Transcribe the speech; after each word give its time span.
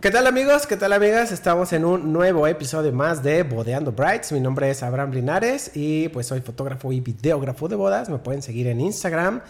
¿Qué 0.00 0.12
tal 0.12 0.28
amigos? 0.28 0.68
¿Qué 0.68 0.76
tal 0.76 0.92
amigas? 0.92 1.32
Estamos 1.32 1.72
en 1.72 1.84
un 1.84 2.12
nuevo 2.12 2.46
episodio 2.46 2.92
más 2.92 3.24
de 3.24 3.42
Bodeando 3.42 3.90
Brights. 3.90 4.30
Mi 4.30 4.38
nombre 4.38 4.70
es 4.70 4.84
Abraham 4.84 5.10
Linares 5.10 5.72
y 5.74 6.08
pues 6.10 6.28
soy 6.28 6.40
fotógrafo 6.40 6.92
y 6.92 7.00
videógrafo 7.00 7.66
de 7.66 7.74
bodas. 7.74 8.08
Me 8.08 8.18
pueden 8.18 8.40
seguir 8.40 8.68
en 8.68 8.80
Instagram 8.80 9.42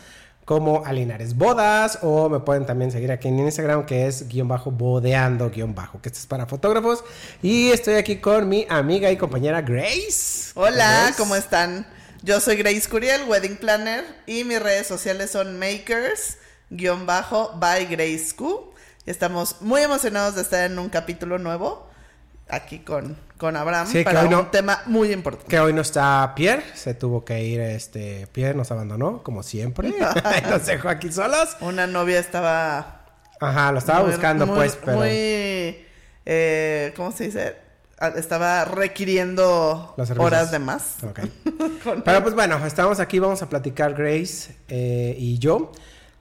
como 0.47 0.87
Alinares 0.87 1.37
Bodas 1.37 1.99
o 2.01 2.31
me 2.31 2.41
pueden 2.41 2.65
también 2.65 2.91
seguir 2.91 3.13
aquí 3.13 3.29
en 3.29 3.41
Instagram 3.41 3.85
que 3.85 4.07
es 4.07 4.27
guion 4.27 4.49
bajo 4.49 4.71
bodeando 4.71 5.51
guion 5.51 5.75
bajo, 5.75 6.01
que 6.01 6.09
esto 6.09 6.19
es 6.19 6.27
para 6.27 6.47
fotógrafos. 6.47 7.05
Y 7.43 7.69
estoy 7.69 7.97
aquí 7.97 8.17
con 8.17 8.49
mi 8.49 8.67
amiga 8.71 9.11
y 9.11 9.19
compañera 9.19 9.61
Grace. 9.61 10.53
Hola, 10.55 11.13
¿cómo 11.19 11.37
están? 11.37 11.87
Yo 12.23 12.41
soy 12.41 12.57
Grace 12.57 12.89
Curiel, 12.89 13.25
Wedding 13.29 13.59
Planner 13.59 14.03
y 14.25 14.45
mis 14.45 14.63
redes 14.63 14.87
sociales 14.87 15.31
son 15.31 15.59
makers 15.59 16.39
guion 16.71 17.05
bajo 17.05 17.53
by 17.59 17.85
Grace 17.85 18.35
Q. 18.35 18.78
Estamos 19.09 19.63
muy 19.63 19.81
emocionados 19.81 20.35
de 20.35 20.43
estar 20.43 20.71
en 20.71 20.79
un 20.79 20.91
capítulo 20.91 21.39
nuevo 21.39 21.89
aquí 22.47 22.81
con, 22.81 23.17
con 23.39 23.57
Abraham 23.57 23.89
para 24.05 24.25
un 24.25 24.51
tema 24.51 24.83
muy 24.85 25.13
importante. 25.13 25.49
Que 25.49 25.59
hoy 25.59 25.73
no 25.73 25.81
está 25.81 26.35
Pierre, 26.37 26.63
se 26.75 26.93
tuvo 26.93 27.25
que 27.25 27.43
ir, 27.43 27.59
este, 27.59 28.27
Pierre 28.33 28.55
nos 28.55 28.71
abandonó, 28.71 29.23
como 29.23 29.43
siempre, 29.43 29.95
nos 30.51 30.67
dejó 30.67 30.91
aquí 30.91 31.11
solos. 31.11 31.57
Una 31.61 31.87
novia 31.87 32.19
estaba... 32.19 33.07
Ajá, 33.41 33.73
lo 33.73 33.79
estaba 33.79 34.03
buscando 34.03 34.47
pues, 34.47 34.77
pero... 34.85 34.99
Muy, 34.99 35.87
eh, 36.27 36.93
¿cómo 36.95 37.11
se 37.11 37.25
dice? 37.25 37.57
Ah, 37.99 38.13
estaba 38.15 38.67
requiriendo 38.67 39.95
horas 40.19 40.51
de 40.51 40.59
más. 40.59 40.97
pero 42.05 42.23
pues 42.23 42.35
bueno, 42.35 42.65
estamos 42.67 43.01
aquí, 43.01 43.21
vamos 43.21 43.41
a 43.41 43.49
platicar 43.49 43.95
Grace 43.95 44.55
eh, 44.69 45.17
y 45.19 45.39
yo 45.39 45.73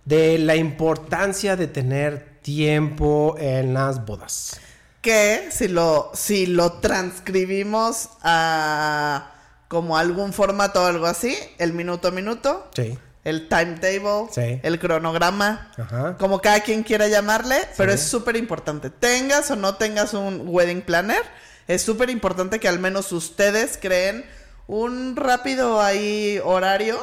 de 0.06 0.38
la 0.38 0.56
importancia 0.56 1.58
de 1.58 1.68
tener 1.68 2.37
tiempo 2.48 3.36
en 3.38 3.74
las 3.74 4.06
bodas. 4.06 4.62
Que 5.02 5.50
si 5.52 5.68
lo, 5.68 6.12
si 6.14 6.46
lo 6.46 6.80
transcribimos 6.80 8.08
a 8.22 9.34
como 9.68 9.98
algún 9.98 10.32
formato 10.32 10.82
o 10.82 10.86
algo 10.86 11.08
así, 11.08 11.38
el 11.58 11.74
minuto 11.74 12.08
a 12.08 12.12
minuto. 12.12 12.70
Sí. 12.74 12.98
El 13.26 13.50
timetable, 13.50 14.32
sí. 14.32 14.62
el 14.64 14.80
cronograma, 14.80 15.74
como 16.18 16.40
cada 16.40 16.62
quien 16.62 16.84
quiera 16.84 17.10
llamarle, 17.10 17.58
pero 17.76 17.92
es 17.92 18.02
súper 18.02 18.38
importante. 18.38 18.90
Tengas 18.90 19.52
o 19.52 19.58
no 19.58 19.76
tengas 19.76 20.14
un 20.14 20.44
wedding 20.46 20.82
planner, 20.82 21.24
es 21.68 21.82
súper 21.82 22.10
importante 22.10 22.62
que 22.62 22.70
al 22.70 22.80
menos 22.80 23.12
ustedes 23.12 23.78
creen 23.82 24.26
un 24.68 25.18
rápido 25.18 25.82
ahí 25.82 26.40
horario 26.42 26.98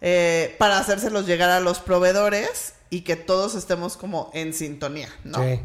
eh, 0.00 0.54
para 0.60 0.78
hacérselos 0.78 1.26
llegar 1.26 1.50
a 1.50 1.58
los 1.58 1.80
proveedores 1.80 2.74
y 2.94 3.00
que 3.00 3.16
todos 3.16 3.56
estemos 3.56 3.96
como 3.96 4.30
en 4.34 4.52
sintonía, 4.52 5.08
¿no? 5.24 5.38
Sí. 5.38 5.60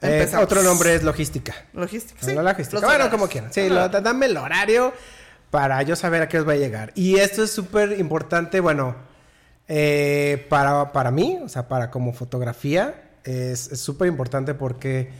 Eh, 0.00 0.30
otro 0.40 0.62
nombre 0.62 0.94
es 0.94 1.02
logística. 1.02 1.52
Logística, 1.72 2.24
sí. 2.24 2.32
logística. 2.32 2.86
bueno, 2.86 3.10
como 3.10 3.26
quieran. 3.26 3.52
Sí, 3.52 3.68
dame 3.68 4.26
el 4.26 4.36
horario 4.36 4.92
para 5.50 5.82
yo 5.82 5.96
saber 5.96 6.22
a 6.22 6.28
qué 6.28 6.38
os 6.38 6.46
va 6.46 6.52
a 6.52 6.56
llegar. 6.56 6.92
Y 6.94 7.16
esto 7.16 7.42
es 7.42 7.50
súper 7.50 7.98
importante, 7.98 8.60
bueno, 8.60 8.94
eh, 9.66 10.46
para, 10.48 10.92
para 10.92 11.10
mí, 11.10 11.40
o 11.42 11.48
sea, 11.48 11.66
para 11.66 11.90
como 11.90 12.12
fotografía, 12.12 13.10
es 13.24 13.58
súper 13.58 14.06
importante 14.06 14.54
porque 14.54 15.10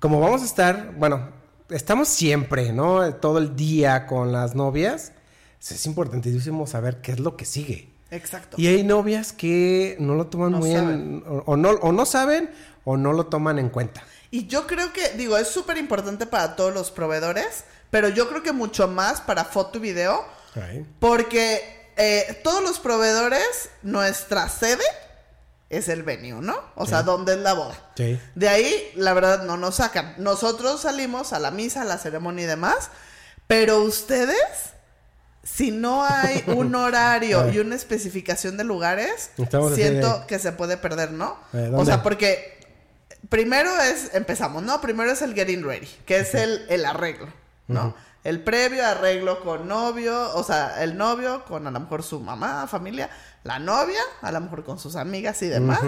como 0.00 0.18
vamos 0.18 0.42
a 0.42 0.46
estar, 0.46 0.92
bueno, 0.96 1.28
estamos 1.70 2.08
siempre, 2.08 2.72
¿no? 2.72 3.14
Todo 3.14 3.38
el 3.38 3.54
día 3.54 4.06
con 4.06 4.32
las 4.32 4.56
novias, 4.56 5.12
es 5.60 5.86
importantísimo 5.86 6.66
saber 6.66 7.00
qué 7.00 7.12
es 7.12 7.20
lo 7.20 7.36
que 7.36 7.44
sigue. 7.44 7.97
Exacto. 8.10 8.56
Y 8.58 8.66
hay 8.66 8.82
novias 8.84 9.32
que 9.32 9.96
no 10.00 10.14
lo 10.14 10.26
toman 10.26 10.52
muy 10.52 10.70
bien, 10.70 11.22
o, 11.26 11.56
no, 11.56 11.70
o 11.70 11.92
no 11.92 12.06
saben 12.06 12.50
o 12.84 12.96
no 12.96 13.12
lo 13.12 13.26
toman 13.26 13.58
en 13.58 13.68
cuenta. 13.68 14.02
Y 14.30 14.46
yo 14.46 14.66
creo 14.66 14.92
que, 14.92 15.10
digo, 15.10 15.36
es 15.36 15.48
súper 15.48 15.78
importante 15.78 16.26
para 16.26 16.56
todos 16.56 16.72
los 16.72 16.90
proveedores, 16.90 17.64
pero 17.90 18.08
yo 18.08 18.28
creo 18.28 18.42
que 18.42 18.52
mucho 18.52 18.88
más 18.88 19.20
para 19.20 19.44
foto 19.44 19.78
y 19.78 19.82
video, 19.82 20.24
porque 20.98 21.90
eh, 21.96 22.40
todos 22.42 22.62
los 22.62 22.78
proveedores, 22.78 23.70
nuestra 23.82 24.48
sede 24.48 24.84
es 25.70 25.88
el 25.88 26.02
venue, 26.02 26.40
¿no? 26.40 26.58
O 26.74 26.86
sea, 26.86 27.02
¿dónde 27.02 27.34
es 27.34 27.38
la 27.38 27.52
boda? 27.52 27.74
Sí. 27.94 28.18
De 28.34 28.48
ahí, 28.48 28.90
la 28.94 29.12
verdad, 29.12 29.44
no 29.44 29.56
nos 29.56 29.76
sacan. 29.76 30.14
Nosotros 30.18 30.80
salimos 30.80 31.32
a 31.32 31.38
la 31.38 31.50
misa, 31.50 31.82
a 31.82 31.84
la 31.84 31.98
ceremonia 31.98 32.44
y 32.44 32.48
demás, 32.48 32.90
pero 33.46 33.82
ustedes 33.82 34.38
si 35.54 35.70
no 35.70 36.04
hay 36.04 36.44
un 36.46 36.74
horario 36.74 37.50
y 37.50 37.58
una 37.58 37.74
especificación 37.74 38.56
de 38.56 38.64
lugares, 38.64 39.30
siento 39.74 40.26
que 40.26 40.38
se 40.38 40.52
puede 40.52 40.76
perder, 40.76 41.12
¿no? 41.12 41.36
Eh, 41.52 41.70
o 41.74 41.84
sea, 41.84 42.02
porque 42.02 42.58
primero 43.28 43.70
es, 43.80 44.14
empezamos, 44.14 44.62
¿no? 44.62 44.80
Primero 44.80 45.10
es 45.10 45.22
el 45.22 45.34
getting 45.34 45.64
ready, 45.64 45.88
que 46.06 46.18
es 46.18 46.34
el, 46.34 46.66
el 46.68 46.84
arreglo, 46.84 47.28
¿no? 47.66 47.94
El 48.24 48.42
previo 48.42 48.84
arreglo 48.84 49.40
con 49.42 49.68
novio, 49.68 50.34
o 50.34 50.42
sea, 50.42 50.82
el 50.82 50.96
novio 50.98 51.44
con 51.44 51.66
a 51.66 51.70
lo 51.70 51.80
mejor 51.80 52.02
su 52.02 52.20
mamá, 52.20 52.66
familia, 52.66 53.08
la 53.44 53.58
novia, 53.58 54.00
a 54.20 54.32
lo 54.32 54.40
mejor 54.40 54.64
con 54.64 54.78
sus 54.78 54.96
amigas 54.96 55.40
y 55.42 55.48
demás. 55.48 55.80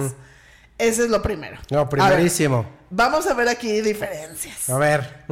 Ese 0.79 1.05
es 1.05 1.11
lo 1.11 1.21
primero. 1.21 1.59
No, 1.71 1.87
primerísimo. 1.89 2.65
vamos 2.89 3.27
a 3.27 3.35
ver 3.35 3.49
aquí 3.49 3.83
diferencias. 3.83 4.71
A 4.71 4.79
ver. 4.79 5.27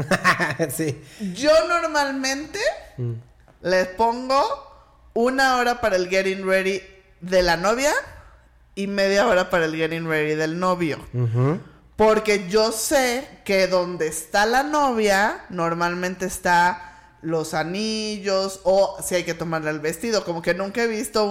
sí. 0.76 1.02
Yo 1.34 1.50
normalmente 1.66 2.58
mm 2.98 3.28
les 3.60 3.88
pongo 3.88 4.42
una 5.14 5.56
hora 5.56 5.80
para 5.80 5.96
el 5.96 6.08
getting 6.08 6.46
ready 6.46 6.82
de 7.20 7.42
la 7.42 7.56
novia 7.56 7.92
y 8.74 8.86
media 8.86 9.26
hora 9.26 9.50
para 9.50 9.64
el 9.64 9.74
getting 9.74 10.06
ready 10.06 10.34
del 10.34 10.58
novio. 10.58 10.98
Porque 11.96 12.48
yo 12.48 12.70
sé 12.70 13.40
que 13.44 13.66
donde 13.66 14.06
está 14.06 14.46
la 14.46 14.62
novia, 14.62 15.44
normalmente 15.48 16.26
está 16.26 17.16
los 17.22 17.54
anillos 17.54 18.60
o 18.62 18.96
si 19.02 19.16
hay 19.16 19.24
que 19.24 19.34
tomarle 19.34 19.70
el 19.70 19.80
vestido. 19.80 20.24
Como 20.24 20.40
que 20.40 20.54
nunca 20.54 20.82
he 20.82 20.86
visto 20.86 21.24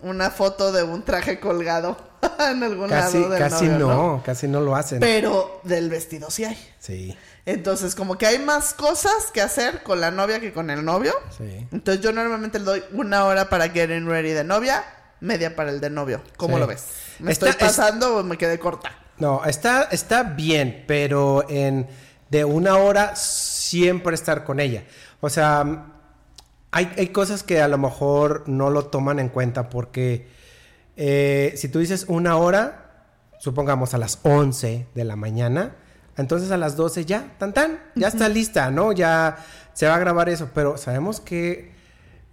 una 0.00 0.30
foto 0.30 0.72
de 0.72 0.82
un 0.82 1.02
traje 1.02 1.40
colgado 1.40 1.98
en 2.50 2.62
algún 2.62 2.90
lado 2.90 3.28
del 3.28 3.38
Casi 3.38 3.66
no, 3.66 4.22
casi 4.24 4.48
no 4.48 4.60
lo 4.60 4.76
hacen. 4.76 5.00
Pero 5.00 5.60
del 5.64 5.90
vestido 5.90 6.30
sí 6.30 6.44
hay. 6.44 6.58
Sí. 6.78 7.16
Entonces, 7.46 7.94
como 7.94 8.16
que 8.16 8.26
hay 8.26 8.38
más 8.38 8.72
cosas 8.72 9.30
que 9.32 9.42
hacer 9.42 9.82
con 9.82 10.00
la 10.00 10.10
novia 10.10 10.40
que 10.40 10.52
con 10.52 10.70
el 10.70 10.84
novio. 10.84 11.12
Sí. 11.36 11.66
Entonces, 11.72 12.02
yo 12.02 12.12
normalmente 12.12 12.58
le 12.58 12.64
doy 12.64 12.84
una 12.92 13.24
hora 13.24 13.50
para 13.50 13.68
getting 13.68 14.06
ready 14.06 14.30
de 14.30 14.44
novia, 14.44 14.84
media 15.20 15.54
para 15.54 15.70
el 15.70 15.80
de 15.80 15.90
novio. 15.90 16.22
¿Cómo 16.36 16.58
lo 16.58 16.66
ves? 16.66 16.84
¿Me 17.18 17.32
estoy 17.32 17.52
pasando 17.52 18.18
o 18.18 18.22
me 18.22 18.38
quedé 18.38 18.58
corta? 18.58 18.98
No, 19.18 19.44
está, 19.44 19.84
está 19.92 20.22
bien, 20.22 20.84
pero 20.88 21.44
en 21.48 21.86
de 22.30 22.44
una 22.44 22.76
hora 22.78 23.14
siempre 23.14 24.14
estar 24.14 24.44
con 24.44 24.58
ella. 24.58 24.84
O 25.20 25.30
sea, 25.30 25.86
hay, 26.70 26.92
hay 26.96 27.08
cosas 27.08 27.42
que 27.42 27.62
a 27.62 27.68
lo 27.68 27.78
mejor 27.78 28.44
no 28.48 28.70
lo 28.70 28.86
toman 28.86 29.20
en 29.20 29.28
cuenta 29.28 29.68
porque 29.68 30.26
eh, 30.96 31.54
si 31.56 31.68
tú 31.68 31.78
dices 31.78 32.06
una 32.08 32.36
hora, 32.36 33.06
supongamos 33.38 33.94
a 33.94 33.98
las 33.98 34.18
11 34.22 34.88
de 34.94 35.04
la 35.04 35.16
mañana, 35.16 35.76
entonces 36.16 36.50
a 36.50 36.56
las 36.56 36.76
12 36.76 37.04
ya, 37.04 37.34
tan 37.38 37.52
tan, 37.52 37.80
ya 37.94 38.08
está 38.08 38.28
lista, 38.28 38.70
¿no? 38.70 38.92
Ya 38.92 39.36
se 39.72 39.86
va 39.86 39.96
a 39.96 39.98
grabar 39.98 40.28
eso, 40.28 40.50
pero 40.54 40.76
sabemos 40.76 41.20
que 41.20 41.72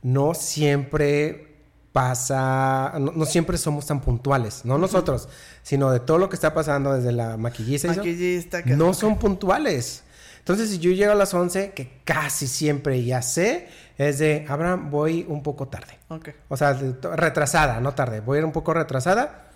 no 0.03 0.33
siempre 0.33 1.51
pasa, 1.91 2.93
no, 2.99 3.25
siempre 3.25 3.57
somos 3.57 3.85
tan 3.85 4.01
puntuales, 4.01 4.63
no 4.63 4.77
nosotros, 4.77 5.27
sino 5.63 5.91
de 5.91 5.99
todo 5.99 6.17
lo 6.17 6.29
que 6.29 6.35
está 6.35 6.53
pasando 6.53 6.93
desde 6.93 7.11
la 7.11 7.37
maquillista. 7.37 7.89
Maquillista, 7.89 8.63
que 8.63 8.75
no 8.75 8.93
son 8.93 9.17
puntuales. 9.17 10.03
Entonces, 10.41 10.71
si 10.71 10.79
yo 10.79 10.91
llego 10.91 11.11
a 11.11 11.15
las 11.15 11.33
11, 11.33 11.71
que 11.71 12.01
casi 12.03 12.47
siempre 12.47 13.03
ya 13.03 13.21
sé, 13.21 13.69
es 13.97 14.17
de, 14.17 14.45
Abraham, 14.49 14.89
voy 14.89 15.23
un 15.29 15.43
poco 15.43 15.67
tarde. 15.67 15.99
Ok. 16.09 16.29
O 16.49 16.57
sea, 16.57 16.73
retrasada, 16.73 17.79
no 17.79 17.93
tarde. 17.93 18.21
Voy 18.21 18.37
a 18.37 18.39
ir 18.39 18.45
un 18.45 18.51
poco 18.51 18.73
retrasada 18.73 19.49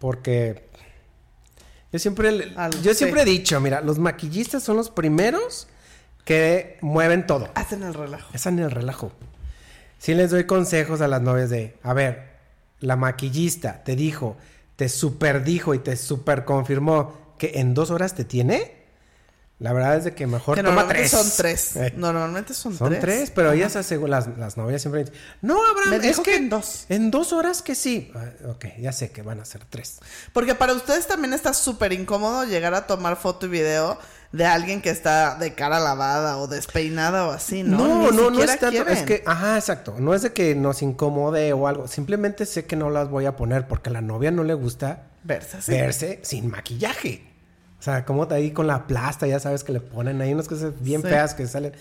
porque 0.00 0.68
yo 1.92 1.98
siempre, 1.98 2.52
yo 2.82 2.94
siempre 2.94 3.22
he 3.22 3.24
dicho, 3.24 3.60
mira, 3.60 3.80
los 3.80 3.98
maquillistas 3.98 4.64
son 4.64 4.76
los 4.76 4.90
primeros 4.90 5.68
que 6.24 6.78
mueven 6.80 7.26
todo. 7.26 7.48
Hacen 7.54 7.82
el 7.84 7.94
relajo. 7.94 8.30
Hacen 8.34 8.58
el 8.58 8.70
relajo. 8.70 9.12
Sí 9.98 10.14
les 10.14 10.30
doy 10.30 10.44
consejos 10.44 11.00
a 11.00 11.06
las 11.06 11.22
novias 11.22 11.50
de, 11.50 11.76
a 11.82 11.92
ver, 11.92 12.32
la 12.80 12.96
maquillista 12.96 13.84
te 13.84 13.94
dijo, 13.94 14.36
te 14.74 14.88
super 14.88 15.44
dijo 15.44 15.74
y 15.74 15.78
te 15.78 15.96
super 15.96 16.44
confirmó 16.44 17.34
que 17.38 17.52
en 17.60 17.74
dos 17.74 17.92
horas 17.92 18.14
te 18.14 18.24
tiene. 18.24 18.81
La 19.62 19.72
verdad 19.72 19.96
es 19.96 20.02
de 20.02 20.12
que 20.12 20.26
mejor 20.26 20.56
que 20.56 20.64
toma 20.64 20.88
tres. 20.88 21.12
son 21.12 21.30
tres. 21.36 21.76
Eh. 21.76 21.92
Normalmente 21.96 22.52
son, 22.52 22.72
tres. 22.72 22.78
Son 22.78 22.98
tres, 22.98 23.30
pero 23.30 23.52
ellas 23.52 23.76
aseguran, 23.76 24.34
las, 24.36 24.56
novias 24.56 24.82
siempre 24.82 25.04
dicen, 25.04 25.14
no, 25.40 25.56
Abraham, 25.64 26.00
es 26.02 26.18
que, 26.18 26.34
en 26.34 26.48
dos. 26.48 26.86
En 26.88 27.12
dos 27.12 27.32
horas 27.32 27.62
que 27.62 27.76
sí. 27.76 28.10
Ah, 28.12 28.24
ok, 28.48 28.66
ya 28.80 28.90
sé 28.90 29.12
que 29.12 29.22
van 29.22 29.38
a 29.38 29.44
ser 29.44 29.64
tres. 29.64 30.00
Porque 30.32 30.56
para 30.56 30.72
ustedes 30.72 31.06
también 31.06 31.32
está 31.32 31.54
súper 31.54 31.92
incómodo 31.92 32.44
llegar 32.44 32.74
a 32.74 32.88
tomar 32.88 33.16
foto 33.16 33.46
y 33.46 33.50
video 33.50 33.98
de 34.32 34.46
alguien 34.46 34.82
que 34.82 34.90
está 34.90 35.36
de 35.36 35.54
cara 35.54 35.78
lavada 35.78 36.38
o 36.38 36.48
despeinada 36.48 37.28
o 37.28 37.30
así, 37.30 37.62
¿no? 37.62 37.78
No, 37.78 38.10
no, 38.10 38.30
no 38.30 38.42
es 38.42 38.58
tanto, 38.58 38.88
es 38.88 39.02
que, 39.02 39.22
ajá, 39.26 39.56
exacto, 39.58 39.94
no 39.96 40.12
es 40.12 40.22
de 40.22 40.32
que 40.32 40.56
nos 40.56 40.82
incomode 40.82 41.52
o 41.52 41.68
algo, 41.68 41.86
simplemente 41.86 42.46
sé 42.46 42.64
que 42.64 42.74
no 42.74 42.90
las 42.90 43.10
voy 43.10 43.26
a 43.26 43.36
poner 43.36 43.68
porque 43.68 43.90
a 43.90 43.92
la 43.92 44.00
novia 44.00 44.32
no 44.32 44.42
le 44.42 44.54
gusta 44.54 45.04
verse, 45.22 45.58
verse 45.70 46.18
sin 46.22 46.50
maquillaje. 46.50 47.31
O 47.82 47.84
sea, 47.84 48.04
como 48.04 48.28
ahí 48.30 48.52
con 48.52 48.68
la 48.68 48.86
plasta, 48.86 49.26
ya 49.26 49.40
sabes 49.40 49.64
que 49.64 49.72
le 49.72 49.80
ponen 49.80 50.20
ahí 50.20 50.32
unas 50.32 50.46
cosas 50.46 50.70
bien 50.78 51.02
Sí. 51.02 51.08
feas 51.08 51.34
que 51.34 51.48
salen. 51.48 51.72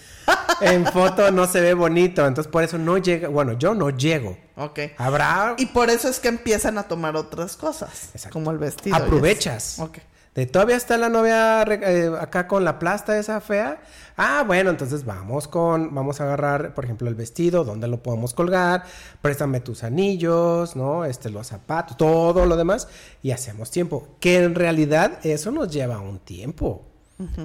En 0.59 0.83
foto 0.87 1.29
no 1.29 1.45
se 1.45 1.61
ve 1.61 1.75
bonito, 1.75 2.25
entonces 2.25 2.51
por 2.51 2.63
eso 2.63 2.79
no 2.79 2.97
llega. 2.97 3.27
Bueno, 3.27 3.53
yo 3.53 3.75
no 3.75 3.91
llego. 3.91 4.35
Ok. 4.55 4.79
Habrá. 4.97 5.53
Y 5.59 5.67
por 5.67 5.91
eso 5.91 6.09
es 6.09 6.19
que 6.19 6.29
empiezan 6.29 6.79
a 6.79 6.83
tomar 6.87 7.15
otras 7.15 7.55
cosas. 7.55 8.09
Exacto. 8.15 8.33
Como 8.33 8.49
el 8.49 8.57
vestido. 8.57 8.95
Aprovechas. 8.95 9.77
Ok. 9.77 9.99
De 10.35 10.45
todavía 10.45 10.77
está 10.77 10.97
la 10.97 11.09
novia 11.09 11.63
eh, 11.63 12.09
acá 12.19 12.47
con 12.47 12.63
la 12.63 12.79
plasta 12.79 13.17
esa 13.19 13.41
fea. 13.41 13.81
Ah, 14.15 14.43
bueno, 14.47 14.69
entonces 14.69 15.03
vamos 15.03 15.49
con, 15.49 15.93
vamos 15.93 16.21
a 16.21 16.23
agarrar, 16.23 16.73
por 16.73 16.85
ejemplo, 16.85 17.09
el 17.09 17.15
vestido, 17.15 17.65
dónde 17.65 17.89
lo 17.89 18.01
podemos 18.01 18.33
colgar, 18.33 18.83
préstame 19.21 19.59
tus 19.59 19.83
anillos, 19.83 20.77
¿no? 20.77 21.03
Este, 21.03 21.29
los 21.29 21.47
zapatos, 21.47 21.97
todo 21.97 22.45
lo 22.45 22.55
demás, 22.55 22.87
y 23.21 23.31
hacemos 23.31 23.71
tiempo. 23.71 24.07
Que 24.21 24.41
en 24.41 24.55
realidad 24.55 25.19
eso 25.23 25.51
nos 25.51 25.69
lleva 25.69 25.99
un 25.99 26.19
tiempo. 26.19 26.85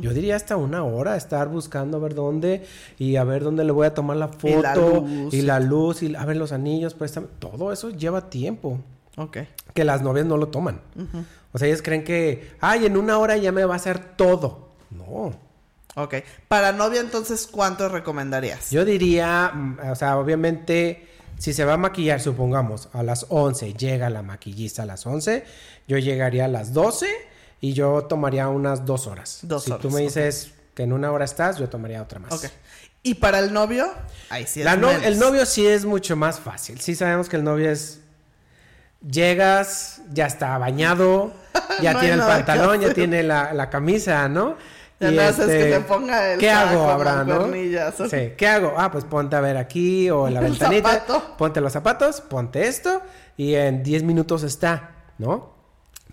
Yo 0.00 0.14
diría 0.14 0.36
hasta 0.36 0.56
una 0.56 0.84
hora 0.84 1.16
estar 1.16 1.48
buscando 1.48 1.98
a 1.98 2.00
ver 2.00 2.14
dónde 2.14 2.64
y 2.98 3.16
a 3.16 3.24
ver 3.24 3.42
dónde 3.44 3.62
le 3.62 3.72
voy 3.72 3.86
a 3.86 3.92
tomar 3.92 4.16
la 4.16 4.28
foto 4.28 4.46
Y 4.48 4.62
la 4.62 4.74
luz. 4.74 5.34
y 5.34 5.42
la 5.42 5.60
luz 5.60 6.02
y 6.02 6.14
a 6.16 6.24
ver 6.24 6.38
los 6.38 6.52
anillos, 6.52 6.94
préstame. 6.94 7.26
Todo 7.40 7.70
eso 7.72 7.90
lleva 7.90 8.30
tiempo 8.30 8.78
Ok. 9.18 9.36
que 9.74 9.84
las 9.84 10.00
novias 10.00 10.24
no 10.24 10.38
lo 10.38 10.48
toman. 10.48 10.80
O 11.56 11.58
sea, 11.58 11.68
ellas 11.68 11.80
creen 11.80 12.04
que, 12.04 12.52
ay, 12.60 12.84
en 12.84 12.98
una 12.98 13.16
hora 13.16 13.38
ya 13.38 13.50
me 13.50 13.64
va 13.64 13.72
a 13.72 13.76
hacer 13.78 13.98
todo. 13.98 14.68
No. 14.90 15.34
Ok. 15.94 16.16
Para 16.48 16.72
novia, 16.72 17.00
entonces, 17.00 17.48
¿cuánto 17.50 17.88
recomendarías? 17.88 18.70
Yo 18.70 18.84
diría, 18.84 19.52
mm, 19.54 19.78
o 19.90 19.94
sea, 19.94 20.18
obviamente, 20.18 21.08
si 21.38 21.54
se 21.54 21.64
va 21.64 21.72
a 21.72 21.76
maquillar, 21.78 22.20
supongamos, 22.20 22.90
a 22.92 23.02
las 23.02 23.24
11, 23.30 23.72
llega 23.72 24.10
la 24.10 24.20
maquillista 24.20 24.82
a 24.82 24.84
las 24.86 25.06
11, 25.06 25.46
yo 25.88 25.96
llegaría 25.96 26.44
a 26.44 26.48
las 26.48 26.74
12 26.74 27.06
y 27.62 27.72
yo 27.72 28.02
tomaría 28.02 28.48
unas 28.48 28.84
dos 28.84 29.06
horas. 29.06 29.38
Dos 29.40 29.64
si 29.64 29.70
horas, 29.70 29.80
tú 29.80 29.90
me 29.90 30.02
dices 30.02 30.52
que 30.74 30.82
en 30.82 30.92
una 30.92 31.10
hora 31.10 31.24
estás, 31.24 31.56
yo 31.56 31.70
tomaría 31.70 32.02
otra 32.02 32.18
más. 32.18 32.32
Ok. 32.34 32.50
¿Y 33.02 33.14
para 33.14 33.38
el 33.38 33.54
novio? 33.54 33.90
Ahí 34.28 34.46
sí 34.46 34.60
es 34.60 34.66
no- 34.78 34.88
menos. 34.88 35.02
el 35.04 35.18
novio 35.18 35.46
sí 35.46 35.66
es 35.66 35.86
mucho 35.86 36.16
más 36.16 36.38
fácil. 36.38 36.78
Sí 36.82 36.94
sabemos 36.94 37.30
que 37.30 37.36
el 37.36 37.44
novio 37.44 37.70
es... 37.70 38.00
Llegas, 39.08 40.00
ya 40.12 40.26
está 40.26 40.56
bañado, 40.58 41.32
ya 41.82 41.92
No 41.94 42.00
tiene 42.00 42.14
el 42.14 42.20
pantalón, 42.20 42.80
ya 42.80 42.94
tiene 42.94 43.22
la, 43.22 43.52
la 43.52 43.70
camisa, 43.70 44.28
¿no? 44.28 44.56
Ya 44.98 45.10
Y 45.10 45.14
no 45.16 45.22
haces 45.22 45.40
este, 45.48 45.58
que 45.58 45.64
te 45.76 45.80
ponga 45.80 46.32
el 46.32 46.38
¿Qué 46.40 46.50
hago, 46.50 46.88
Abraham, 46.90 47.28
no? 47.28 48.08
Sí, 48.08 48.32
¿qué 48.36 48.46
hago? 48.46 48.74
Ah, 48.78 48.90
pues 48.90 49.04
ponte 49.04 49.36
a 49.36 49.40
ver 49.40 49.56
aquí 49.58 50.08
o 50.08 50.26
en 50.26 50.34
la 50.34 50.40
ventanita. 50.48 50.90
zapato. 50.90 51.36
Ponte 51.36 51.60
los 51.60 51.72
zapatos, 51.72 52.20
ponte 52.22 52.66
esto 52.66 53.02
y 53.36 53.54
en 53.54 53.82
10 53.82 54.04
minutos 54.04 54.42
está, 54.42 54.92
¿no? 55.18 55.54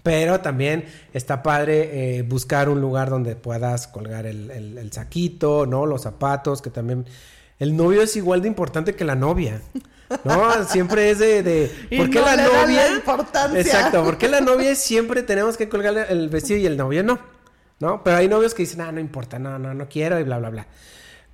Pero 0.03 0.41
también 0.41 0.85
está 1.13 1.41
padre 1.41 2.17
eh, 2.17 2.23
buscar 2.23 2.67
un 2.67 2.81
lugar 2.81 3.09
donde 3.09 3.38
puedas 3.38 3.88
colgar 3.88 4.25
el, 4.25 4.51
el- 4.51 4.77
el 4.77 4.91
saquito, 4.91 5.65
¿no? 5.65 5.85
Los 5.85 6.01
zapatos, 6.01 6.61
que 6.61 6.69
también... 6.69 7.06
El 7.59 7.75
novio 7.77 8.01
es 8.01 8.15
igual 8.15 8.41
de 8.41 8.47
importante 8.47 8.95
que 8.95 9.05
la 9.05 9.15
novia. 9.15 9.61
¿No? 10.23 10.63
Siempre 10.65 11.09
es 11.11 11.19
de... 11.19 11.41
de 11.44 11.71
¿Por 11.97 12.09
qué 12.09 12.19
no 12.19 12.25
la 12.25 12.35
novia? 12.35 12.88
la 12.89 12.95
importancia. 12.95 13.59
Exacto, 13.59 14.03
¿por 14.03 14.17
qué 14.17 14.27
la 14.27 14.41
novia 14.41 14.75
siempre 14.75 15.23
tenemos 15.23 15.57
que 15.57 15.69
colgar 15.69 16.07
el 16.09 16.29
vestido 16.29 16.59
y 16.59 16.65
el 16.65 16.77
novio 16.77 17.03
no? 17.03 17.19
¿No? 17.79 18.03
Pero 18.03 18.17
hay 18.17 18.27
novios 18.27 18.53
que 18.53 18.63
dicen, 18.63 18.81
ah, 18.81 18.91
no 18.91 19.00
importa, 19.00 19.39
no, 19.39 19.57
no, 19.59 19.73
no 19.73 19.88
quiero 19.89 20.19
y 20.19 20.23
bla, 20.23 20.38
bla, 20.39 20.50
bla. 20.50 20.67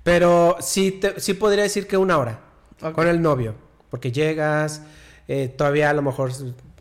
Pero 0.02 0.56
sí, 0.60 0.92
te- 0.92 1.20
sí 1.20 1.34
podría 1.34 1.64
decir 1.64 1.86
que 1.86 1.96
una 1.96 2.16
hora 2.18 2.40
con 2.94 3.06
el 3.06 3.20
novio. 3.20 3.54
Porque 3.90 4.10
llegas, 4.12 4.82
eh, 5.28 5.48
todavía 5.48 5.90
a 5.90 5.92
lo 5.94 6.02
mejor 6.02 6.32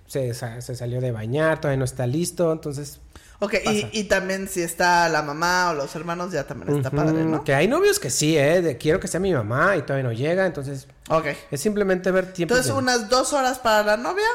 se, 0.05 0.33
se 0.33 0.75
salió 0.75 1.01
de 1.01 1.11
bañar, 1.11 1.59
todavía 1.59 1.79
no 1.79 1.85
está 1.85 2.07
listo, 2.07 2.51
entonces... 2.51 2.99
Ok, 3.41 3.53
y, 3.65 3.87
y 3.93 4.03
también 4.05 4.49
si 4.49 4.61
está 4.61 5.07
la 5.07 5.21
mamá 5.21 5.69
o 5.69 5.73
los 5.73 5.95
hermanos, 5.95 6.31
ya 6.33 6.45
también 6.45 6.75
está 6.77 6.91
padre, 6.91 7.23
¿no? 7.23 7.43
Que 7.43 7.53
hay 7.55 7.67
novios 7.69 7.97
que 7.99 8.09
sí, 8.09 8.37
¿eh? 8.37 8.61
De, 8.61 8.77
quiero 8.77 8.99
que 8.99 9.07
sea 9.07 9.19
mi 9.21 9.33
mamá 9.33 9.77
y 9.77 9.81
todavía 9.83 10.03
no 10.03 10.11
llega, 10.11 10.45
entonces 10.45 10.87
Ok. 11.09 11.27
es 11.49 11.61
simplemente 11.61 12.11
ver 12.11 12.33
tiempo. 12.33 12.53
Entonces, 12.53 12.75
unas 12.75 13.07
dos 13.09 13.31
horas 13.31 13.59
para 13.59 13.83
la 13.83 13.95
novia, 13.97 14.27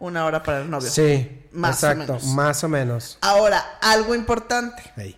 una 0.00 0.24
hora 0.24 0.42
para 0.42 0.62
el 0.62 0.70
novio. 0.70 0.90
Sí, 0.90 1.46
Más 1.52 1.82
o 1.84 1.86
exacto, 1.86 2.14
menos. 2.14 2.24
más 2.34 2.64
o 2.64 2.68
menos. 2.68 3.18
Ahora, 3.20 3.64
algo 3.80 4.14
importante. 4.16 4.82
Ahí. 4.96 5.16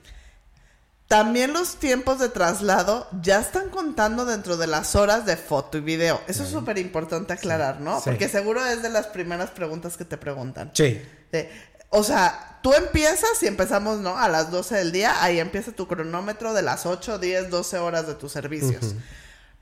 También 1.08 1.52
los 1.52 1.76
tiempos 1.76 2.20
de 2.20 2.28
traslado 2.28 3.08
ya 3.20 3.40
están 3.40 3.70
contando 3.70 4.26
dentro 4.26 4.56
de 4.56 4.68
las 4.68 4.94
horas 4.94 5.26
de 5.26 5.36
foto 5.36 5.78
y 5.78 5.80
video. 5.80 6.20
Eso 6.28 6.44
es 6.44 6.50
súper 6.50 6.78
importante 6.78 7.32
aclarar, 7.32 7.80
¿no? 7.80 7.96
Sí. 7.98 8.10
Porque 8.10 8.28
seguro 8.28 8.64
es 8.64 8.80
de 8.82 8.90
las 8.90 9.06
primeras 9.08 9.50
preguntas 9.50 9.96
que 9.96 10.04
te 10.04 10.16
preguntan. 10.18 10.70
Sí, 10.72 11.02
De- 11.32 11.50
o 11.90 12.02
sea, 12.02 12.58
tú 12.62 12.72
empiezas 12.72 13.42
y 13.42 13.46
empezamos, 13.46 13.98
¿no? 13.98 14.16
A 14.16 14.28
las 14.28 14.50
12 14.50 14.76
del 14.76 14.92
día, 14.92 15.22
ahí 15.22 15.38
empieza 15.40 15.72
tu 15.72 15.86
cronómetro 15.86 16.54
de 16.54 16.62
las 16.62 16.86
8, 16.86 17.18
10, 17.18 17.50
12 17.50 17.78
horas 17.78 18.06
de 18.06 18.14
tus 18.14 18.32
servicios. 18.32 18.94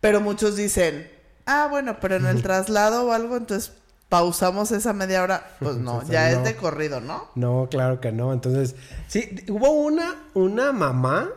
Pero 0.00 0.20
muchos 0.20 0.56
dicen, 0.56 1.10
ah, 1.46 1.68
bueno, 1.70 1.98
pero 2.00 2.16
en 2.16 2.26
el 2.26 2.42
traslado 2.42 3.06
o 3.06 3.12
algo, 3.12 3.36
entonces 3.36 3.72
pausamos 4.08 4.70
esa 4.72 4.92
media 4.92 5.22
hora. 5.22 5.56
Pues 5.58 5.76
no, 5.78 6.02
ya 6.04 6.30
no. 6.30 6.38
es 6.38 6.44
de 6.44 6.56
corrido, 6.56 7.00
¿no? 7.00 7.28
No, 7.34 7.68
claro 7.70 8.00
que 8.00 8.12
no. 8.12 8.32
Entonces, 8.32 8.76
sí, 9.08 9.44
hubo 9.48 9.70
una, 9.70 10.16
una 10.34 10.72
mamá 10.72 11.30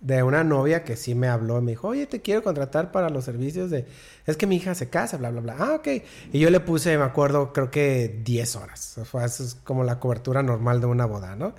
de 0.00 0.22
una 0.22 0.44
novia 0.44 0.84
que 0.84 0.96
sí 0.96 1.14
me 1.14 1.28
habló 1.28 1.58
y 1.58 1.62
me 1.62 1.72
dijo, 1.72 1.88
oye, 1.88 2.06
te 2.06 2.20
quiero 2.20 2.42
contratar 2.42 2.92
para 2.92 3.08
los 3.08 3.24
servicios 3.24 3.70
de... 3.70 3.86
Es 4.26 4.36
que 4.36 4.46
mi 4.46 4.56
hija 4.56 4.74
se 4.74 4.88
casa, 4.88 5.16
bla, 5.16 5.30
bla, 5.30 5.40
bla. 5.40 5.56
Ah, 5.58 5.74
ok. 5.76 5.88
Y 6.32 6.38
yo 6.38 6.50
le 6.50 6.60
puse, 6.60 6.96
me 6.98 7.04
acuerdo, 7.04 7.52
creo 7.52 7.70
que 7.70 8.20
10 8.24 8.56
horas. 8.56 8.98
Eso 8.98 9.24
es 9.24 9.54
como 9.64 9.84
la 9.84 9.98
cobertura 9.98 10.42
normal 10.42 10.80
de 10.80 10.86
una 10.86 11.06
boda, 11.06 11.34
¿no? 11.34 11.54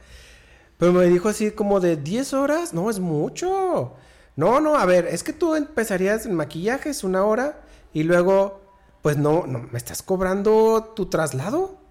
Pero 0.78 0.94
me 0.94 1.06
dijo 1.06 1.30
así 1.30 1.52
como 1.52 1.80
de 1.80 1.98
10 1.98 2.34
horas, 2.34 2.74
no, 2.74 2.90
es 2.90 3.00
mucho. 3.00 3.96
No, 4.36 4.62
no, 4.62 4.78
a 4.78 4.86
ver, 4.86 5.08
es 5.08 5.24
que 5.24 5.34
tú 5.34 5.56
empezarías 5.56 6.26
en 6.28 6.36
maquillajes 6.36 7.04
una 7.04 7.26
hora 7.26 7.62
y 7.92 8.04
luego, 8.04 8.62
pues 9.02 9.18
no, 9.18 9.48
no, 9.48 9.68
me 9.72 9.78
estás 9.80 10.04
cobrando 10.04 10.94
tu 10.96 11.08
traslado. 11.08 11.87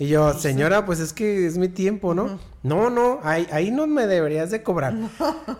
Y 0.00 0.08
yo, 0.08 0.32
señora, 0.32 0.86
pues 0.86 0.98
es 0.98 1.12
que 1.12 1.46
es 1.46 1.58
mi 1.58 1.68
tiempo, 1.68 2.14
¿no? 2.14 2.40
No, 2.62 2.88
no, 2.88 3.20
ahí, 3.22 3.46
ahí 3.52 3.70
no 3.70 3.86
me 3.86 4.06
deberías 4.06 4.50
de 4.50 4.62
cobrar. 4.62 4.94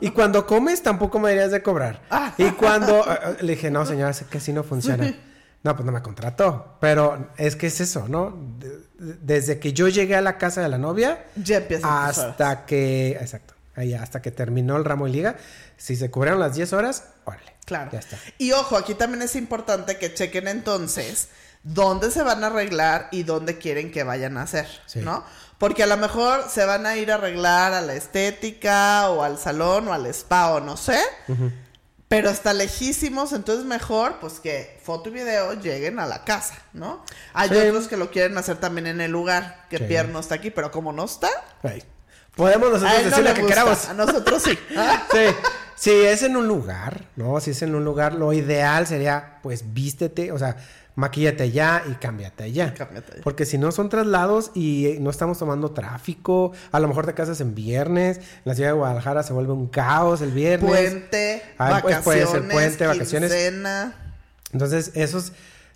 Y 0.01 0.11
cuando 0.13 0.47
comes 0.47 0.83
tampoco 0.83 1.19
me 1.19 1.29
deberías 1.29 1.53
de 1.53 1.63
cobrar. 1.63 2.01
Y 2.39 2.51
cuando 2.53 3.01
eh, 3.01 3.19
eh, 3.23 3.37
le 3.43 3.53
dije, 3.55 3.71
no, 3.71 3.85
señora, 3.85 4.15
sé 4.15 4.25
que 4.31 4.39
así 4.39 4.53
no 4.55 4.65
funciona. 4.65 5.15
No, 5.63 5.77
pues 5.77 5.85
no 5.85 5.93
me 5.93 6.01
contrató. 6.01 6.79
Pero 6.81 7.29
es 7.37 7.55
que 7.55 7.67
es 7.67 7.83
eso, 7.83 8.09
¿no? 8.09 8.35
De- 8.59 8.69
de- 8.99 9.15
desde 9.21 9.59
que 9.59 9.75
yo 9.75 9.89
llegué 9.89 10.17
a 10.17 10.23
la 10.23 10.39
casa 10.39 10.63
de 10.63 10.71
la 10.71 10.79
novia, 10.79 11.27
Ya 11.37 11.63
hasta 11.83 12.65
que, 12.65 13.11
exacto, 13.21 13.53
ahí 13.77 13.93
hasta 13.93 14.23
que 14.23 14.31
terminó 14.31 14.79
el 14.79 14.87
ramo 14.87 15.07
y 15.07 15.13
liga, 15.13 15.37
si 15.77 15.97
se 15.97 16.11
cubrieron 16.11 16.41
las 16.41 16.55
10 16.55 16.73
horas, 16.73 17.05
órale. 17.27 17.53
Claro. 17.67 17.91
Ya 17.93 17.99
está. 17.99 18.17
Y 18.39 18.53
ojo, 18.53 18.79
aquí 18.79 18.95
también 18.95 19.21
es 19.21 19.37
importante 19.37 19.99
que 19.99 20.15
chequen 20.15 20.49
entonces 20.49 21.29
dónde 21.63 22.11
se 22.11 22.23
van 22.23 22.43
a 22.45 22.49
arreglar 22.49 23.09
y 23.13 23.23
dónde 23.23 23.59
quieren 23.59 23.91
que 23.93 24.03
vayan 24.05 24.37
a 24.39 24.43
hacer, 24.43 24.67
Sí. 24.87 25.01
¿no? 25.01 25.25
Porque 25.59 25.83
a 25.83 25.87
lo 25.87 25.99
mejor 25.99 26.45
se 26.49 26.65
van 26.65 26.87
a 26.87 26.97
ir 26.97 27.13
a 27.13 27.17
arreglar 27.17 27.75
a 27.75 27.83
la 27.83 27.93
estética 27.95 29.11
o 29.11 29.23
al 29.23 29.39
salón 29.39 29.89
o 29.89 29.93
al 29.93 30.07
spa 30.07 30.53
o 30.55 30.61
no 30.61 30.77
sé. 30.79 30.99
Pero 32.09 32.29
está 32.31 32.53
lejísimos, 32.55 33.33
entonces 33.33 33.65
mejor 33.65 34.19
pues 34.21 34.41
que 34.41 34.81
foto 34.83 35.11
y 35.11 35.13
video 35.13 35.53
lleguen 35.55 36.01
a 36.01 36.07
la 36.07 36.25
casa, 36.25 36.55
¿no? 36.73 37.05
Hay 37.35 37.51
Sí. 37.51 37.55
otros 37.57 37.87
que 37.89 37.97
lo 37.97 38.11
quieren 38.11 38.37
hacer 38.37 38.57
también 38.57 38.87
en 38.89 39.01
el 39.01 39.13
lugar, 39.13 39.67
que 39.71 39.79
Sí. 39.79 39.85
Pierre 39.85 40.09
no 40.09 40.19
está 40.19 40.35
aquí, 40.37 40.51
pero 40.51 40.71
como 40.73 40.93
no 40.93 41.05
está, 41.05 41.29
Ahí. 41.63 41.85
Podemos 42.35 42.71
nosotros 42.71 42.93
no 43.03 43.05
decir 43.11 43.23
le 43.25 43.29
lo 43.31 43.35
que 43.35 43.43
gusta, 43.43 43.55
queramos. 43.55 43.89
a 43.89 43.95
nosotros 43.95 44.43
sí. 44.43 44.59
Sí, 45.13 45.35
si 45.77 45.91
es 45.91 46.23
en 46.23 46.37
un 46.37 46.49
lugar, 46.49 47.05
¿no? 47.17 47.39
Si 47.41 47.51
es 47.51 47.63
en 47.63 47.75
un 47.75 47.85
lugar, 47.85 48.15
lo 48.15 48.33
ideal 48.33 48.87
sería, 48.87 49.39
pues, 49.43 49.73
vístete, 49.75 50.33
o 50.33 50.39
sea, 50.39 50.57
maquíllate 50.95 51.45
allá 51.45 51.83
y 51.91 51.95
cámbiate 51.95 52.45
allá. 52.45 52.75
Cámbiate 52.75 53.13
allá. 53.13 53.23
Porque 53.23 53.47
si 53.47 53.59
no 53.59 53.73
son 53.73 53.89
traslados 53.89 54.51
y 54.55 54.87
eh, 54.87 54.99
no 55.01 55.11
estamos 55.11 55.39
tomando 55.39 55.71
tráfico, 55.73 56.53
a 56.73 56.81
lo 56.81 56.89
mejor 56.89 57.07
te 57.07 57.15
casas 57.15 57.41
en 57.41 57.55
viernes, 57.55 58.19
en 58.19 58.25
la 58.45 58.55
ciudad 58.55 58.71
de 58.71 58.77
Guadalajara 58.77 59.23
se 59.23 59.33
vuelve 59.33 59.53
un 59.53 59.69
caos 59.69 60.21
el 60.21 60.33
viernes. 60.33 60.71
Puente, 60.71 61.43
Ay, 61.59 61.83
pues, 61.83 61.97
vacaciones, 61.97 62.05
puede 62.05 62.27
ser 62.27 62.49
puente, 62.49 62.87
vacaciones. 62.87 63.33
quincena. 63.33 64.15
Entonces, 64.53 64.93
esos 64.95 65.33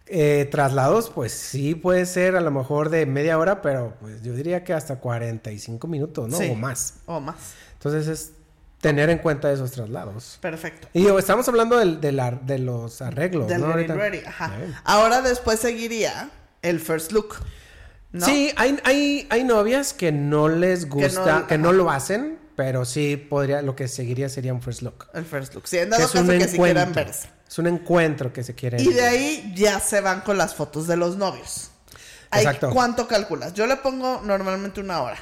eh, 0.06 0.48
traslados, 0.50 1.10
pues 1.10 1.32
sí 1.32 1.74
puede 1.74 2.04
ser 2.06 2.36
a 2.36 2.40
lo 2.40 2.50
mejor 2.50 2.90
de 2.90 3.06
media 3.06 3.38
hora, 3.38 3.62
pero 3.62 3.94
pues 4.00 4.22
yo 4.22 4.34
diría 4.34 4.62
que 4.62 4.74
hasta 4.74 4.96
45 4.96 5.86
minutos, 5.86 6.28
¿no? 6.28 6.36
Sí. 6.36 6.50
O 6.50 6.54
más. 6.54 6.94
O 7.06 7.20
más. 7.20 7.54
Entonces 7.74 8.08
es 8.08 8.32
tener 8.88 9.08
en 9.10 9.18
cuenta 9.18 9.50
esos 9.50 9.72
traslados. 9.72 10.38
Perfecto. 10.40 10.88
Y 10.92 11.06
estamos 11.06 11.48
hablando 11.48 11.78
de, 11.78 12.12
la- 12.12 12.30
de 12.32 12.58
los 12.58 13.00
arreglos, 13.02 13.48
Del 13.48 13.60
¿no? 13.60 13.72
ready, 13.72 14.18
ajá. 14.26 14.52
Ahora 14.84 15.22
después 15.22 15.58
seguiría 15.58 16.28
el 16.62 16.80
first 16.80 17.12
look. 17.12 17.36
¿no? 18.12 18.26
Sí, 18.26 18.52
hay, 18.56 18.78
hay, 18.84 19.26
hay 19.30 19.42
novias 19.44 19.92
que 19.94 20.12
no 20.12 20.48
les 20.48 20.88
gusta, 20.88 21.46
que 21.48 21.56
no, 21.58 21.72
lo 21.72 21.90
hacen, 21.90 22.38
pero 22.56 22.84
sí 22.84 23.16
podría, 23.16 23.62
lo 23.62 23.74
que 23.74 23.88
seguiría 23.88 24.28
sería 24.28 24.52
un 24.52 24.60
first 24.62 24.82
look. 24.82 25.06
El 25.14 25.24
first 25.24 25.54
look. 25.54 25.66
Sí, 25.66 25.78
en 25.78 25.84
Que 25.84 25.90
dado 25.90 26.04
es 26.04 26.12
caso 26.12 26.20
un 26.24 26.38
que 26.38 26.46
si 26.48 26.58
quieran 26.58 26.88
encuentro. 26.90 27.04
verse. 27.06 27.28
Es 27.48 27.58
un 27.58 27.66
encuentro 27.66 28.32
que 28.32 28.42
se 28.44 28.54
quiere. 28.54 28.82
Y 28.82 28.92
de 28.92 29.02
ahí 29.02 29.52
ya 29.56 29.80
se 29.80 30.00
van 30.00 30.20
con 30.20 30.36
las 30.36 30.54
fotos 30.54 30.86
de 30.86 30.96
los 30.96 31.16
novios. 31.16 31.70
Exacto. 32.32 32.70
¿Cuánto 32.70 33.08
calculas? 33.08 33.54
Yo 33.54 33.66
le 33.66 33.76
pongo 33.76 34.20
normalmente 34.24 34.80
una 34.80 35.00
hora. 35.02 35.16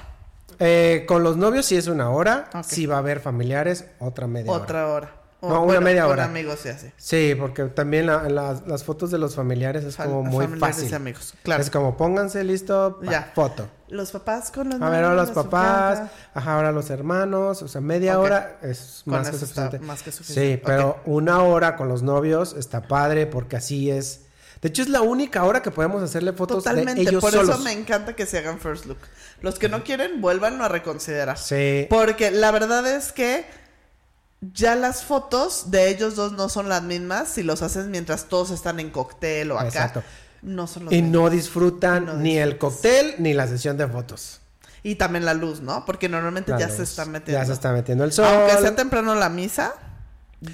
Eh, 0.59 1.05
con 1.09 1.23
los 1.23 1.37
novios 1.37 1.67
sí 1.67 1.77
es 1.77 1.87
una 1.89 2.11
hora. 2.11 2.49
Si 2.65 2.87
va 2.87 2.97
a 2.97 2.99
haber 2.99 3.21
familiares, 3.21 3.87
otra 3.99 4.27
media 4.27 4.51
hora. 4.53 4.63
Otra 4.63 4.89
hora. 4.89 5.17
O, 5.45 5.49
No, 5.49 5.65
una 5.65 5.81
media 5.81 6.03
con 6.05 6.13
hora. 6.13 6.25
amigos 6.27 6.61
se 6.61 6.71
hace. 6.71 6.93
Sí, 6.97 7.35
porque 7.37 7.65
también 7.65 8.07
la- 8.07 8.29
las- 8.29 8.65
las 8.69 8.85
fotos 8.85 9.11
de 9.11 9.19
los 9.19 9.35
familiares 9.35 9.83
es 9.83 9.97
como 9.97 10.23
muy 10.23 10.45
familiares 10.45 10.77
y 10.79 10.81
fácil. 10.83 10.95
amigos, 10.95 11.35
claro. 11.43 11.61
Es 11.61 11.69
como 11.69 11.97
pónganse 11.97 12.45
listo, 12.45 13.01
pa, 13.05 13.11
Ya. 13.11 13.33
foto. 13.35 13.67
Los 13.89 14.13
papás 14.13 14.53
con 14.53 14.69
los 14.71 14.81
A 14.81 14.89
ver, 14.89 15.03
ahora 15.03 15.17
los 15.17 15.33
papás, 15.33 16.03
ajá, 16.33 16.55
ahora 16.55 16.71
los 16.71 16.91
hermanos, 16.91 17.61
o 17.61 17.67
sea, 17.67 17.81
media 17.81 18.21
hora 18.21 18.59
es 18.63 19.03
Con 19.05 19.15
más 19.15 19.31
que 19.31 19.37
suficiente. 19.37 19.79
más 19.81 20.03
que 20.05 20.13
suficiente. 20.13 20.55
Sí, 20.59 20.63
pero 20.65 21.01
una 21.07 21.43
hora 21.43 21.75
con 21.75 21.89
los 21.89 22.05
novios 22.05 22.55
está 22.57 22.83
padre 22.87 23.27
porque 23.27 23.57
así 23.57 23.91
es. 23.91 24.22
De 24.63 24.69
hecho, 24.69 24.83
es 24.83 24.89
la 24.89 25.03
única 25.03 25.43
hora 25.45 25.61
que 25.61 25.71
podemos 25.73 26.03
hacerle 26.03 26.33
fotos 26.33 26.59
Totalmente, 26.59 26.95
de 26.95 27.11
ellos 27.11 27.21
por 27.21 27.33
solos. 27.33 27.51
eso 27.57 27.59
me 27.65 27.73
encanta 27.73 28.15
que 28.15 28.25
se 28.27 28.39
hagan 28.39 28.61
first 28.61 28.87
look. 28.87 28.99
Los 29.41 29.59
que 29.59 29.69
no 29.69 29.83
quieren, 29.83 30.21
vuélvanlo 30.21 30.65
a 30.65 30.69
reconsiderar. 30.69 31.37
Sí. 31.37 31.87
Porque 31.91 32.31
la 32.31 32.53
verdad 32.53 32.87
es 32.87 33.11
que 33.13 33.45
ya 34.41 34.75
las 34.77 35.03
fotos 35.05 35.71
de 35.73 35.89
ellos 35.89 36.15
dos 36.17 36.33
no 36.33 36.49
son 36.49 36.69
las 36.69 36.83
mismas 36.83 37.29
si 37.29 37.43
los 37.43 37.61
haces 37.63 37.87
mientras 37.87 38.27
todos 38.27 38.51
están 38.51 38.79
en 38.81 38.91
cóctel 38.91 39.51
o 39.51 39.57
acá. 39.59 39.67
Exacto. 39.69 40.03
No 40.43 40.67
son 40.69 40.85
los 40.87 40.93
Y 40.95 41.03
mismos. 41.03 41.23
no 41.23 41.31
disfrutan 41.31 42.07
no 42.07 42.15
ni 42.15 42.39
el 42.39 42.57
cóctel 42.59 43.15
ni 43.19 43.35
la 43.35 43.47
sesión 43.49 43.77
de 43.77 43.87
fotos. 43.89 44.41
Y 44.85 44.97
también 44.97 45.25
la 45.25 45.35
luz, 45.35 45.61
¿no? 45.61 45.85
Porque 45.85 46.09
normalmente 46.09 46.51
La 46.53 46.59
ya 46.59 46.67
luz. 46.69 46.77
se 46.77 46.83
está 46.85 47.05
metiendo. 47.05 47.41
Ya 47.41 47.47
se 47.47 47.53
está 47.53 47.73
metiendo 47.73 48.03
el 48.05 48.13
sol. 48.13 48.25
Aunque 48.27 48.57
sea 48.59 48.75
temprano 48.75 49.15
la 49.15 49.29
misa, 49.29 49.75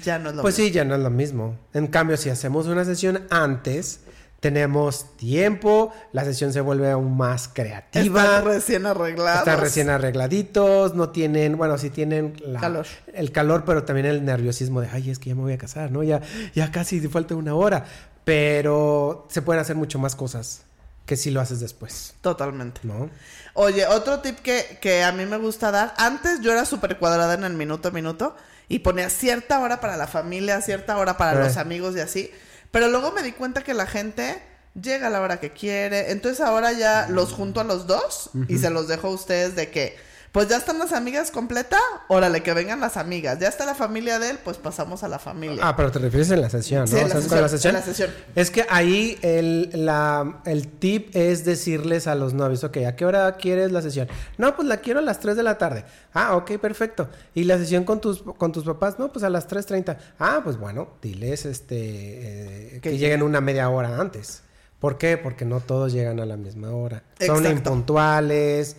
ya 0.03 0.19
no 0.19 0.29
es 0.29 0.35
lo 0.35 0.41
Pues 0.41 0.55
mismo. 0.57 0.67
sí, 0.67 0.73
ya 0.73 0.85
no 0.85 0.95
es 0.95 1.01
lo 1.01 1.09
mismo. 1.09 1.55
En 1.73 1.87
cambio, 1.87 2.17
si 2.17 2.29
hacemos 2.29 2.67
una 2.67 2.85
sesión 2.85 3.25
antes, 3.29 4.01
tenemos 4.39 5.17
tiempo, 5.17 5.91
la 6.13 6.23
sesión 6.23 6.53
se 6.53 6.61
vuelve 6.61 6.89
aún 6.91 7.17
más 7.17 7.49
creativa. 7.51 8.21
Están 8.23 8.45
recién 8.45 8.85
arreglados. 8.85 9.39
Están 9.39 9.59
recién 9.59 9.89
arregladitos, 9.89 10.95
no 10.95 11.09
tienen, 11.09 11.57
bueno, 11.57 11.77
sí 11.77 11.89
tienen 11.89 12.35
la- 12.45 12.59
Calor. 12.61 12.85
el 13.13 13.31
calor, 13.33 13.63
pero 13.65 13.83
también 13.83 14.05
el 14.05 14.23
nerviosismo 14.23 14.79
de, 14.79 14.87
ay, 14.93 15.09
es 15.09 15.19
que 15.19 15.29
ya 15.29 15.35
me 15.35 15.41
voy 15.41 15.53
a 15.53 15.57
casar, 15.57 15.91
¿no? 15.91 16.03
Ya, 16.03 16.21
ya 16.55 16.71
casi 16.71 16.99
falta 17.09 17.35
una 17.35 17.53
hora. 17.55 17.85
Pero 18.23 19.25
se 19.29 19.41
pueden 19.41 19.59
hacer 19.59 19.75
mucho 19.75 19.97
más 19.99 20.15
cosas 20.15 20.61
que 21.05 21.17
si 21.17 21.31
lo 21.31 21.41
haces 21.41 21.59
después, 21.59 22.13
Totalmente. 22.21 22.81
¿no? 22.83 23.09
Oye, 23.55 23.87
otro 23.87 24.19
tip 24.19 24.37
que, 24.39 24.77
que 24.79 25.03
a 25.03 25.11
mí 25.11 25.25
me 25.25 25.37
gusta 25.37 25.71
dar. 25.71 25.95
Antes 25.97 26.39
yo 26.41 26.51
era 26.51 26.63
súper 26.63 26.97
cuadrada 26.99 27.33
en 27.33 27.43
el 27.43 27.53
minuto 27.55 27.87
a 27.87 27.91
minuto 27.91 28.35
y 28.69 28.79
ponía 28.79 29.09
cierta 29.09 29.59
hora 29.59 29.81
para 29.81 29.97
la 29.97 30.07
familia, 30.07 30.61
cierta 30.61 30.97
hora 30.97 31.17
para 31.17 31.33
Eh. 31.41 31.43
los 31.43 31.57
amigos 31.57 31.95
y 31.97 31.99
así. 31.99 32.31
Pero 32.71 32.87
luego 32.87 33.11
me 33.11 33.23
di 33.23 33.31
cuenta 33.33 33.63
que 33.63 33.73
la 33.73 33.87
gente 33.87 34.41
llega 34.79 35.07
a 35.07 35.09
la 35.09 35.19
hora 35.21 35.39
que 35.39 35.51
quiere. 35.51 36.11
Entonces 36.11 36.39
ahora 36.39 36.71
ya 36.71 37.07
los 37.09 37.33
junto 37.33 37.59
a 37.59 37.63
los 37.65 37.87
dos 37.87 38.29
y 38.47 38.59
se 38.59 38.69
los 38.69 38.87
dejo 38.87 39.07
a 39.07 39.11
ustedes 39.11 39.55
de 39.55 39.69
que, 39.71 39.97
pues 40.31 40.47
ya 40.47 40.57
están 40.57 40.77
las 40.77 40.91
amigas 40.93 41.31
completa, 41.31 41.77
órale, 42.07 42.43
que 42.43 42.53
vengan 42.53 42.79
las 42.79 42.97
amigas. 42.97 43.39
Ya 43.39 43.47
está 43.47 43.65
la 43.65 43.73
familia 43.73 44.19
de 44.19 44.29
él, 44.29 44.39
pues 44.43 44.57
pasamos 44.57 45.03
a 45.03 45.07
la 45.07 45.17
familia. 45.17 45.59
Ah, 45.67 45.75
pero 45.75 45.91
te 45.91 45.97
refieres 45.99 46.29
en 46.29 46.41
la 46.41 46.49
sesión, 46.49 46.81
¿no? 46.81 46.87
Sí, 46.87 46.97
en 46.97 47.03
la 47.09 47.09
¿Sabes 47.21 47.51
sesión, 47.51 47.73
la 47.73 47.79
en 47.79 47.85
la 47.85 47.93
sesión. 47.93 48.09
Es 48.35 48.51
que 48.51 48.65
ahí 48.69 49.17
el, 49.23 49.71
la- 49.73 50.41
el 50.45 50.67
tip 50.67 51.15
es 51.15 51.45
decirles 51.45 52.05
a 52.05 52.13
los 52.13 52.33
novios, 52.33 52.63
ok, 52.63 52.77
¿a 52.87 52.95
qué 52.95 53.05
hora 53.05 53.37
quieres 53.37 53.71
la 53.71 53.81
sesión? 53.81 54.07
No, 54.37 54.55
pues 54.55 54.67
la 54.67 54.77
quiero 54.77 54.99
a 54.99 55.03
las 55.03 55.19
3 55.19 55.35
de 55.35 55.43
la 55.43 55.57
tarde. 55.57 55.83
Ah, 56.13 56.35
ok, 56.35 56.57
perfecto. 56.59 57.09
¿Y 57.33 57.45
la 57.45 57.57
sesión 57.57 57.83
con 57.83 57.99
tus, 57.99 58.21
con 58.21 58.51
tus 58.51 58.63
papás? 58.65 58.99
No, 58.99 59.11
pues 59.11 59.23
a 59.23 59.29
las 59.29 59.47
3.30. 59.49 59.97
Ah, 60.19 60.41
pues 60.43 60.57
bueno, 60.57 60.89
diles 61.01 61.45
este, 61.45 62.75
eh, 62.75 62.79
que, 62.81 62.97
lleguen 62.97 63.23
una 63.23 63.41
media 63.41 63.67
hora 63.69 63.97
antes. 63.99 64.43
¿Por 64.79 64.97
qué? 64.97 65.17
Porque 65.17 65.43
no 65.43 65.59
todos 65.59 65.91
llegan 65.91 66.19
a 66.19 66.25
la 66.25 66.37
misma 66.37 66.69
hora. 66.71 67.03
Son 67.19 67.37
Exacto. 67.37 67.49
impuntuales. 67.51 68.77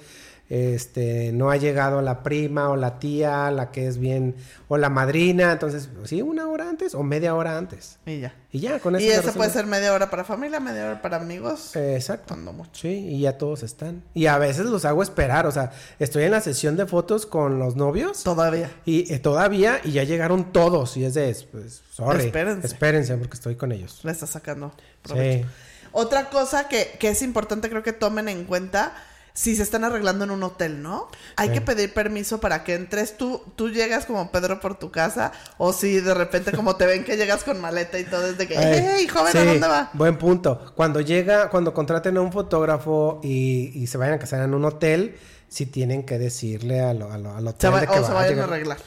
Este, 0.51 1.31
no 1.33 1.53
ha 1.53 1.57
llegado 1.57 2.03
la 2.03 2.25
prima 2.25 2.71
o 2.71 2.77
la 2.77 2.99
tía, 2.99 3.53
la 3.53 3.71
que 3.71 3.87
es 3.87 3.99
bien, 3.99 4.35
o 4.67 4.79
la 4.79 4.91
madrina, 4.91 5.53
entonces, 5.53 5.89
sí, 6.03 6.23
una 6.23 6.49
hora 6.49 6.69
antes 6.69 6.97
o 6.97 7.05
media 7.05 7.37
hora 7.37 7.57
antes. 7.57 8.01
Y 8.05 8.19
ya. 8.19 8.35
Y 8.51 8.59
ya, 8.59 8.81
con 8.81 8.97
eso. 8.97 9.05
Y 9.05 9.11
resuelve. 9.11 9.33
puede 9.37 9.51
ser 9.51 9.67
media 9.67 9.95
hora 9.95 10.11
para 10.11 10.25
familia, 10.25 10.59
media 10.59 10.87
hora 10.87 11.03
para 11.03 11.19
amigos. 11.19 11.77
Eh, 11.77 11.95
exacto. 11.95 12.35
Cuando 12.35 12.53
mucho. 12.53 12.73
Sí, 12.73 12.89
y 12.89 13.21
ya 13.21 13.39
todos 13.39 13.63
están. 13.63 14.03
Y 14.13 14.27
a 14.27 14.39
veces 14.39 14.67
los 14.67 14.85
hago 14.85 15.05
esperar, 15.05 15.47
o 15.47 15.53
sea, 15.53 15.71
estoy 16.01 16.25
en 16.25 16.33
la 16.33 16.41
sesión 16.41 16.77
de 16.77 16.85
fotos 16.85 17.27
con 17.27 17.61
los 17.61 17.77
novios 17.77 18.25
Todavía. 18.25 18.73
y 18.85 19.15
eh, 19.15 19.21
todavía, 19.21 19.81
y 19.85 19.93
ya 19.93 20.03
llegaron 20.03 20.53
todos, 20.53 20.97
y 20.97 21.05
es 21.05 21.15
de, 21.15 21.37
pues, 21.53 21.81
sorry. 21.93 22.25
Espérense. 22.25 22.67
Espérense, 22.67 23.17
porque 23.19 23.35
estoy 23.35 23.55
con 23.55 23.71
ellos. 23.71 24.01
Le 24.03 24.11
está 24.11 24.27
sacando 24.27 24.73
provecho. 25.03 25.47
Sí. 25.47 25.55
Otra 25.93 26.29
cosa 26.29 26.67
que, 26.67 26.97
que 26.99 27.11
es 27.11 27.23
importante 27.23 27.71
creo 27.71 27.85
que 27.85 27.93
tomen 27.93 28.29
en 28.29 28.47
cuenta 28.47 28.95
si 29.33 29.57
se 29.57 29.63
están 29.63 29.85
arreglando 29.85 30.25
en 30.25 30.31
un 30.31 30.43
hotel, 30.43 30.83
¿no? 30.83 31.09
Hay 31.37 31.49
Sí. 31.49 31.55
que 31.55 31.61
pedir 31.61 31.93
permiso 31.95 32.41
para 32.41 32.65
que 32.65 32.75
entres 32.75 33.17
tú, 33.17 33.43
tú 33.57 33.71
llegas 33.71 34.07
como 34.07 34.31
Pedro 34.33 34.61
por 34.61 34.79
tu 34.79 34.91
casa 34.91 35.33
o 35.59 35.73
si 35.73 36.01
de 36.01 36.15
repente 36.15 36.53
como 36.53 36.77
te 36.77 36.87
ven 36.87 37.05
que 37.05 37.17
llegas 37.17 37.45
con 37.45 37.61
maleta 37.61 37.99
y 37.99 38.05
todo 38.05 38.27
es 38.27 38.37
de 38.39 38.47
que, 38.49 38.59
Ay, 38.59 38.85
hey, 38.99 39.09
joven, 39.09 39.33
sí, 39.33 39.39
¿a 39.39 39.45
dónde 39.45 39.69
va? 39.69 39.91
Buen 39.95 40.19
punto. 40.19 40.73
Cuando 40.75 41.01
llega, 41.01 41.49
cuando 41.51 41.73
contraten 41.73 42.17
a 42.17 42.21
un 42.21 42.33
fotógrafo 42.33 43.21
y, 43.23 43.71
y 43.75 43.87
se 43.87 43.99
vayan 43.99 44.15
a 44.15 44.19
casar 44.19 44.43
en 44.43 44.53
un 44.55 44.65
hotel, 44.65 45.17
sí 45.49 45.67
tienen 45.67 46.05
que 46.05 46.19
decirle 46.19 46.81
a 46.81 46.95
lo- 46.95 47.11
a 47.13 47.19
lo- 47.19 47.35
al 47.35 47.47
hotel 47.47 47.73
va- 47.73 47.81
de 47.81 47.87
que 47.87 47.99
o 47.99 48.03
va 48.03 48.07
se 48.07 48.13
vayan 48.13 48.39
a 48.41 48.45
arreglar. 48.45 48.79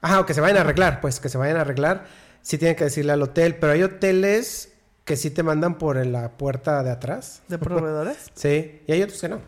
Ajá, 0.00 0.20
o 0.20 0.26
que 0.26 0.34
se 0.34 0.40
vayan 0.40 0.58
a 0.58 0.60
arreglar, 0.60 1.00
pues 1.00 1.20
que 1.20 1.28
se 1.28 1.38
vayan 1.38 1.56
a 1.56 1.62
arreglar. 1.62 2.06
Sí 2.42 2.58
tienen 2.58 2.76
que 2.76 2.84
decirle 2.84 3.12
al 3.12 3.22
hotel, 3.22 3.56
pero 3.56 3.72
hay 3.72 3.82
hoteles 3.82 4.68
que 5.04 5.16
sí 5.16 5.30
te 5.30 5.42
mandan 5.42 5.78
por 5.78 6.04
la 6.04 6.30
puerta 6.36 6.82
de 6.82 6.90
atrás. 6.90 7.42
¿De 7.48 7.58
proveedores? 7.58 8.16
Sí, 8.34 8.82
y 8.86 8.92
hay 8.92 9.02
otros 9.02 9.20
que 9.20 9.28
no. 9.28 9.40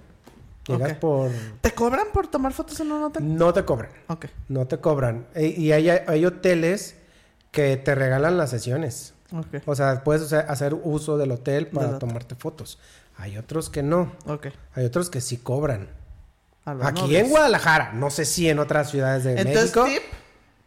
Llegas 0.77 0.95
por... 0.99 1.31
¿Te 1.61 1.73
cobran 1.73 2.07
por 2.13 2.27
tomar 2.29 2.53
fotos 2.53 2.79
en 2.81 2.93
un 2.93 3.03
hotel? 3.05 3.37
No 3.37 3.53
te 3.53 3.65
cobran, 3.65 3.91
Ok. 4.09 4.27
no 4.49 4.67
te 4.67 4.79
cobran. 4.79 5.27
E- 5.35 5.47
Y 5.57 5.73
hay, 5.73 5.89
hay 5.89 6.25
hoteles 6.27 6.97
que 7.51 7.77
te 7.77 7.95
regalan 7.95 8.37
las 8.37 8.51
sesiones. 8.51 9.15
Ok. 9.33 9.63
O 9.67 9.75
sea, 9.75 10.05
puedes 10.05 10.33
hacer 10.33 10.75
uso 10.75 11.17
del 11.19 11.31
hotel 11.33 11.67
para 11.69 11.99
tomarte 11.99 12.35
fotos. 12.35 12.79
Hay 13.17 13.37
otros 13.37 13.69
que 13.71 13.83
no. 13.83 14.13
Ok. 14.27 14.49
Hay 14.75 14.85
otros 14.85 15.11
que 15.11 15.21
sí 15.21 15.37
cobran. 15.39 15.89
Aquí 16.65 17.01
novios. 17.03 17.23
en 17.23 17.31
Guadalajara, 17.31 17.93
no 17.95 18.11
sé 18.11 18.25
si 18.27 18.49
en 18.49 18.59
otras 18.59 18.91
ciudades 18.91 19.25
de 19.25 19.33
Entonces, 19.41 19.75
México. 19.75 19.85
tip, 19.87 20.03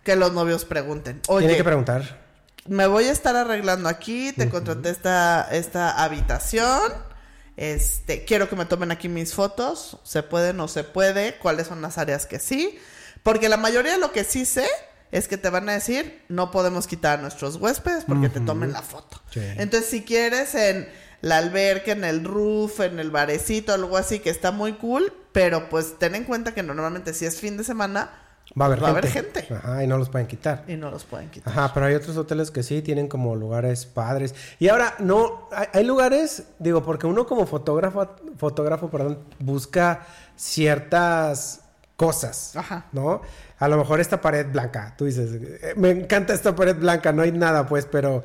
que 0.03 0.15
los 0.15 0.33
novios 0.33 0.65
pregunten. 0.65 1.21
Oye, 1.27 1.41
Tienen 1.45 1.57
que 1.57 1.63
preguntar. 1.63 2.19
me 2.67 2.87
voy 2.87 3.03
a 3.05 3.11
estar 3.11 3.35
arreglando 3.35 3.87
aquí, 3.87 4.33
te 4.33 4.49
contraté 4.49 4.89
esta, 4.89 5.47
esta 5.51 6.03
habitación, 6.03 6.81
este, 7.57 8.25
quiero 8.25 8.49
que 8.49 8.55
me 8.55 8.65
tomen 8.65 8.91
aquí 8.91 9.09
mis 9.09 9.33
fotos, 9.33 9.97
se 10.03 10.23
puede, 10.23 10.53
no 10.53 10.67
se 10.67 10.83
puede, 10.83 11.35
cuáles 11.37 11.67
son 11.67 11.81
las 11.81 11.97
áreas 11.97 12.25
que 12.25 12.39
sí, 12.39 12.77
porque 13.23 13.49
la 13.49 13.57
mayoría 13.57 13.93
de 13.93 13.99
lo 13.99 14.11
que 14.11 14.23
sí 14.23 14.45
sé 14.45 14.67
es 15.11 15.27
que 15.27 15.37
te 15.37 15.49
van 15.49 15.67
a 15.69 15.73
decir, 15.73 16.23
no 16.29 16.51
podemos 16.51 16.87
quitar 16.87 17.19
a 17.19 17.21
nuestros 17.21 17.57
huéspedes 17.57 18.05
porque 18.05 18.29
te 18.29 18.39
tomen 18.39 18.71
la 18.71 18.81
foto. 18.81 19.21
Sí. 19.31 19.41
Entonces, 19.57 19.89
si 19.89 20.03
quieres 20.03 20.55
en 20.55 20.87
la 21.21 21.37
alberca, 21.37 21.91
en 21.91 22.03
el 22.03 22.23
roof, 22.23 22.79
en 22.79 22.99
el 22.99 23.11
barecito, 23.11 23.73
algo 23.73 23.97
así 23.97 24.19
que 24.19 24.29
está 24.29 24.51
muy 24.51 24.73
cool, 24.73 25.13
pero 25.31 25.69
pues 25.69 25.99
ten 25.99 26.15
en 26.15 26.23
cuenta 26.23 26.53
que 26.53 26.63
normalmente 26.63 27.13
si 27.13 27.25
es 27.25 27.39
fin 27.39 27.57
de 27.57 27.63
semana, 27.63 28.09
Va 28.59 28.65
a 28.65 28.67
haber 28.67 28.83
Va 28.83 28.87
gente. 28.87 28.99
haber 28.99 29.11
gente. 29.11 29.53
Ajá, 29.53 29.83
y 29.83 29.87
no 29.87 29.97
los 29.97 30.09
pueden 30.09 30.27
quitar. 30.27 30.63
y 30.67 30.75
no 30.75 30.91
los 30.91 31.05
pueden 31.05 31.29
quitar. 31.29 31.51
Ajá, 31.53 31.73
pero 31.73 31.85
hay 31.85 31.95
otros 31.95 32.17
hoteles 32.17 32.51
que 32.51 32.63
sí 32.63 32.81
tienen 32.81 33.07
como 33.07 33.35
lugares 33.35 33.85
padres. 33.85 34.35
Y 34.59 34.67
ahora, 34.67 34.95
no, 34.99 35.47
hay, 35.51 35.67
hay 35.73 35.83
lugares, 35.85 36.43
digo, 36.59 36.83
porque 36.83 37.07
uno 37.07 37.25
como 37.25 37.45
fotógrafo, 37.47 38.09
fotógrafo, 38.37 38.89
perdón, 38.89 39.19
busca 39.39 40.05
ciertas 40.35 41.61
cosas, 41.95 42.55
Ajá. 42.55 42.85
¿no? 42.91 43.21
A 43.59 43.67
lo 43.67 43.77
mejor 43.77 43.99
esta 43.99 44.21
pared 44.21 44.47
blanca, 44.51 44.95
tú 44.97 45.05
dices, 45.05 45.29
"Eh, 45.33 45.73
me 45.77 45.91
encanta 45.91 46.33
esta 46.33 46.55
pared 46.55 46.75
blanca, 46.75 47.11
no 47.11 47.21
hay 47.21 47.31
nada, 47.31 47.67
pues, 47.67 47.85
pero 47.85 48.23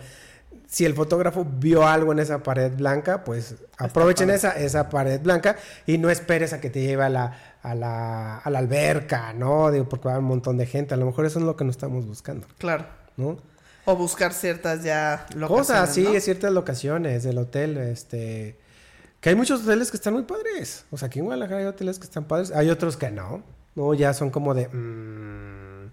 si 0.67 0.85
el 0.87 0.95
fotógrafo 0.95 1.45
vio 1.45 1.87
algo 1.87 2.11
en 2.13 2.19
esa 2.19 2.43
pared 2.43 2.73
blanca, 2.75 3.23
pues 3.23 3.55
aprovechen 3.79 4.31
esa, 4.31 4.51
esa 4.53 4.89
pared 4.89 5.21
blanca 5.21 5.57
y 5.87 5.99
no 5.99 6.09
esperes 6.11 6.53
a 6.55 6.61
que 6.61 6.71
te 6.71 6.81
lleve 6.81 7.05
a 7.05 7.09
la, 7.11 7.33
a 7.71 7.75
la, 7.75 8.39
a 8.39 8.51
la 8.51 8.59
alberca, 8.61 9.33
¿no? 9.33 9.71
Digo, 9.73 9.89
porque 9.89 10.09
va 10.09 10.19
un 10.19 10.25
montón 10.25 10.57
de 10.57 10.67
gente. 10.67 10.95
A 10.95 10.97
lo 10.97 11.07
mejor 11.07 11.27
eso 11.27 11.39
es 11.41 11.45
lo 11.45 11.57
que 11.57 11.65
no 11.65 11.71
estamos 11.71 12.07
buscando, 12.07 12.47
Claro. 12.59 12.87
¿no? 13.17 13.39
O 13.85 13.95
buscar 13.97 14.33
ciertas 14.33 14.83
ya 14.83 15.27
Cosas 15.47 15.91
así, 15.91 16.03
¿no? 16.03 16.21
ciertas 16.21 16.53
locaciones 16.53 17.23
del 17.25 17.39
hotel, 17.39 17.77
este... 17.79 18.59
Que 19.21 19.31
hay 19.31 19.35
muchos 19.35 19.63
hoteles 19.63 19.91
que 19.91 19.97
están 19.97 20.13
muy 20.15 20.23
padres. 20.25 20.85
O 20.91 20.97
sea, 20.99 21.07
aquí 21.07 21.19
en 21.19 21.25
Guadalajara 21.25 21.61
hay 21.61 21.67
hoteles 21.67 21.99
que 21.99 22.05
están 22.05 22.25
padres. 22.25 22.53
Hay 22.53 22.69
otros 22.71 22.97
que 22.97 23.11
no. 23.11 23.43
No, 23.75 23.95
ya 23.95 24.13
son 24.15 24.31
como 24.31 24.55
de... 24.55 24.69
mm, 24.69 25.91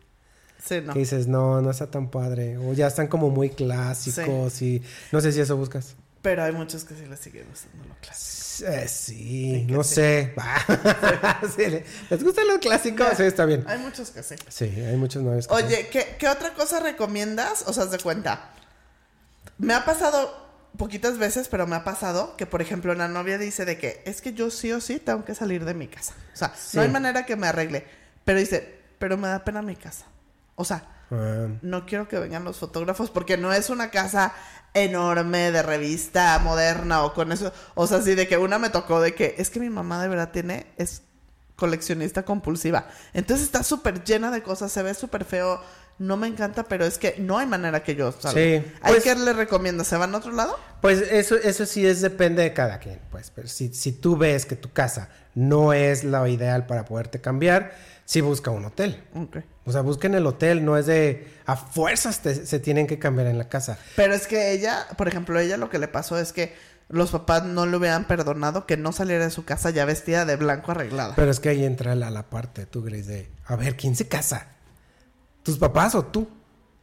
Sí, 0.64 0.82
no. 0.82 0.94
Que 0.94 1.00
dices, 1.00 1.28
no, 1.28 1.62
no 1.62 1.72
está 1.72 1.88
tan 1.90 2.10
padre. 2.10 2.58
O 2.58 2.74
ya 2.74 2.88
están 2.88 3.08
como 3.08 3.30
muy 3.30 3.50
clásicos 3.50 4.62
y... 4.62 4.82
No 5.12 5.20
sé 5.22 5.32
si 5.32 5.40
eso 5.42 5.58
buscas. 5.58 5.96
Pero 6.24 6.44
hay 6.44 6.52
muchos 6.54 6.84
que 6.86 6.96
sí 6.96 7.06
les 7.06 7.20
siguen 7.20 7.46
gustando 7.50 7.84
lo 7.86 7.96
clásico. 8.02 8.72
Eh, 8.72 8.88
sí, 8.88 9.68
no 9.70 9.84
sí. 9.84 9.94
sé. 9.96 10.34
Sí, 11.56 11.66
¿le- 11.70 11.86
¿Les 12.10 12.24
gusta 12.24 12.44
lo 12.46 12.60
clásico? 12.60 13.04
Ya. 13.04 13.14
Sí, 13.16 13.24
está 13.24 13.46
bien. 13.46 13.64
Hay 13.68 13.78
muchos 13.80 14.10
que 14.10 14.24
sí. 14.24 14.36
Sí, 14.48 14.64
hay 14.66 14.96
muchos 14.96 15.22
novios 15.22 15.48
que. 15.48 15.54
Oye, 15.54 15.90
¿qué, 15.92 16.16
qué 16.18 16.28
otra 16.30 16.54
cosa 16.56 16.80
recomiendas? 16.80 17.64
O 17.68 17.74
sea, 17.74 17.86
de 17.88 18.00
cuenta. 18.00 18.50
Me 19.58 19.74
ha 19.74 19.86
pasado 19.86 20.42
poquitas 20.78 21.18
veces, 21.18 21.50
pero 21.50 21.68
me 21.68 21.76
ha 21.76 21.84
pasado 21.84 22.36
que, 22.38 22.46
por 22.46 22.62
ejemplo, 22.62 22.96
la 22.96 23.08
novia 23.08 23.38
dice 23.38 23.66
de 23.66 23.78
que 23.78 24.02
es 24.06 24.22
que 24.22 24.34
yo 24.34 24.50
sí 24.50 24.72
o 24.72 24.80
sí 24.82 25.00
tengo 25.00 25.24
que 25.26 25.36
salir 25.36 25.66
de 25.66 25.74
mi 25.74 25.88
casa. 25.88 26.14
O 26.34 26.38
sea, 26.38 26.54
Sí. 26.56 26.78
no 26.78 26.84
hay 26.84 26.90
manera 26.90 27.26
que 27.26 27.36
me 27.36 27.48
arregle. 27.48 27.86
Pero 28.26 28.40
dice, 28.40 28.80
pero 28.98 29.18
me 29.18 29.28
da 29.28 29.44
pena 29.44 29.62
mi 29.62 29.76
casa. 29.76 30.06
O 30.56 30.64
sea, 30.64 30.88
No 31.10 31.86
quiero 31.86 32.08
que 32.08 32.18
vengan 32.18 32.44
los 32.44 32.58
fotógrafos 32.58 33.12
porque 33.12 33.38
no 33.38 33.54
es 33.54 33.70
una 33.70 33.92
casa 33.92 34.34
enorme 34.74 35.52
de 35.52 35.62
revista 35.62 36.40
moderna 36.40 37.04
o 37.04 37.14
con 37.14 37.32
eso. 37.32 37.54
O 37.76 37.88
sea, 37.88 38.02
sí, 38.02 38.16
de 38.16 38.28
que 38.28 38.38
una 38.38 38.58
me 38.58 38.70
tocó 38.70 39.02
de 39.02 39.14
que 39.14 39.36
es 39.38 39.50
que 39.50 39.60
mi 39.60 39.70
mamá 39.70 40.02
de 40.02 40.08
verdad 40.08 40.32
tiene, 40.32 40.68
es 40.78 41.04
coleccionista 41.56 42.24
compulsiva. 42.24 42.88
Entonces 43.14 43.46
está 43.46 43.64
súper 43.64 44.04
llena 44.04 44.32
de 44.32 44.42
cosas, 44.42 44.72
se 44.72 44.84
ve 44.84 44.94
súper 44.94 45.26
feo. 45.26 45.62
No 46.00 46.18
me 46.18 46.28
encanta, 46.28 46.64
pero 46.64 46.86
es 46.86 46.98
que 46.98 47.16
no 47.20 47.38
hay 47.38 47.46
manera 47.46 47.84
que 47.84 47.96
yo 47.96 48.12
salga. 48.12 48.32
Sí, 48.32 48.66
¿Hay 48.82 48.94
pues- 48.94 49.04
que 49.04 49.14
le 49.16 49.32
recomienda? 49.32 49.84
¿Se 49.84 49.96
van 49.96 50.16
a 50.16 50.18
otro 50.18 50.32
lado? 50.32 50.58
Pues 50.82 51.02
eso, 51.02 51.36
eso 51.36 51.68
sí 51.68 51.86
es 51.86 52.02
depende 52.02 52.42
de 52.42 52.52
cada 52.52 52.80
quien, 52.80 53.00
pues. 53.12 53.30
Pero 53.30 53.48
si, 53.48 53.72
si 53.76 53.92
tú 53.92 54.18
ves 54.18 54.48
que 54.48 54.56
tu 54.56 54.72
casa 54.72 55.10
no 55.36 55.72
es 55.72 56.04
la 56.04 56.28
ideal 56.28 56.66
para 56.66 56.86
poderte 56.86 57.22
cambiar, 57.22 57.76
sí 58.06 58.22
busca 58.22 58.50
un 58.50 58.66
hotel. 58.66 59.04
Ok. 59.16 59.38
O 59.66 59.72
sea, 59.72 59.82
busquen 59.82 60.14
el 60.14 60.26
hotel, 60.28 60.66
no 60.66 60.78
es 60.78 60.86
de 60.86 61.28
a 61.46 61.56
fuerzas 61.56 62.22
te- 62.22 62.46
se 62.46 62.60
tienen 62.60 62.86
que 62.88 63.00
cambiar 63.00 63.28
en 63.28 63.38
la 63.38 63.48
casa. 63.50 63.78
Pero 63.96 64.14
es 64.14 64.28
que 64.28 64.52
ella, 64.52 64.86
por 64.98 65.08
ejemplo, 65.08 65.40
ella 65.40 65.58
lo 65.58 65.70
que 65.70 65.80
le 65.80 65.88
pasó 65.88 66.20
es 66.20 66.34
que 66.34 66.54
los 66.90 67.12
papás 67.12 67.46
no 67.46 67.66
le 67.66 67.78
hubieran 67.78 68.06
perdonado 68.06 68.66
que 68.66 68.76
no 68.76 68.92
saliera 68.92 69.24
de 69.24 69.32
su 69.32 69.46
casa 69.46 69.70
ya 69.70 69.86
vestida 69.86 70.26
de 70.26 70.36
blanco 70.36 70.72
arreglada. 70.72 71.14
Pero 71.16 71.32
es 71.32 71.40
que 71.40 71.50
ahí 71.50 71.64
entra 71.64 71.96
la, 71.96 72.12
la 72.12 72.24
parte, 72.30 72.66
tú, 72.66 72.84
Grace, 72.84 73.04
de 73.04 73.30
a 73.46 73.56
ver, 73.56 73.78
¿quién 73.78 73.96
se 73.96 74.08
casa? 74.08 74.48
¿Tus 75.44 75.58
papás 75.58 75.96
o 75.96 76.04
tú? 76.06 76.28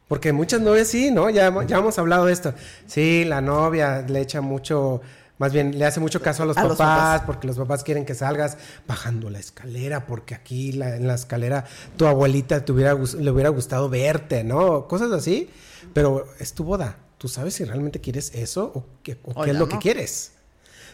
Porque 0.07 0.33
muchas 0.33 0.59
novias 0.59 0.87
sí, 0.89 1.09
¿no? 1.11 1.29
Ya, 1.29 1.53
ya 1.65 1.77
hemos 1.77 1.97
hablado 1.97 2.25
de 2.25 2.33
esto. 2.33 2.53
Sí, 2.85 3.23
la 3.25 3.41
novia 3.41 4.01
le 4.07 4.19
echa 4.21 4.41
mucho, 4.41 5.01
más 5.41 5.51
bien 5.51 5.77
le 5.77 5.83
hace 5.85 5.99
mucho 5.99 6.21
caso 6.21 6.43
a 6.43 6.45
los, 6.45 6.55
A 6.57 6.61
papás, 6.61 6.69
los 6.69 6.77
papás. 6.77 7.21
porque 7.25 7.47
los 7.47 7.57
papás 7.57 7.83
quieren 7.83 8.05
que 8.05 8.15
salgas 8.15 8.57
bajando 8.87 9.29
la 9.29 9.39
escalera, 9.39 10.05
porque 10.05 10.35
aquí 10.35 10.71
la- 10.71 10.95
en 10.95 11.07
la 11.07 11.15
escalera 11.15 11.65
tu 11.97 12.05
abuelita 12.05 12.63
te 12.63 12.71
hubiera, 12.71 12.93
gus- 12.93 13.15
le 13.15 13.29
hubiera 13.31 13.49
gustado 13.49 13.89
verte, 13.89 14.43
¿no? 14.43 14.87
Cosas 14.87 15.11
así. 15.11 15.49
Pero 15.93 16.27
es 16.39 16.53
tu 16.53 16.63
boda. 16.63 16.97
Tú 17.17 17.27
sabes 17.27 17.55
si 17.55 17.65
realmente 17.65 17.99
quieres 17.99 18.33
eso 18.33 18.71
o 18.73 18.85
qué, 19.03 19.17
o 19.23 19.43
qué 19.43 19.51
es 19.51 19.57
lo 19.57 19.67
que 19.67 19.77
quieres. 19.79 20.31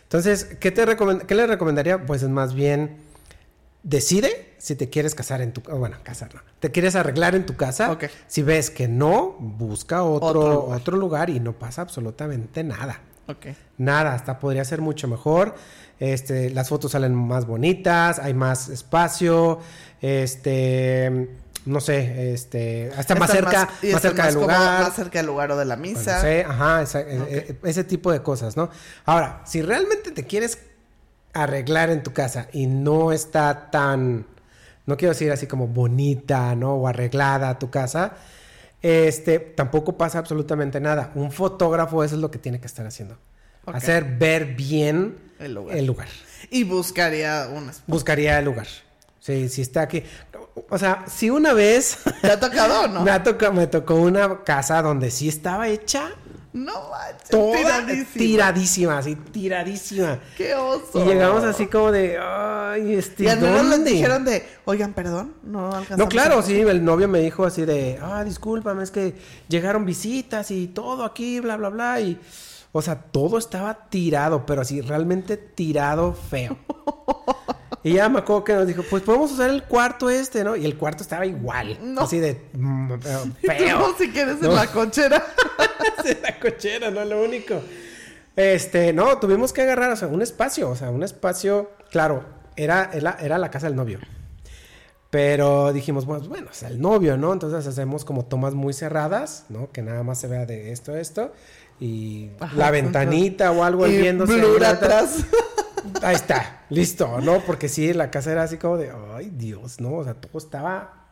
Entonces, 0.04 0.46
¿qué, 0.60 0.72
te 0.72 0.86
¿qué 1.28 1.36
le 1.36 1.46
recomendaría? 1.48 2.06
Pues 2.06 2.24
es 2.24 2.30
más 2.30 2.54
bien 2.54 2.98
decide 3.84 4.54
si 4.58 4.76
te 4.76 4.90
quieres 4.90 5.14
casar 5.16 5.42
en 5.42 5.54
tu 5.54 5.62
oh, 5.72 5.78
bueno, 5.78 5.98
casar 6.04 6.34
no. 6.34 6.42
Te 6.60 6.72
quieres 6.72 6.96
arreglar 6.96 7.36
en 7.36 7.46
tu 7.46 7.56
casa. 7.56 7.92
Ok. 7.92 8.06
Si 8.28 8.42
ves 8.42 8.70
que 8.70 8.88
no, 8.88 9.36
busca 9.40 10.04
otro, 10.04 10.66
Otro 10.70 10.98
lugar. 10.98 11.30
y 11.30 11.40
no 11.40 11.54
pasa 11.54 11.82
absolutamente 11.84 12.64
nada. 12.64 13.02
Ok. 13.28 13.48
Nada, 13.78 14.14
hasta 14.14 14.40
podría 14.40 14.64
ser 14.66 14.82
mucho 14.82 15.08
mejor. 15.08 15.56
Este, 16.00 16.50
las 16.52 16.70
fotos 16.70 16.92
salen 16.92 17.14
más 17.16 17.46
bonitas, 17.46 18.20
hay 18.20 18.34
más 18.34 18.70
espacio, 18.70 19.60
este, 20.02 21.30
no 21.66 21.80
sé, 21.82 22.34
este, 22.34 22.92
hasta 22.96 23.16
más 23.16 23.32
cerca, 23.32 23.70
más, 23.92 24.02
cerca 24.02 24.26
del 24.28 24.36
lugar. 24.36 24.84
Más 24.84 24.96
cerca 24.96 25.20
del 25.20 25.26
lugar 25.28 25.52
o 25.52 25.58
de 25.58 25.66
la 25.66 25.76
Bueno, 25.76 25.92
misa. 26.00 26.22
sí, 26.22 26.42
ajá, 26.48 26.82
esa- 26.82 27.02
eh, 27.02 27.08
eh, 27.30 27.60
ese 27.64 27.84
tipo 27.84 28.12
de 28.12 28.22
cosas, 28.22 28.56
¿no? 28.56 28.70
Ahora, 29.06 29.42
si 29.46 29.62
realmente 29.62 30.12
te 30.12 30.24
quieres 30.26 30.60
arreglar 31.34 31.90
en 31.90 32.04
tu 32.04 32.14
casa 32.14 32.48
y 32.54 32.68
no 32.68 33.12
está 33.12 33.70
tan, 33.70 34.26
no 34.86 34.98
quiero 34.98 35.14
decir 35.14 35.32
así 35.32 35.48
como 35.48 35.68
bonita, 35.68 36.56
¿no? 36.56 36.76
O 36.76 36.88
arreglada 36.88 37.60
tu 37.60 37.70
casa, 37.70 38.14
este, 38.88 39.40
tampoco 39.40 39.98
pasa 39.98 40.20
absolutamente 40.20 40.80
nada. 40.80 41.12
Un 41.16 41.32
fotógrafo 41.32 42.04
eso 42.04 42.16
es 42.16 42.22
lo 42.22 42.32
que 42.32 42.38
tiene 42.40 42.60
que 42.60 42.68
estar 42.68 42.86
haciendo. 42.86 43.18
Hacer 43.66 44.06
ver 44.18 44.56
bien 44.56 45.18
El 45.40 45.54
lugar. 45.56 45.76
el 45.78 45.86
lugar. 45.86 46.08
Y 46.50 46.64
buscaría 46.64 47.50
unas. 47.52 47.84
Buscaría 47.88 48.40
el 48.40 48.46
lugar. 48.46 48.68
Sí, 49.20 49.50
si 49.50 49.62
está 49.62 49.82
aquí. 49.82 50.04
O 50.70 50.78
sea, 50.78 51.04
si 51.08 51.30
una 51.30 51.54
vez 51.54 51.98
¿Te 52.22 52.32
ha 52.32 52.40
tocado 52.40 52.84
o 52.84 52.88
no? 52.88 53.02
me, 53.04 53.12
ha 53.12 53.22
tocado- 53.24 53.52
me 53.54 53.68
tocó 53.68 53.96
una 53.96 54.44
casa 54.44 54.82
donde 54.82 55.12
sí 55.12 55.28
estaba 55.28 55.68
hecha 55.68 56.12
No 56.54 56.90
manches. 56.90 57.30
toda 57.30 57.54
tiradísima. 57.86 58.06
tiradísima, 58.18 58.98
así, 58.98 59.16
tiradísima. 59.16 60.20
Qué 60.38 60.56
oso. 60.56 61.04
Y 61.04 61.06
llegamos 61.08 61.44
así 61.44 61.68
como 61.68 61.92
de, 61.92 62.18
ay, 62.18 62.96
este, 62.96 63.26
Y 63.26 63.28
a 63.28 63.36
no 63.36 63.52
les 63.62 63.70
¿dónde?" 63.70 63.92
dijeron 63.92 64.26
de, 64.26 64.44
oigan, 64.66 64.94
perdón, 64.94 65.34
no 65.44 65.68
alcanzamos. 65.68 65.98
No, 66.00 66.08
claro, 66.10 66.40
a- 66.40 66.44
sí, 66.44 66.60
el 66.60 66.84
novio 66.84 67.08
me 67.08 67.20
dijo 67.20 67.46
así 67.46 67.66
de, 67.66 68.00
ah, 68.02 68.24
discúlpame, 68.24 68.84
es 68.84 68.92
que 68.92 69.16
llegaron 69.50 69.86
visitas 69.86 70.50
y 70.52 70.68
todo 70.68 71.04
aquí, 71.04 71.40
bla, 71.42 71.58
bla, 71.58 71.70
bla, 71.70 72.00
y, 72.02 72.20
o 72.72 72.82
sea, 72.82 72.96
todo 73.02 73.38
estaba 73.38 73.90
tirado, 73.90 74.46
pero 74.46 74.62
así, 74.62 74.82
realmente 74.82 75.38
tirado 75.38 76.14
feo. 76.14 76.58
Y 77.88 77.94
ya 77.94 78.10
me 78.10 78.20
acuerdo 78.20 78.44
que 78.44 78.54
nos 78.54 78.68
dijo, 78.68 78.84
pues 78.90 79.04
podemos 79.04 79.32
usar 79.32 79.50
el 79.50 79.64
cuarto 79.64 80.10
este, 80.10 80.44
¿no? 80.44 80.56
Y 80.56 80.66
el 80.66 80.78
cuarto 80.78 81.04
estaba 81.04 81.26
igual, 81.26 81.78
No. 81.82 82.02
así 82.02 82.20
de 82.20 82.42
mm, 82.54 83.00
feo. 83.00 83.26
no, 83.80 83.98
si 83.98 84.10
quieres 84.12 84.42
en 84.42 84.54
la 84.54 84.68
cochera. 84.68 85.24
de 86.04 86.20
la 86.22 86.40
cochera, 86.40 86.92
no 86.92 87.02
es 87.02 87.08
lo 87.08 87.24
único. 87.24 87.62
Este, 88.36 88.94
no, 88.94 89.18
tuvimos 89.20 89.54
que 89.54 89.62
agarrar, 89.62 89.92
o 89.92 89.96
sea, 89.96 90.08
un 90.10 90.22
espacio, 90.22 90.70
o 90.70 90.76
sea, 90.76 90.90
un 90.90 91.02
espacio, 91.04 91.72
claro, 91.90 92.26
era, 92.56 92.90
era, 92.94 93.18
era 93.22 93.38
la 93.38 93.50
casa 93.50 93.68
del 93.68 93.76
novio. 93.76 94.00
Pero 95.10 95.72
dijimos, 95.72 96.06
bueno, 96.06 96.28
bueno, 96.28 96.50
es 96.52 96.64
el 96.64 96.82
novio, 96.82 97.16
¿no? 97.18 97.32
Entonces 97.32 97.66
hacemos 97.66 98.04
como 98.04 98.26
tomas 98.26 98.54
muy 98.54 98.74
cerradas, 98.74 99.46
¿no? 99.48 99.72
Que 99.72 99.82
nada 99.82 100.04
más 100.04 100.20
se 100.20 100.28
vea 100.28 100.46
de 100.46 100.72
esto, 100.74 100.96
esto. 100.98 101.32
Y 101.80 102.32
Ajá, 102.40 102.58
la 102.58 102.72
ventanita 102.72 103.52
o 103.52 103.64
algo 103.64 103.88
y 103.88 103.98
viéndose. 103.98 104.34
blur 104.36 104.66
atrás. 104.66 105.20
Ahí 106.04 106.16
está, 106.16 106.64
listo, 106.70 107.20
¿no? 107.22 107.40
Porque 107.42 107.70
sí, 107.70 107.94
la 107.94 108.10
casa 108.12 108.32
era 108.32 108.44
así 108.44 108.58
como 108.58 108.78
de, 108.78 108.92
ay, 109.16 109.32
Dios, 109.36 109.80
¿no? 109.80 109.94
O 109.94 110.04
sea, 110.04 110.14
todo 110.16 110.38
estaba 110.38 111.06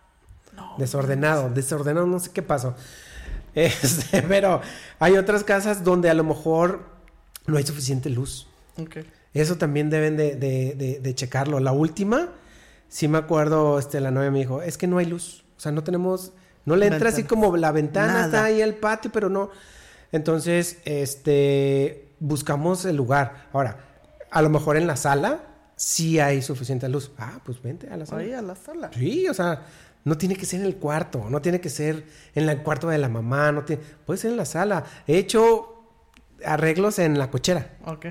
desordenado, 0.78 1.50
desordenado, 1.50 2.06
no 2.08 2.20
sé 2.20 2.32
qué 2.32 2.42
pasó. 2.42 2.76
Este, 3.56 4.22
pero 4.24 4.60
hay 5.00 5.16
otras 5.16 5.46
casas 5.46 5.86
donde 5.86 6.10
a 6.10 6.14
lo 6.14 6.26
mejor 6.26 6.84
no 7.48 7.56
hay 7.58 7.66
suficiente 7.66 8.10
luz. 8.10 8.48
Ok. 8.78 8.98
Eso 9.34 9.56
también 9.58 9.90
deben 9.90 10.18
de, 10.18 10.36
de- 10.36 10.74
de- 10.76 11.00
de 11.00 11.16
checarlo. 11.16 11.62
La 11.62 11.72
última, 11.72 12.28
sí 12.90 13.08
me 13.08 13.18
acuerdo, 13.18 13.80
este, 13.80 14.02
la 14.02 14.12
novia 14.12 14.30
me 14.30 14.40
dijo, 14.40 14.62
es 14.62 14.78
que 14.78 14.88
no 14.88 14.98
hay 14.98 15.06
luz. 15.06 15.46
O 15.58 15.62
sea, 15.62 15.72
no 15.72 15.86
tenemos, 15.86 16.34
no 16.66 16.76
le 16.76 16.88
entra 16.88 17.08
así 17.10 17.24
como 17.24 17.56
la 17.56 17.72
ventana 17.72 18.12
Nada. 18.12 18.26
está 18.26 18.44
ahí 18.44 18.60
el 18.62 18.76
patio, 18.76 19.10
pero 19.14 19.30
no. 19.30 19.52
Entonces, 20.12 20.80
este, 20.84 22.10
buscamos 22.20 22.84
el 22.84 22.98
lugar. 22.98 23.48
Ahora, 23.54 23.78
a 24.36 24.41
lo 24.41 24.50
mejor 24.50 24.78
en 24.78 24.86
la 24.86 24.95
sala 24.98 25.39
sí 25.76 26.19
hay 26.19 26.41
suficiente 26.41 26.88
luz. 26.89 27.12
Ah, 27.17 27.39
pues 27.43 27.62
vente 27.62 27.88
a 27.89 27.98
la 27.98 28.06
sala. 28.06 28.21
Ahí 28.21 28.32
a 28.34 28.41
la 28.41 28.56
sala. 28.56 28.91
Sí, 28.93 29.28
o 29.28 29.34
sea, 29.34 29.65
no 30.04 30.17
tiene 30.17 30.36
que 30.36 30.45
ser 30.45 30.60
en 30.60 30.65
el 30.67 30.76
cuarto, 30.76 31.26
no 31.30 31.41
tiene 31.41 31.60
que 31.60 31.69
ser 31.69 32.06
en 32.36 32.48
el 32.48 32.62
cuarto 32.62 32.88
de 32.89 32.98
la 32.98 33.10
mamá, 33.10 33.52
no 33.52 33.63
tiene, 33.63 33.82
puede 34.06 34.19
ser 34.19 34.32
en 34.32 34.38
la 34.38 34.45
sala. 34.45 34.84
He 35.08 35.17
hecho 35.17 35.84
arreglos 36.45 37.00
en 37.00 37.17
la 37.17 37.32
cochera. 37.32 37.78
Ok. 37.86 38.08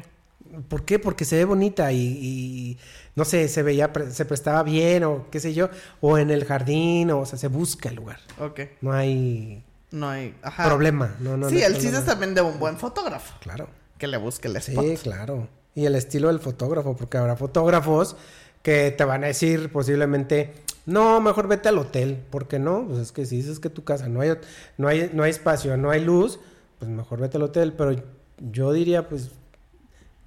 ¿Por 0.68 0.84
qué? 0.84 0.98
Porque 0.98 1.24
se 1.24 1.36
ve 1.36 1.44
bonita 1.44 1.90
y, 1.92 1.98
y, 2.00 2.78
no 3.16 3.24
sé, 3.24 3.48
se 3.48 3.62
veía, 3.62 3.92
pre- 3.92 4.10
se 4.12 4.24
prestaba 4.24 4.62
bien 4.62 5.02
o 5.04 5.26
qué 5.30 5.40
sé 5.40 5.52
yo, 5.52 5.68
o 6.00 6.16
en 6.18 6.30
el 6.30 6.44
jardín, 6.44 7.10
o, 7.10 7.26
sea, 7.26 7.38
se 7.38 7.48
busca 7.48 7.88
el 7.88 7.96
lugar. 7.96 8.18
Ok. 8.38 8.60
No 8.80 8.92
hay 8.92 9.64
No 9.90 10.08
hay. 10.10 10.34
Ajá. 10.42 10.64
problema. 10.64 11.16
No, 11.20 11.36
no, 11.36 11.48
sí, 11.48 11.56
no 11.56 11.60
el 11.66 11.72
chiste 11.74 11.88
es 11.88 11.92
problema. 11.92 12.06
también 12.06 12.34
de 12.34 12.42
un 12.42 12.58
buen 12.58 12.76
fotógrafo. 12.78 13.34
Claro. 13.40 13.68
Que 13.98 14.06
le 14.06 14.16
busque 14.16 14.48
el 14.48 14.56
spot. 14.56 14.84
Sí, 14.84 14.96
claro. 15.02 15.48
Y 15.74 15.86
el 15.86 15.94
estilo 15.94 16.28
del 16.28 16.38
fotógrafo, 16.40 16.96
porque 16.96 17.16
habrá 17.18 17.36
fotógrafos 17.36 18.16
que 18.62 18.90
te 18.92 19.04
van 19.04 19.24
a 19.24 19.26
decir 19.28 19.70
posiblemente, 19.72 20.54
no, 20.86 21.20
mejor 21.20 21.48
vete 21.48 21.68
al 21.68 21.78
hotel. 21.78 22.22
¿Por 22.30 22.46
qué 22.48 22.58
no? 22.58 22.86
Pues 22.86 22.98
es 23.00 23.12
que 23.12 23.26
si 23.26 23.36
dices 23.36 23.58
que 23.58 23.70
tu 23.70 23.84
casa 23.84 24.08
no 24.08 24.20
hay, 24.20 24.32
no 24.78 24.88
hay, 24.88 25.10
no 25.12 25.22
hay 25.22 25.30
espacio, 25.30 25.76
no 25.76 25.90
hay 25.90 26.04
luz, 26.04 26.38
pues 26.78 26.90
mejor 26.90 27.20
vete 27.20 27.36
al 27.38 27.42
hotel. 27.44 27.72
Pero 27.72 28.02
yo 28.38 28.72
diría, 28.72 29.08
pues, 29.08 29.30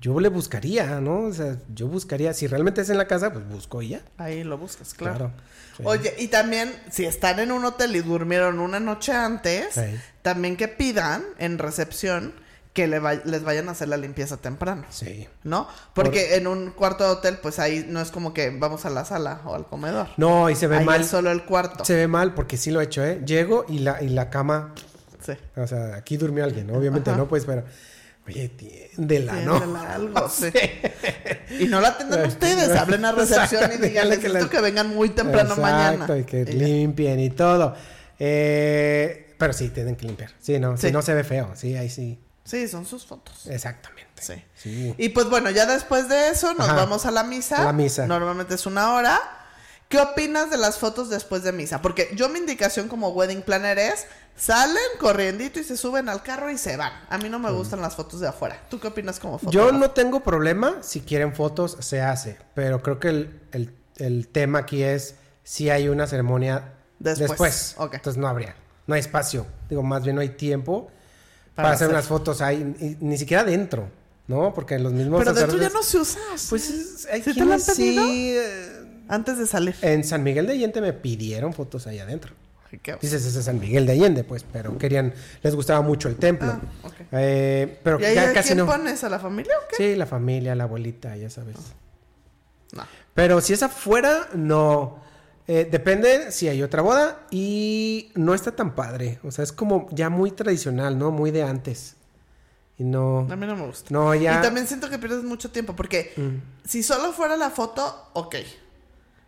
yo 0.01 0.19
le 0.19 0.29
buscaría, 0.29 0.99
¿no? 1.01 1.21
O 1.21 1.33
sea, 1.33 1.57
yo 1.73 1.88
buscaría, 1.88 2.33
si 2.33 2.45
realmente 2.47 2.81
es 2.81 2.89
en 2.89 2.97
la 2.97 3.07
casa, 3.07 3.31
pues 3.33 3.47
busco 3.47 3.81
y 3.81 3.89
ya. 3.89 4.01
Ahí 4.17 4.43
lo 4.43 4.57
buscas, 4.57 4.93
claro. 4.93 5.17
Claro. 5.17 5.33
Sí. 5.77 5.83
Oye, 5.86 6.13
y 6.19 6.27
también, 6.27 6.71
si 6.91 7.05
están 7.05 7.39
en 7.39 7.51
un 7.51 7.63
hotel 7.65 7.95
y 7.95 8.01
durmieron 8.01 8.60
una 8.60 8.79
noche 8.79 9.12
antes, 9.13 9.73
Sí. 9.73 9.81
también 10.21 10.57
que 10.57 10.67
pidan 10.67 11.23
en 11.39 11.57
recepción 11.57 12.33
que 12.77 12.85
le 12.87 12.99
vay- 13.01 13.23
les 13.25 13.41
vayan 13.43 13.69
a 13.69 13.71
hacer 13.71 13.87
la 13.87 13.97
limpieza 13.97 14.37
temprano. 14.37 14.85
Sí. 14.91 15.27
¿No? 15.43 15.67
Porque 15.95 16.35
en 16.35 16.45
un 16.45 16.69
cuarto 16.69 17.03
de 17.05 17.09
hotel, 17.09 17.39
pues 17.41 17.57
ahí 17.57 17.83
no 17.89 17.99
es 17.99 18.11
como 18.11 18.35
que 18.35 18.51
vamos 18.51 18.85
a 18.85 18.91
la 18.91 19.03
sala 19.03 19.41
o 19.45 19.55
al 19.55 19.65
comedor. 19.65 20.09
No, 20.17 20.47
y 20.51 20.55
se 20.55 20.67
ve 20.67 20.77
ahí 20.77 20.85
mal. 20.85 21.01
es 21.01 21.07
solo 21.07 21.31
el 21.31 21.43
cuarto. 21.43 21.83
Se 21.85 21.95
ve 21.95 22.07
mal 22.07 22.35
porque 22.35 22.55
sí 22.55 22.69
lo 22.69 22.79
he 22.79 22.83
hecho, 22.83 23.03
¿eh? 23.03 23.19
Llego 23.25 23.65
y 23.67 23.79
la, 23.79 24.03
y 24.03 24.09
la 24.09 24.29
cama, 24.29 24.75
Sí. 25.25 25.31
o 25.55 25.65
sea, 25.65 25.95
aquí 25.95 26.17
durmió 26.17 26.43
alguien, 26.43 26.69
obviamente 26.69 27.09
Ajá. 27.09 27.17
no, 27.17 27.27
pues, 27.27 27.45
pero, 27.45 27.63
oye, 28.27 28.47
tiéndela, 28.49 29.33
¿no? 29.41 29.57
Tiéndela 29.57 29.93
algo, 29.95 30.29
sí. 30.29 30.51
Y 31.59 31.65
no 31.65 31.81
la 31.81 31.87
atendan 31.87 32.25
ustedes, 32.27 32.69
hablen 32.77 33.03
a 33.05 33.11
recepción 33.11 33.71
y 33.73 33.77
díganle 33.87 34.19
que 34.19 34.29
la- 34.29 34.47
que 34.47 34.61
vengan 34.61 34.89
muy 34.95 35.09
temprano 35.09 35.55
mañana. 35.55 35.93
Exacto, 36.05 36.15
y 36.15 36.23
que 36.25 36.41
Y 36.41 36.53
limpien 36.53 37.19
y 37.19 37.31
todo. 37.31 37.73
Eh, 38.19 39.33
pero 39.39 39.53
sí, 39.53 39.69
tienen 39.69 39.95
que 39.95 40.05
limpiar. 40.05 40.29
Sí, 40.39 40.59
no, 40.59 40.77
Sí. 40.77 40.87
si 40.87 40.93
no 40.93 41.01
se 41.01 41.13
ve 41.15 41.23
feo, 41.23 41.51
sí, 41.55 41.75
ahí 41.75 41.89
sí. 41.89 42.19
Sí, 42.47 42.67
son 42.67 42.86
sus 42.86 43.05
fotos. 43.05 43.45
Exactamente. 43.47 44.07
Sí. 44.21 44.43
Sí. 44.55 44.95
Y 44.97 45.10
pues 45.10 45.29
bueno, 45.29 45.49
ya 45.51 45.65
después 45.65 46.07
de 46.10 46.29
eso 46.29 46.53
nos 46.53 46.67
Ajá. 46.69 46.75
vamos 46.77 47.05
a 47.05 47.12
la 47.12 47.23
misa. 47.23 47.63
La 47.63 47.73
misa. 47.73 48.07
Normalmente 48.07 48.55
es 48.55 48.65
una 48.65 48.93
hora. 48.93 49.19
¿Qué 49.89 49.99
opinas 49.99 50.49
de 50.49 50.57
las 50.57 50.77
fotos 50.79 51.10
después 51.10 51.43
de 51.43 51.51
misa? 51.53 51.81
Porque 51.81 52.10
yo 52.15 52.27
mi 52.29 52.39
indicación 52.39 52.88
como 52.89 53.10
wedding 53.10 53.41
planner 53.41 53.79
es 53.79 54.05
salen 54.36 54.77
corriendito 54.99 55.60
y 55.60 55.63
se 55.63 55.77
suben 55.77 56.10
al 56.10 56.23
carro 56.23 56.49
y 56.51 56.57
se 56.57 56.75
van. 56.77 56.91
A 57.10 57.17
mí 57.17 57.29
no 57.29 57.39
me 57.39 57.51
gustan 57.51 57.81
las 57.81 57.95
fotos 57.95 58.19
de 58.19 58.27
afuera. 58.27 58.62
¿Tú 58.69 58.79
qué 58.79 58.88
opinas 58.88 59.19
como 59.19 59.39
foto? 59.39 59.51
Yo 59.51 59.71
no 59.71 59.91
tengo 59.91 60.21
problema. 60.21 60.77
Si 60.81 61.01
quieren 61.01 61.33
fotos, 61.33 61.77
se 61.81 62.01
hace. 62.01 62.38
Pero 62.53 62.81
creo 62.81 62.99
que 62.99 63.10
el, 63.10 63.41
el- 63.51 63.73
el 63.97 64.27
tema 64.27 64.60
aquí 64.60 64.83
es 64.83 65.15
si 65.43 65.69
hay 65.69 65.89
una 65.89 66.05
ceremonia 66.07 66.73
Después. 66.99 67.29
después. 67.29 67.75
Ok. 67.77 67.93
Entonces 67.95 68.19
no 68.19 68.27
habría. 68.27 68.55
No 68.88 68.93
hay 68.95 68.99
espacio. 69.01 69.47
Digo, 69.69 69.83
más 69.83 70.03
bien 70.03 70.15
no 70.15 70.21
hay 70.21 70.29
tiempo 70.29 70.91
para, 71.57 71.65
Para 71.69 71.75
hacer 71.75 71.85
hacer. 71.87 71.95
unas 71.95 72.07
fotos 72.07 72.39
ahí. 72.41 72.73
y 72.79 73.03
ni 73.03 73.17
siquiera 73.17 73.43
dentro. 73.43 73.89
¿No? 74.27 74.53
Porque 74.53 74.77
los 74.77 74.91
mismos 74.93 75.19
Pero 75.19 75.33
dentro 75.33 75.57
ya 75.57 75.69
no 75.69 75.81
se 75.81 75.99
usa. 75.99 76.19
Pues 76.49 76.69
es- 76.69 77.05
hay 77.09 77.21
¿Sí 77.23 77.33
te 77.33 77.45
lo 77.45 77.53
han 77.53 77.59
quienes 77.61 77.77
pedido? 77.77 78.05
sí, 78.07 78.31
eh, 78.35 78.83
Antes 79.07 79.37
de 79.37 79.47
salir. 79.47 79.73
En 79.81 80.03
San 80.03 80.21
Miguel 80.21 80.45
de 80.47 80.51
Allende 80.53 80.81
me 80.81 80.91
pidieron 80.93 81.53
fotos 81.53 81.87
ahí 81.87 81.99
adentro. 81.99 82.33
Dices, 83.01 83.25
ese 83.25 83.39
es 83.39 83.45
San 83.45 83.57
Miguel 83.61 83.85
de 83.85 83.93
Allende, 83.93 84.25
pues, 84.25 84.43
pero 84.51 84.77
querían, 84.77 85.13
les 85.41 85.55
gustaba 85.55 85.79
mucho 85.81 86.09
el 86.09 86.17
templo. 86.17 86.51
Ah, 86.51 86.59
ok. 86.83 86.93
Eh, 87.13 87.79
pero 87.81 88.01
¿Y 88.01 88.03
ahí 88.03 88.15
ya 88.15 88.29
a 88.29 88.33
casi 88.33 88.49
quién 88.49 88.57
no. 88.57 88.65
pones? 88.65 89.01
¿A 89.05 89.09
la 89.09 89.19
familia 89.19 89.53
o 89.57 89.67
qué? 89.69 89.75
Sí, 89.77 89.95
la 89.95 90.05
familia, 90.05 90.53
la 90.55 90.65
abuelita, 90.65 91.15
ya 91.15 91.29
sabes. 91.29 91.55
No. 92.73 92.83
Pero 93.13 93.39
si 93.39 93.53
es 93.53 93.63
afuera, 93.63 94.27
no. 94.35 94.99
Eh, 95.49 95.67
depende 95.71 96.31
si 96.31 96.47
hay 96.49 96.62
otra 96.62 96.81
boda 96.81 97.21
y 97.31 98.12
no 98.15 98.33
está 98.33 98.51
tan 98.55 98.75
padre. 98.75 99.19
O 99.23 99.31
sea, 99.31 99.43
es 99.43 99.51
como 99.53 99.88
ya 99.91 100.10
muy 100.10 100.31
tradicional, 100.31 100.97
¿no? 100.99 101.12
Muy 101.12 101.31
de 101.31 101.43
antes. 101.43 101.95
Y 102.77 102.83
no. 102.83 103.19
A 103.31 103.36
mí 103.36 103.45
no 103.47 103.55
me 103.55 103.65
gusta. 103.65 103.88
No, 103.91 104.13
ya. 104.13 104.39
Y 104.39 104.41
también 104.41 104.67
siento 104.67 104.89
que 104.89 104.99
pierdes 104.99 105.23
mucho 105.23 105.49
tiempo 105.49 105.75
porque 105.75 106.13
Mm. 106.17 106.67
si 106.67 106.83
solo 106.83 107.13
fuera 107.13 107.38
la 107.38 107.49
foto, 107.49 108.10
ok. 108.13 108.36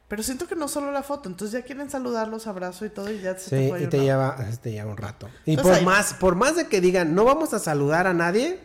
Pero 0.09 0.23
siento 0.23 0.47
que 0.47 0.55
no 0.55 0.67
solo 0.67 0.91
la 0.91 1.03
foto, 1.03 1.29
entonces 1.29 1.59
ya 1.59 1.65
quieren 1.65 1.89
saludarlos, 1.89 2.47
abrazo 2.47 2.83
y 2.85 2.89
todo 2.89 3.11
y 3.11 3.21
ya 3.21 3.37
se 3.37 3.49
te 3.51 3.63
Sí, 3.63 3.69
fue 3.69 3.83
y 3.83 3.87
te 3.87 3.99
lleva, 3.99 4.35
te 4.61 4.71
lleva 4.71 4.89
un 4.91 4.97
rato. 4.97 5.29
Y 5.45 5.51
Entonces 5.51 5.71
por 5.71 5.79
ahí- 5.79 5.85
más, 5.85 6.13
por 6.15 6.35
más 6.35 6.55
de 6.55 6.67
que 6.67 6.81
digan, 6.81 7.13
no 7.15 7.25
vamos 7.25 7.53
a 7.53 7.59
saludar 7.59 8.07
a 8.07 8.13
nadie, 8.13 8.59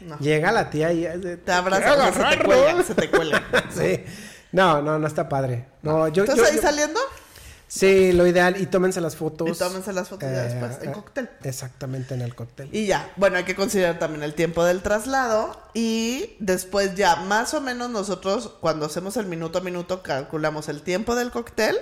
No. 0.00 0.16
llega 0.20 0.52
la 0.52 0.70
tía 0.70 0.92
y 0.92 1.02
Te 1.44 1.52
abraza, 1.52 1.82
sea, 2.12 2.12
se 2.12 2.36
te 2.38 2.72
¿no? 2.72 2.82
se 2.84 2.94
te 2.94 3.10
cuelgan. 3.10 3.42
Sí. 3.74 4.04
No, 4.56 4.82
no, 4.82 4.98
no 4.98 5.06
está 5.06 5.28
padre. 5.28 5.66
No, 5.82 6.08
yo, 6.08 6.22
Entonces 6.24 6.44
yo- 6.44 6.50
ahí 6.50 6.56
yo- 6.56 6.62
saliendo 6.62 7.00
Sí, 7.68 8.12
lo 8.12 8.24
ideal. 8.28 8.60
Y 8.60 8.66
tómense 8.66 9.00
las 9.00 9.16
fotos. 9.16 9.48
y 9.48 9.52
tómense 9.58 9.92
las 9.92 10.08
fotos 10.08 10.28
ya 10.30 10.44
eh, 10.46 10.48
después, 10.48 10.78
en 10.82 10.90
eh, 10.90 10.92
cóctel. 10.92 11.28
Exactamente, 11.42 12.14
en 12.14 12.22
el 12.22 12.32
cóctel. 12.36 12.68
Y 12.72 12.86
ya, 12.86 13.10
bueno, 13.16 13.38
hay 13.38 13.44
que 13.44 13.56
considerar 13.56 13.98
también 13.98 14.22
el 14.22 14.34
tiempo 14.34 14.64
del 14.64 14.82
traslado 14.82 15.60
y 15.74 16.36
después 16.38 16.94
ya 16.94 17.16
más 17.16 17.54
o 17.54 17.60
menos 17.60 17.90
nosotros 17.90 18.52
cuando 18.60 18.86
hacemos 18.86 19.16
el 19.16 19.26
minuto 19.26 19.58
a 19.58 19.62
minuto 19.62 20.00
calculamos 20.04 20.68
el 20.68 20.82
tiempo 20.82 21.16
del 21.16 21.32
cóctel, 21.32 21.76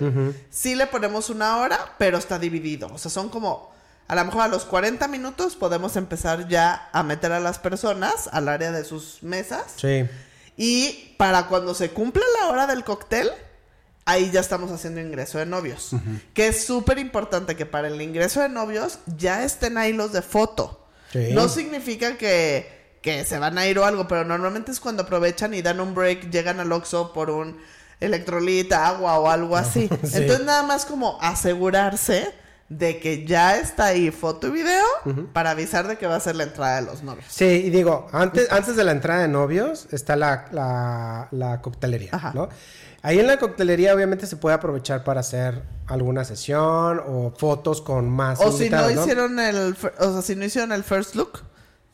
sí 0.50 0.74
le 0.74 0.87
ponemos 0.87 1.28
una 1.28 1.58
hora, 1.58 1.78
pero 1.98 2.16
está 2.16 2.38
dividido, 2.38 2.88
o 2.92 2.96
sea, 2.96 3.10
son 3.10 3.28
como, 3.28 3.70
a 4.08 4.14
lo 4.14 4.24
mejor 4.24 4.40
a 4.40 4.48
los 4.48 4.64
40 4.64 5.06
minutos 5.06 5.54
podemos 5.54 5.96
empezar 5.96 6.48
ya 6.48 6.88
a 6.92 7.02
meter 7.02 7.30
a 7.32 7.40
las 7.40 7.58
personas 7.58 8.30
al 8.32 8.48
área 8.48 8.72
de 8.72 8.84
sus 8.84 9.22
mesas 9.22 9.64
Sí. 9.76 10.06
Y 10.57 11.14
para 11.19 11.47
cuando 11.47 11.75
se 11.75 11.90
cumpla 11.90 12.23
la 12.40 12.49
hora 12.49 12.67
del 12.67 12.85
cóctel, 12.85 13.31
ahí 14.05 14.31
ya 14.31 14.40
estamos 14.40 14.71
haciendo 14.71 15.01
ingreso 15.01 15.38
de 15.38 15.47
novios. 15.47 15.90
Que 16.33 16.49
es 16.49 16.64
súper 16.64 16.99
importante 16.99 17.57
que 17.57 17.67
para 17.67 17.88
el 17.88 18.01
ingreso 18.01 18.40
de 18.40 18.49
novios 18.49 18.99
ya 19.17 19.45
estén 19.45 19.79
ahí 19.79 19.93
los 19.93 20.12
de 20.12 20.23
foto. 20.23 20.87
Sí. 21.12 21.31
No 21.33 21.49
significa 21.49 22.17
que, 22.17 22.99
que 23.03 23.25
se 23.25 23.38
van 23.38 23.59
a 23.59 23.67
ir 23.67 23.79
o 23.79 23.85
algo, 23.85 24.09
pero 24.09 24.25
normalmente 24.25 24.73
es 24.73 24.81
cuando 24.81 25.05
aprovechan 25.05 25.55
y 25.55 25.62
dan 25.62 25.81
un 25.81 25.95
break, 25.95 26.31
llegan 26.31 26.61
al 26.61 26.73
Oxxo 26.73 27.12
por 27.12 27.31
un 27.31 27.59
electrolita, 28.01 28.87
agua 28.87 29.19
o 29.19 29.29
algo 29.29 29.57
así. 29.57 29.88
Sí. 30.05 30.19
Entonces 30.19 30.45
nada 30.45 30.62
más 30.62 30.85
como 30.85 31.19
asegurarse 31.21 32.33
de 32.68 32.98
que 32.98 33.27
ya 33.27 33.57
está 33.59 33.87
ahí 33.87 34.11
foto 34.11 34.48
y 34.48 34.50
video 34.50 34.85
para 35.33 35.50
avisar 35.50 35.87
de 35.87 35.96
que 35.96 36.07
va 36.07 36.16
a 36.16 36.20
ser 36.20 36.37
la 36.37 36.44
entrada 36.44 36.77
de 36.81 36.83
los 36.87 37.03
novios. 37.03 37.27
Sí, 37.29 37.44
y 37.44 37.70
digo, 37.70 38.09
antes, 38.12 38.50
antes 38.50 38.74
de 38.77 38.85
la 38.85 38.92
entrada 38.92 39.22
de 39.22 39.29
novios 39.29 39.87
está 39.92 40.16
la, 40.16 40.46
la, 40.53 41.29
la 41.31 41.61
coctelería, 41.61 42.11
Ajá. 42.12 42.33
¿no? 42.35 42.48
Ahí 43.03 43.20
en 43.20 43.27
la 43.27 43.37
coctelería 43.38 43.94
obviamente 43.94 44.27
se 44.27 44.37
puede 44.37 44.55
aprovechar 44.57 45.05
para 45.05 45.20
hacer 45.20 45.62
alguna 45.87 46.24
sesión 46.24 47.03
o 47.07 47.35
fotos 47.37 47.83
con 47.83 48.09
más 48.09 48.40
O 48.40 48.50
si 48.50 48.70
no 48.70 48.90
hicieron 48.90 49.38
el, 49.38 49.77
o 49.98 50.12
sea, 50.12 50.22
si 50.22 50.35
no 50.35 50.44
hicieron 50.46 50.72
el 50.72 50.83
first 50.85 51.14
look, 51.14 51.40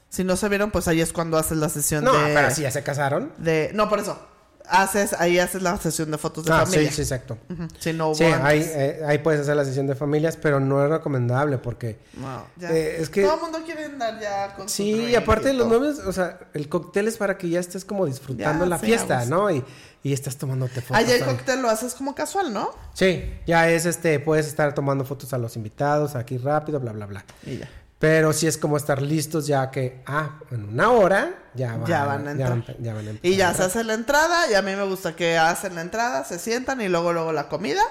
si 0.08 0.22
no 0.22 0.36
se 0.36 0.48
vieron, 0.48 0.70
pues 0.70 0.86
ahí 0.86 1.00
es 1.00 1.12
cuando 1.12 1.36
haces 1.36 1.58
la 1.58 1.68
sesión 1.68 2.04
No, 2.04 2.12
de, 2.12 2.32
pero 2.32 2.50
si 2.52 2.62
ya 2.62 2.70
se 2.70 2.84
casaron. 2.84 3.32
de, 3.38 3.72
no 3.74 3.88
por 3.88 3.98
eso, 3.98 4.24
haces, 4.70 5.12
ahí 5.14 5.38
haces 5.38 5.62
la 5.62 5.76
sesión 5.76 6.10
de 6.10 6.18
fotos 6.18 6.44
de 6.44 6.52
Ah, 6.52 6.64
familia. 6.64 6.88
sí, 6.90 6.96
sí, 6.96 7.02
exacto. 7.02 7.36
Ujú, 7.50 7.68
Si 7.78 7.92
no 7.92 8.08
hubo 8.08 8.14
Sí, 8.14 8.24
ahí, 8.24 8.62
eh, 8.66 9.02
ahí 9.06 9.18
puedes 9.18 9.40
hacer 9.42 9.56
la 9.56 9.64
sesión 9.64 9.86
de 9.86 9.94
familias, 9.94 10.36
pero 10.40 10.60
no 10.60 10.82
es 10.84 10.90
recomendable 10.90 11.58
porque... 11.58 11.98
No, 12.14 12.46
ya. 12.56 12.70
eh, 12.70 13.00
es 13.02 13.10
que- 13.10 13.22
todo 13.22 13.34
el 13.34 13.40
mundo 13.40 13.58
quiere 13.64 13.84
andar 13.86 14.20
ya 14.20 14.54
con 14.54 14.68
su 14.68 14.76
Sí, 14.76 14.90
y 15.10 15.14
aparte 15.14 15.48
de 15.48 15.54
los 15.54 15.66
novios, 15.68 15.98
o 15.98 16.12
sea, 16.12 16.38
el 16.54 16.68
cóctel 16.68 17.08
es 17.08 17.16
para 17.16 17.36
que 17.36 17.48
ya 17.48 17.60
estés 17.60 17.84
como 17.84 18.06
disfrutando 18.06 18.64
Ya, 18.64 18.68
la 18.70 18.78
sí, 18.78 18.86
fiesta. 18.86 19.24
¿no? 19.26 19.50
Y, 19.50 19.64
y 20.02 20.12
estás 20.12 20.36
tomándote 20.36 20.80
fotos. 20.80 20.96
Allá 20.96 21.14
el 21.16 21.24
cóctel 21.24 21.60
lo 21.60 21.68
haces 21.68 21.94
como 21.94 22.14
casual, 22.14 22.52
¿no? 22.52 22.70
Sí, 22.94 23.22
ya 23.46 23.68
es 23.68 23.84
este, 23.86 24.18
puedes 24.20 24.46
estar 24.46 24.74
tomando 24.74 25.04
fotos 25.04 25.32
a 25.34 25.38
los 25.38 25.56
invitados 25.56 26.14
aquí 26.14 26.38
rápido, 26.38 26.80
bla, 26.80 26.92
bla, 26.92 27.06
bla. 27.06 27.24
Y 27.44 27.58
ya. 27.58 27.68
Pero 28.00 28.32
sí 28.32 28.46
es 28.48 28.56
como 28.56 28.76
estar 28.78 29.00
listos 29.02 29.46
ya 29.46 29.70
que, 29.70 30.02
ah, 30.06 30.40
en 30.50 30.64
una 30.70 30.90
hora 30.90 31.34
ya 31.54 31.76
van, 31.76 31.86
Ya 31.86 32.04
van 32.06 32.26
a 32.28 32.34
ya 32.34 32.46
entrar. 32.48 32.76
ya 32.80 32.94
van 32.94 33.06
a 33.06 33.10
empezar. 33.10 33.30
Y 33.30 33.36
ya 33.36 33.54
se 33.54 33.62
hace 33.62 33.84
la 33.84 33.92
entrada, 33.94 34.50
y 34.50 34.54
a 34.54 34.62
mí 34.62 34.74
me 34.74 34.84
gusta 34.84 35.14
que 35.14 35.36
hacen 35.36 35.74
la 35.74 35.82
entrada, 35.82 36.24
se 36.24 36.38
sientan 36.38 36.80
y 36.80 36.88
luego 36.88 37.12
luego 37.12 37.32
la 37.32 37.48
comida. 37.48 37.82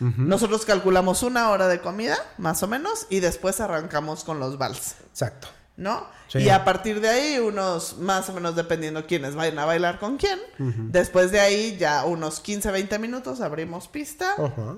Nosotros 0.00 0.64
calculamos 0.64 1.22
una 1.22 1.50
hora 1.50 1.68
de 1.68 1.80
comida, 1.80 2.16
más 2.36 2.60
o 2.64 2.66
menos, 2.66 3.06
y 3.08 3.20
después 3.20 3.60
arrancamos 3.60 4.24
con 4.24 4.40
los 4.40 4.58
vals, 4.58 4.96
Exacto. 5.08 5.46
¿No? 5.76 6.06
Sí. 6.28 6.38
Y 6.38 6.48
a 6.48 6.64
partir 6.64 7.00
de 7.00 7.08
ahí, 7.08 7.38
unos, 7.38 7.98
más 7.98 8.28
o 8.28 8.32
menos 8.32 8.56
dependiendo 8.56 9.06
quiénes 9.06 9.34
vayan 9.34 9.58
a 9.58 9.64
bailar 9.64 9.98
con 9.98 10.16
quién, 10.16 10.38
después 10.90 11.30
de 11.30 11.40
ahí 11.40 11.76
ya 11.78 12.04
unos 12.04 12.40
15, 12.40 12.70
20 12.70 12.98
minutos 12.98 13.40
abrimos 13.40 13.88
pista 13.88 14.34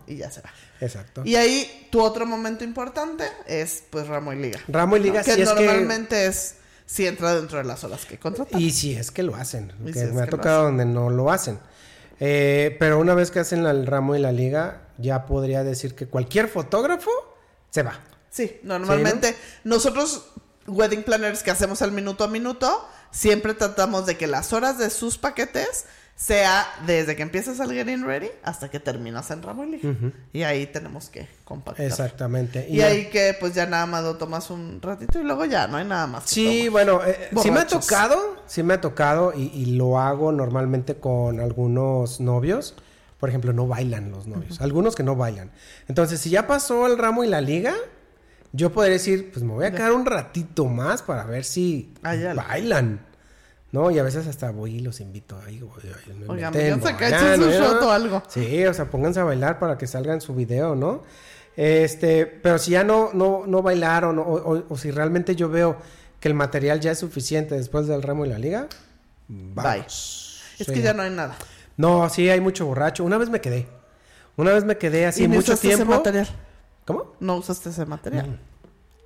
y 0.06 0.16
ya 0.16 0.30
se 0.30 0.40
va. 0.40 0.50
Exacto. 0.80 1.22
Y 1.24 1.36
ahí 1.36 1.88
tu 1.90 2.00
otro 2.00 2.26
momento 2.26 2.64
importante 2.64 3.24
es 3.46 3.84
pues 3.90 4.06
ramo 4.08 4.32
y 4.32 4.36
liga. 4.36 4.60
Ramo 4.68 4.96
y 4.96 5.00
liga, 5.00 5.20
¿no? 5.20 5.34
Que 5.34 5.44
normalmente 5.44 6.26
es 6.26 6.56
si 6.86 7.06
entra 7.06 7.34
dentro 7.34 7.58
de 7.58 7.64
las 7.64 7.84
horas 7.84 8.04
que 8.04 8.18
contratan. 8.18 8.60
Y 8.60 8.70
si 8.70 8.94
es 8.94 9.10
que 9.10 9.22
lo 9.22 9.34
hacen, 9.36 9.72
que 9.84 9.92
si 9.92 10.06
me 10.06 10.22
ha 10.22 10.26
tocado 10.26 10.64
donde 10.64 10.84
no 10.84 11.10
lo 11.10 11.30
hacen. 11.30 11.58
Eh, 12.20 12.76
pero 12.78 12.98
una 12.98 13.14
vez 13.14 13.30
que 13.30 13.40
hacen 13.40 13.66
el 13.66 13.86
ramo 13.86 14.14
y 14.14 14.18
la 14.18 14.32
liga, 14.32 14.82
ya 14.98 15.26
podría 15.26 15.64
decir 15.64 15.94
que 15.94 16.06
cualquier 16.06 16.48
fotógrafo 16.48 17.10
se 17.70 17.82
va. 17.82 18.00
Sí, 18.30 18.60
normalmente 18.62 19.34
nosotros, 19.64 20.26
wedding 20.66 21.02
planners 21.02 21.42
que 21.42 21.50
hacemos 21.50 21.82
al 21.82 21.92
minuto 21.92 22.24
a 22.24 22.28
minuto, 22.28 22.88
siempre 23.10 23.54
tratamos 23.54 24.06
de 24.06 24.16
que 24.16 24.26
las 24.26 24.52
horas 24.52 24.78
de 24.78 24.90
sus 24.90 25.18
paquetes 25.18 25.86
sea 26.16 26.64
desde 26.86 27.16
que 27.16 27.22
empiezas 27.22 27.58
al 27.58 27.72
getting 27.72 28.04
ready 28.04 28.28
hasta 28.44 28.70
que 28.70 28.78
terminas 28.78 29.30
en 29.30 29.42
ramo 29.42 29.64
y 29.64 29.70
liga. 29.72 29.94
Y 30.32 30.42
ahí 30.42 30.66
tenemos 30.66 31.08
que 31.08 31.28
compactar. 31.44 31.84
Exactamente. 31.84 32.66
Y, 32.68 32.80
ahí 32.82 33.10
que 33.10 33.36
pues 33.38 33.54
ya 33.54 33.66
nada 33.66 33.86
más 33.86 34.04
lo 34.04 34.16
tomas 34.16 34.50
un 34.50 34.80
ratito 34.80 35.20
y 35.20 35.24
luego 35.24 35.44
ya 35.44 35.66
no 35.66 35.76
hay 35.76 35.84
nada 35.84 36.06
más. 36.06 36.24
Sí, 36.26 36.68
bueno, 36.68 37.04
eh, 37.04 37.30
sí 37.42 37.50
me 37.50 37.60
ha 37.60 37.66
tocado, 37.66 38.36
sí 38.46 38.62
me 38.62 38.74
ha 38.74 38.80
tocado 38.80 39.32
y, 39.36 39.50
y 39.52 39.66
lo 39.76 39.98
hago 39.98 40.30
normalmente 40.30 40.96
con 40.96 41.40
algunos 41.40 42.20
novios. 42.20 42.74
Por 43.18 43.28
ejemplo, 43.28 43.52
no 43.52 43.66
bailan 43.66 44.10
los 44.10 44.26
novios. 44.26 44.60
Algunos 44.60 44.94
que 44.94 45.02
no 45.02 45.16
bailan. 45.16 45.50
Entonces, 45.88 46.20
si 46.20 46.30
ya 46.30 46.46
pasó 46.46 46.86
el 46.86 46.98
ramo 46.98 47.24
y 47.24 47.26
la 47.26 47.40
liga, 47.40 47.74
yo 48.56 48.72
podría 48.72 48.92
decir, 48.94 49.30
pues 49.32 49.44
me 49.44 49.52
voy 49.52 49.66
a 49.66 49.72
quedar 49.72 49.92
un 49.92 50.06
ratito 50.06 50.64
más 50.66 51.02
para 51.02 51.24
ver 51.24 51.44
si 51.44 51.92
Ah, 52.02 52.14
bailan. 52.34 53.00
¿No? 53.72 53.90
Y 53.90 53.98
a 53.98 54.04
veces 54.04 54.28
hasta 54.28 54.52
voy 54.52 54.76
y 54.76 54.78
los 54.80 55.00
invito 55.00 55.36
ay, 55.44 55.60
me 55.60 56.28
Oigan, 56.28 56.52
meten, 56.54 56.80
bailan, 56.80 57.40
su 57.40 57.46
¿no? 57.46 57.50
shot 57.50 57.82
o 57.82 57.90
algo. 57.90 58.22
Sí, 58.28 58.64
o 58.66 58.72
sea, 58.72 58.84
pónganse 58.88 59.18
a 59.18 59.24
bailar 59.24 59.58
para 59.58 59.76
que 59.76 59.88
salga 59.88 60.14
en 60.14 60.20
su 60.20 60.32
video, 60.32 60.76
¿no? 60.76 61.02
Este, 61.56 62.24
pero 62.26 62.58
si 62.58 62.70
ya 62.70 62.84
no, 62.84 63.10
no, 63.14 63.42
no 63.48 63.62
bailaron 63.62 64.20
o, 64.20 64.22
o- 64.22 64.64
o 64.68 64.76
si 64.78 64.92
realmente 64.92 65.34
yo 65.34 65.48
veo 65.48 65.76
que 66.20 66.28
el 66.28 66.34
material 66.34 66.78
ya 66.78 66.92
es 66.92 67.00
suficiente 67.00 67.56
después 67.56 67.88
del 67.88 68.00
ramo 68.02 68.24
y 68.24 68.28
la 68.28 68.38
liga, 68.38 68.68
vamos. 69.28 70.42
Es 70.58 70.66
Sí. 70.66 70.72
que 70.72 70.80
ya 70.82 70.94
no 70.94 71.02
hay 71.02 71.10
nada. 71.10 71.34
No, 71.76 72.08
sí, 72.08 72.28
hay 72.30 72.40
mucho 72.40 72.66
borracho. 72.66 73.02
Una 73.04 73.18
vez 73.18 73.28
me 73.28 73.40
quedé. 73.40 73.66
Una 74.36 74.52
vez 74.52 74.64
me 74.64 74.78
quedé 74.78 75.06
así 75.06 75.24
y 75.24 75.28
mucho 75.28 75.56
tiempo. 75.56 75.84
material. 75.86 76.28
¿Cómo? 76.86 77.12
No 77.20 77.36
usaste 77.36 77.70
ese 77.70 77.86
material. 77.86 78.38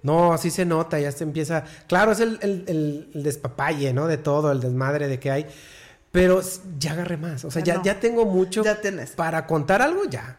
No, 0.02 0.32
así 0.32 0.50
se 0.50 0.64
nota, 0.64 0.98
ya 0.98 1.12
se 1.12 1.24
empieza. 1.24 1.64
Claro, 1.86 2.12
es 2.12 2.20
el, 2.20 2.38
el, 2.42 3.10
despapalle, 3.14 3.92
¿no? 3.92 4.06
De 4.06 4.16
todo, 4.16 4.52
el 4.52 4.60
desmadre 4.60 5.08
de 5.08 5.18
que 5.18 5.30
hay. 5.30 5.46
Pero 6.12 6.40
ya 6.78 6.92
agarré 6.92 7.16
más. 7.16 7.44
O 7.44 7.50
sea, 7.50 7.62
Ya 7.62 7.74
ya, 7.74 7.78
no. 7.78 7.84
ya 7.84 8.00
tengo 8.00 8.24
mucho. 8.24 8.62
Ya 8.64 8.80
tienes. 8.80 9.10
Para 9.10 9.46
contar 9.46 9.82
algo, 9.82 10.04
ya. 10.08 10.38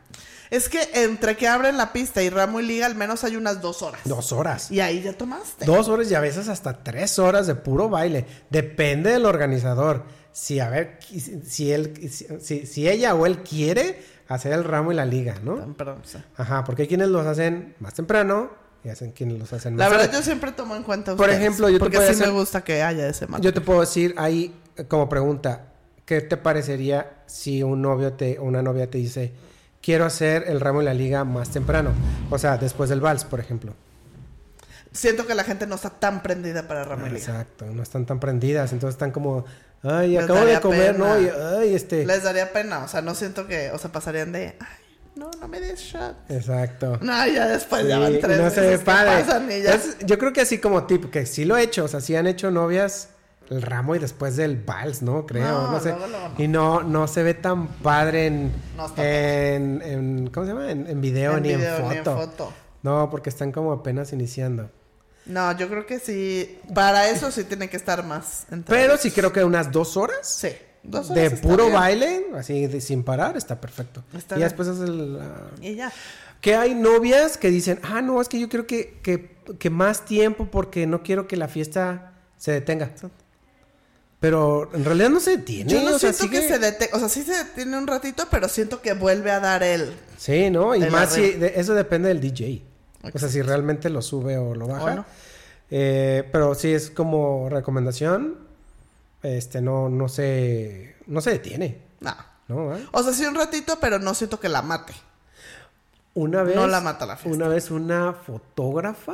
Es 0.49 0.67
que 0.67 0.80
entre 0.95 1.38
que 1.38 1.47
abren 1.47 1.78
la 1.78 1.93
pista 1.93 2.23
y 2.23 2.30
ramo 2.30 2.60
y 2.60 2.65
liga, 2.65 2.88
al 2.88 2.95
menos 2.95 3.23
hay 3.23 3.36
unas 3.36 3.62
dos 3.62 3.84
horas. 3.84 4.02
Dos 4.06 4.32
horas. 4.32 4.71
Y 4.71 4.80
ahí 4.80 5.02
ya 5.02 5.13
tomaste. 5.13 5.65
Dos 5.65 5.88
horas 5.89 6.10
y 6.10 6.15
a 6.15 6.19
veces 6.21 6.47
hasta 6.47 6.84
tres 6.84 7.19
horas 7.19 7.45
de 7.45 7.54
puro 7.54 7.88
baile. 7.89 8.25
Depende 8.49 9.12
del 9.12 9.25
organizador. 9.25 10.06
Si 10.32 10.60
a 10.60 10.69
ver, 10.69 10.99
si 11.45 11.71
él, 11.71 11.93
si, 12.41 12.65
si 12.65 12.89
ella 12.89 13.13
o 13.13 13.25
él 13.28 13.43
quiere 13.43 14.02
hacer 14.30 14.54
el 14.54 14.63
ramo 14.63 14.92
y 14.92 14.96
la 14.96 15.06
liga, 15.06 15.36
¿no? 15.44 15.74
Perdón, 15.76 15.98
sí. 16.04 16.18
Ajá, 16.38 16.63
porque 16.63 16.84
hay 16.84 16.88
quienes 16.88 17.10
los 17.10 17.26
hacen 17.26 17.76
más 17.80 17.94
temprano 17.94 18.50
y 18.84 18.89
hacen 18.89 19.12
quienes 19.12 19.38
los 19.39 19.52
hacen 19.52 19.74
más 19.76 19.80
La 19.80 19.89
verdad, 19.89 20.06
tarde. 20.06 20.18
yo 20.20 20.24
siempre 20.24 20.52
tomo 20.54 20.76
en 20.76 20.84
cuenta. 20.84 21.12
a 21.12 21.15
Por 21.15 21.26
ustedes, 21.28 21.42
ejemplo, 21.44 21.68
yo 21.70 21.76
te 21.76 21.80
porque 21.80 21.98
puedo 21.98 22.10
sí 22.10 22.15
hacer- 22.15 22.28
me 22.28 22.34
gusta 22.39 22.63
que 22.63 22.82
haya 22.82 23.08
ese. 23.10 23.28
Yo 23.42 23.54
te 23.54 23.60
puedo 23.62 23.82
decir 23.82 24.13
ahí 24.18 24.56
eh, 24.78 24.86
como 24.86 25.10
pregunta, 25.10 25.65
¿qué 26.06 26.22
te 26.22 26.38
parecería 26.38 27.18
si 27.26 27.62
un 27.63 27.82
novio 27.82 28.13
te, 28.13 28.39
o 28.39 28.44
una 28.44 28.62
novia 28.63 28.89
te 28.89 28.98
dice, 28.98 29.32
quiero 29.82 30.06
hacer 30.06 30.46
el 30.48 30.60
ramo 30.62 30.82
y 30.82 30.86
la 30.86 30.94
liga 30.94 31.24
más 31.26 31.50
temprano? 31.50 31.92
O 32.30 32.38
sea, 32.38 32.58
después 32.58 32.89
del 32.89 33.02
vals, 33.02 33.26
por 33.26 33.39
ejemplo. 33.39 33.74
Siento 34.91 35.28
que 35.28 35.36
la 35.36 35.43
gente 35.43 35.67
no 35.67 35.75
está 35.75 35.89
tan 35.91 36.23
prendida 36.23 36.67
para 36.67 36.84
ramo 36.84 37.08
y. 37.08 37.12
Exacto, 37.12 37.65
no 37.65 37.84
están 37.84 38.06
tan 38.06 38.19
prendidas, 38.19 38.73
entonces 38.73 38.95
están 38.95 39.12
como, 39.12 39.45
ay, 39.84 40.13
Les 40.13 40.23
acabo 40.23 40.45
de 40.45 40.60
comer, 40.60 40.93
pena. 40.93 41.08
¿no? 41.08 41.21
Y, 41.21 41.30
ay, 41.60 41.75
este... 41.75 42.06
Les 42.06 42.23
daría 42.23 42.52
pena. 42.52 42.84
O 42.84 42.88
sea, 42.88 43.02
no 43.02 43.13
siento 43.15 43.45
que. 43.47 43.69
O 43.71 43.78
sea, 43.78 43.91
pasarían 43.91 44.32
de. 44.32 44.56
Ay, 44.60 44.67
no, 45.15 45.30
no 45.39 45.47
me 45.47 45.60
des 45.60 45.80
shot. 45.80 46.15
Exacto. 46.30 46.97
No, 47.02 47.28
ya 47.28 47.47
después 47.47 47.84
Sí, 47.84 47.88
ya 47.89 47.99
van 47.99 48.19
tres 48.19 48.38
no 48.39 48.49
se 48.49 48.80
padre. 48.80 49.23
pasan 49.23 49.52
y 49.52 49.62
ya. 49.62 49.80
Yo 50.06 50.17
creo 50.17 50.34
que 50.34 50.41
así 50.41 50.58
como 50.60 50.86
tip, 50.86 51.12
que 51.12 51.25
sí 51.25 51.45
lo 51.45 51.56
he 51.58 51.63
hecho, 51.63 51.84
o 51.86 51.88
sea, 51.88 52.02
sí 52.02 52.15
han 52.15 52.25
hecho 52.25 52.49
novias 52.52 53.10
el 53.49 53.62
ramo 53.63 53.95
y 53.95 53.99
después 53.99 54.36
del 54.38 54.58
vals, 54.58 55.02
¿no? 55.02 55.25
Creo, 55.25 55.43
no, 55.45 55.71
No, 55.71 55.80
sé. 55.80 55.89
luego, 55.89 56.08
luego 56.08 56.30
no. 56.30 56.43
Y 56.43 56.47
no, 56.47 56.84
no 56.84 57.08
se 57.08 57.23
ve 57.23 57.34
tan 57.34 57.67
padre 57.67 58.28
en, 58.28 58.52
No 58.78 58.86
está 58.86 58.95
padre. 58.97 59.56
en, 59.56 59.82
en- 59.84 60.28
¿cómo 60.32 60.45
se 60.45 60.54
llama? 60.54 60.71
En, 60.71 60.88
en 60.88 61.02
video, 61.02 61.39
ni, 61.39 61.56
video, 61.56 61.78
en 61.78 61.89
ni 61.89 61.97
en 61.97 62.04
foto. 62.06 62.54
No, 62.84 63.10
porque 63.12 63.30
están 63.30 63.52
como 63.52 63.71
apenas 63.73 64.13
iniciando. 64.13 64.69
No, 65.30 65.58
yo 65.58 65.70
creo 65.70 65.86
que 65.86 66.00
sí. 66.00 66.60
Para 66.74 67.10
eso 67.10 67.32
sí 67.32 67.44
tiene 67.46 67.70
que 67.70 67.78
estar 67.78 68.04
más. 68.04 68.46
Pero 68.68 68.98
sí 68.98 69.12
creo 69.12 69.32
que 69.32 69.44
unas 69.44 69.72
dos 69.72 69.96
horas 69.96 70.28
Sí. 70.28 70.50
Dos 70.82 71.10
de 71.13 71.22
horas 71.22 71.34
está 71.34 71.48
puro 71.48 71.65
bien. 71.65 71.76
baile, 71.76 72.26
así 72.36 72.68
de, 72.68 72.80
sin 72.82 73.04
parar, 73.04 73.36
está 73.38 73.60
perfecto. 73.62 74.04
Está 74.18 74.36
y 74.36 74.38
bien. 74.39 74.48
después 74.50 74.68
es 74.70 74.80
el... 74.80 75.20
Y 75.62 75.76
ya. 75.76 75.92
Que 76.42 76.56
hay 76.56 76.74
novias 76.74 77.38
que 77.38 77.50
dicen, 77.50 77.80
ah, 77.84 78.02
no, 78.02 78.22
es 78.22 78.30
que 78.30 78.39
yo 78.39 78.48
quiero 78.48 78.65
que, 78.65 78.98
que, 79.04 79.36
que 79.60 79.70
más 79.70 80.06
tiempo 80.06 80.46
porque 80.50 80.88
no 80.88 81.04
quiero 81.04 81.28
que 81.28 81.36
la 81.38 81.48
fiesta 81.50 82.13
se 82.38 82.54
detenga. 82.54 82.92
Pero 84.20 84.70
en 84.74 84.84
realidad 84.84 85.10
no 85.10 85.20
se 85.20 85.38
detiene. 85.38 85.72
Yo 85.72 85.82
no 85.82 85.96
o 85.96 86.00
sea, 86.00 86.12
siento 86.12 86.32
que 86.39 86.48
se 86.48 86.60
detiene. 86.60 86.94
O 86.94 87.00
sea, 87.00 87.08
sí 87.10 87.24
se 87.24 87.34
detiene 87.44 87.78
un 87.78 87.88
ratito, 87.88 88.26
pero 88.30 88.50
siento 88.50 88.82
que 88.82 88.94
vuelve 88.94 89.32
a 89.32 89.39
dar 89.39 89.63
el. 89.63 89.94
Sí, 90.18 90.50
¿no? 90.50 90.76
Y 90.76 90.82
más 90.89 91.13
si 91.13 91.32
de- 91.32 91.54
eso 91.56 91.74
depende 91.74 92.10
del 92.10 92.20
DJ. 92.20 92.63
O 93.02 93.18
sea, 93.20 93.30
si 93.30 93.42
realmente 93.42 93.90
lo 93.90 94.02
sube 94.02 94.38
o 94.38 94.56
lo 94.56 94.68
baja. 94.68 94.84
O 94.84 94.96
no. 94.96 95.06
Eh, 95.72 96.28
pero 96.32 96.56
sí 96.56 96.74
es 96.74 96.90
como 96.90 97.48
recomendación. 97.50 98.38
Este, 99.24 99.62
no, 99.62 99.90
no 99.90 100.08
se, 100.10 100.96
no 101.08 101.22
se 101.22 101.32
detiene. 101.32 101.78
No. 102.00 102.16
¿No? 102.48 102.76
¿Eh? 102.76 102.86
O 102.92 103.04
sea, 103.04 103.14
sí 103.14 103.26
un 103.26 103.36
ratito, 103.36 103.78
pero 103.80 104.00
no 104.00 104.14
siento 104.16 104.40
que 104.40 104.50
la 104.50 104.62
mate. 104.62 104.94
Una 106.16 106.44
vez. 106.44 106.56
No 106.56 106.68
la 106.68 106.82
mata 106.82 107.06
la 107.06 107.16
fiesta. 107.16 107.36
Una 107.38 107.48
vez 107.48 107.70
una 107.72 108.14
fotógrafa. 108.14 109.14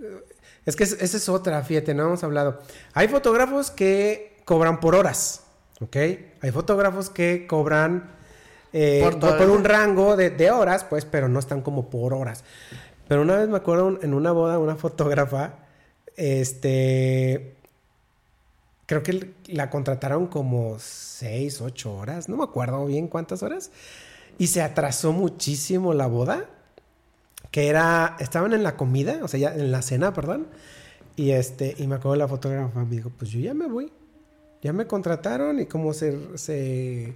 eh, 0.00 0.24
Es 0.66 0.76
que 0.76 0.84
es- 0.84 0.94
esa 1.00 1.16
es 1.18 1.28
otra, 1.28 1.62
fíjate, 1.62 1.94
no 1.94 2.04
hemos 2.06 2.24
hablado. 2.24 2.60
Hay 2.94 3.08
fotógrafos 3.08 3.70
que 3.70 4.40
cobran 4.46 4.80
por 4.80 4.94
horas, 4.94 5.42
¿ok? 5.80 5.96
Hay 6.40 6.50
fotógrafos 6.52 7.10
que 7.10 7.46
cobran 7.46 8.10
eh, 8.74 9.00
Por 9.02 9.12
por, 9.12 9.20
todo 9.20 9.30
el 9.32 9.38
por 9.38 9.50
un 9.50 9.64
rango 9.64 10.16
de, 10.16 10.28
de 10.28 10.50
horas, 10.50 10.84
pues, 10.84 11.06
pero 11.06 11.28
no 11.30 11.38
están 11.38 11.62
como 11.62 11.88
por 11.88 12.12
horas. 12.12 12.44
Pero 13.08 13.22
una 13.22 13.36
vez 13.36 13.48
me 13.48 13.56
acuerdo 13.56 13.86
un- 13.86 13.98
en 14.02 14.12
una 14.12 14.32
boda, 14.32 14.58
una 14.58 14.76
fotógrafa, 14.76 15.54
este, 16.16 17.54
creo 18.86 19.02
que 19.02 19.32
la 19.46 19.70
contrataron 19.70 20.26
como 20.26 20.76
seis, 20.78 21.60
ocho 21.60 21.94
horas, 21.96 22.28
no 22.28 22.36
me 22.36 22.44
acuerdo 22.44 22.84
bien 22.86 23.08
cuántas 23.08 23.42
horas, 23.42 23.70
y 24.38 24.48
se 24.48 24.62
atrasó 24.62 25.12
muchísimo 25.12 25.94
la 25.94 26.06
boda, 26.06 26.46
que 27.50 27.68
era, 27.68 28.16
estaban 28.18 28.52
en 28.52 28.62
la 28.62 28.76
comida, 28.76 29.20
o 29.22 29.28
sea, 29.28 29.38
ya 29.40 29.54
en 29.54 29.70
la 29.70 29.80
cena, 29.82 30.12
perdón, 30.12 30.48
y 31.16 31.30
este, 31.30 31.74
y 31.78 31.86
me 31.86 31.94
acuerdo 31.96 32.16
la 32.16 32.26
fotógrafa 32.28 32.84
me 32.84 32.96
dijo, 32.96 33.10
pues 33.16 33.30
yo 33.30 33.38
ya 33.38 33.54
me 33.54 33.66
voy, 33.68 33.92
ya 34.62 34.72
me 34.72 34.86
contrataron 34.86 35.60
y 35.60 35.66
como 35.66 35.92
se, 35.92 36.36
se, 36.36 37.14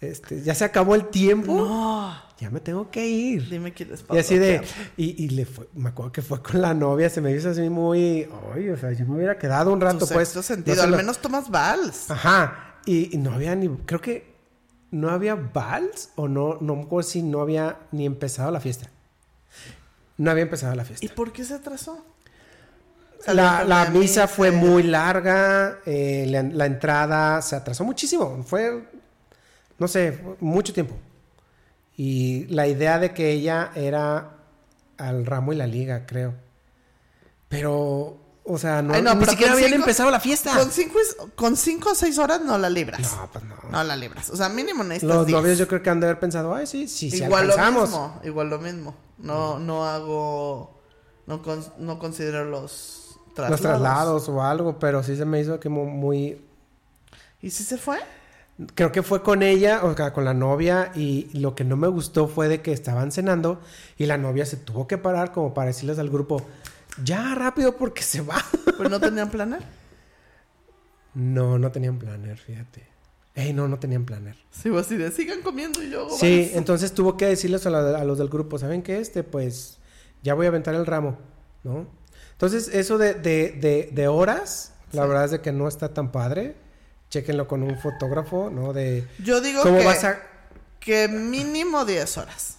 este, 0.00 0.42
ya 0.42 0.54
se 0.54 0.64
acabó 0.64 0.94
el 0.94 1.06
tiempo, 1.08 1.54
No. 1.54 2.14
ya 2.38 2.50
me 2.50 2.60
tengo 2.60 2.90
que 2.90 3.06
ir. 3.06 3.48
Dime 3.48 3.72
quién 3.72 3.92
es 3.92 4.04
Y 4.12 4.18
así 4.18 4.38
de, 4.38 4.62
y, 4.96 5.24
y 5.24 5.28
le 5.30 5.46
fue, 5.46 5.68
me 5.74 5.88
acuerdo 5.90 6.12
que 6.12 6.22
fue 6.22 6.42
con 6.42 6.60
la 6.60 6.74
novia, 6.74 7.08
se 7.08 7.20
me 7.20 7.32
hizo 7.32 7.50
así 7.50 7.68
muy, 7.70 8.28
ay, 8.54 8.68
o 8.70 8.76
sea, 8.76 8.92
yo 8.92 9.06
me 9.06 9.16
hubiera 9.16 9.38
quedado 9.38 9.72
un 9.72 9.80
rato, 9.80 10.06
Tu 10.06 10.12
pues. 10.14 10.34
no 10.36 10.42
sentido. 10.42 10.76
se 10.76 10.82
Al 10.82 10.90
lo- 10.90 10.96
menos 10.96 11.18
tomas 11.18 11.50
vals. 11.50 12.10
Ajá, 12.10 12.76
y, 12.84 13.14
y 13.14 13.18
no 13.18 13.32
había 13.32 13.54
ni, 13.54 13.68
creo 13.68 14.00
que 14.00 14.34
no 14.90 15.10
había 15.10 15.34
vals 15.34 16.10
o 16.16 16.28
no, 16.28 16.58
no 16.60 16.76
me 16.76 16.82
acuerdo 16.82 17.08
si 17.08 17.22
no 17.22 17.40
había 17.40 17.78
ni 17.92 18.06
empezado 18.06 18.50
la 18.50 18.60
fiesta. 18.60 18.90
No 20.18 20.30
había 20.30 20.44
empezado 20.44 20.74
la 20.74 20.82
¿Y 20.82 20.86
fiesta. 20.86 21.14
por 21.14 21.32
qué 21.32 21.44
se 21.44 21.54
atrasó? 21.54 22.04
La, 23.26 23.64
la 23.64 23.86
misa 23.90 24.28
fue 24.28 24.50
muy 24.52 24.82
larga, 24.84 25.80
eh, 25.84 26.26
la, 26.28 26.42
la 26.44 26.66
entrada 26.66 27.42
se 27.42 27.56
atrasó 27.56 27.82
muchísimo, 27.84 28.44
fue, 28.46 28.84
no 29.78 29.88
sé, 29.88 30.18
mucho 30.40 30.72
tiempo. 30.72 30.94
Y 31.96 32.46
la 32.46 32.66
idea 32.66 32.98
de 32.98 33.12
que 33.14 33.30
ella 33.32 33.70
era 33.74 34.32
al 34.98 35.24
ramo 35.26 35.52
y 35.52 35.56
la 35.56 35.66
liga, 35.66 36.04
creo. 36.06 36.34
Pero, 37.48 38.18
o 38.44 38.58
sea, 38.58 38.82
no, 38.82 38.94
Ay, 38.94 39.02
no, 39.02 39.14
ni 39.14 39.20
pero 39.20 39.30
siquiera 39.32 39.52
con 39.52 39.56
habían 39.58 39.70
cinco- 39.70 39.82
empezado 39.84 40.10
la 40.10 40.20
fiesta. 40.20 40.56
Con 40.58 40.70
cinco, 40.70 40.98
con 41.34 41.56
cinco 41.56 41.90
o 41.90 41.94
seis 41.94 42.18
horas 42.18 42.40
no 42.42 42.58
la 42.58 42.68
libras. 42.68 43.00
No, 43.00 43.30
pues 43.32 43.44
no. 43.44 43.54
No 43.70 43.84
la 43.84 43.96
libras. 43.96 44.30
O 44.30 44.36
sea, 44.36 44.48
mínimo 44.48 44.82
necesitas 44.84 45.16
Los 45.16 45.26
diez. 45.26 45.38
novios 45.40 45.58
yo 45.58 45.68
creo 45.68 45.82
que 45.82 45.90
han 45.90 46.00
de 46.00 46.06
haber 46.06 46.18
pensado, 46.20 46.54
ay, 46.54 46.66
sí, 46.66 46.88
sí, 46.88 47.10
sí 47.10 47.22
igual 47.24 47.48
lo 47.48 47.56
mismo. 47.56 48.20
Igual 48.24 48.50
lo 48.50 48.58
mismo. 48.58 48.94
No, 49.18 49.58
no 49.58 49.86
hago... 49.86 50.80
No, 51.26 51.42
con- 51.42 51.64
no 51.78 51.98
considero 51.98 52.44
los 52.44 53.18
traslados. 53.34 53.50
Los 53.50 53.60
traslados 53.60 54.28
o 54.28 54.42
algo, 54.42 54.78
pero 54.78 55.02
sí 55.02 55.16
se 55.16 55.24
me 55.24 55.40
hizo 55.40 55.58
como 55.60 55.84
muy... 55.86 56.40
¿Y 57.42 57.50
si 57.50 57.64
se 57.64 57.76
fue? 57.78 57.98
Creo 58.74 58.90
que 58.90 59.02
fue 59.02 59.22
con 59.22 59.42
ella, 59.42 59.84
o 59.84 59.94
sea, 59.94 60.12
con 60.14 60.24
la 60.24 60.32
novia, 60.32 60.90
y 60.94 61.28
lo 61.38 61.54
que 61.54 61.64
no 61.64 61.76
me 61.76 61.88
gustó 61.88 62.26
fue 62.26 62.48
de 62.48 62.62
que 62.62 62.72
estaban 62.72 63.12
cenando 63.12 63.60
y 63.98 64.06
la 64.06 64.16
novia 64.16 64.46
se 64.46 64.56
tuvo 64.56 64.86
que 64.88 64.96
parar 64.96 65.30
como 65.32 65.52
para 65.52 65.66
decirles 65.66 65.98
al 65.98 66.08
grupo, 66.08 66.42
ya 67.04 67.34
rápido 67.34 67.76
porque 67.76 68.02
se 68.02 68.20
va. 68.22 68.36
Pues 68.76 68.90
no 68.90 69.00
tenían 69.00 69.30
planer. 69.30 69.62
No, 71.14 71.58
no 71.58 71.70
tenían 71.72 71.98
planner, 71.98 72.36
fíjate. 72.38 72.86
Ey, 73.34 73.52
no, 73.52 73.68
no 73.68 73.78
tenían 73.78 74.04
planner. 74.04 74.36
Sigo 74.50 74.78
así 74.78 74.96
de, 74.96 75.10
sigan 75.10 75.42
comiendo 75.42 75.82
y 75.82 75.90
yo 75.90 76.02
hago 76.06 76.16
Sí, 76.16 76.40
vals". 76.42 76.56
entonces 76.56 76.92
tuvo 76.92 77.16
que 77.16 77.26
decirles 77.26 77.66
a, 77.66 77.70
la- 77.70 77.98
a 77.98 78.04
los 78.04 78.18
del 78.18 78.28
grupo, 78.28 78.58
¿saben 78.58 78.82
qué? 78.82 78.98
Este, 79.00 79.22
pues, 79.22 79.78
ya 80.22 80.34
voy 80.34 80.46
a 80.46 80.48
aventar 80.50 80.74
el 80.74 80.86
ramo, 80.86 81.18
¿no? 81.64 81.86
Entonces, 82.32 82.68
eso 82.68 82.98
de, 82.98 83.14
de, 83.14 83.52
de, 83.52 83.90
de 83.92 84.08
horas, 84.08 84.72
la 84.92 85.02
Sí. 85.02 85.08
verdad 85.08 85.24
es 85.26 85.30
de 85.32 85.40
que 85.40 85.52
no 85.52 85.68
está 85.68 85.92
tan 85.94 86.12
padre. 86.12 86.54
Chéquenlo 87.10 87.46
con 87.48 87.62
un 87.62 87.78
fotógrafo, 87.78 88.50
¿no? 88.50 88.72
De 88.72 89.06
Yo 89.22 89.40
digo 89.40 89.62
cómo 89.62 89.78
que, 89.78 89.84
vas 89.84 90.04
a... 90.04 90.18
que 90.80 91.08
mínimo 91.08 91.84
10 91.84 92.18
horas. 92.18 92.56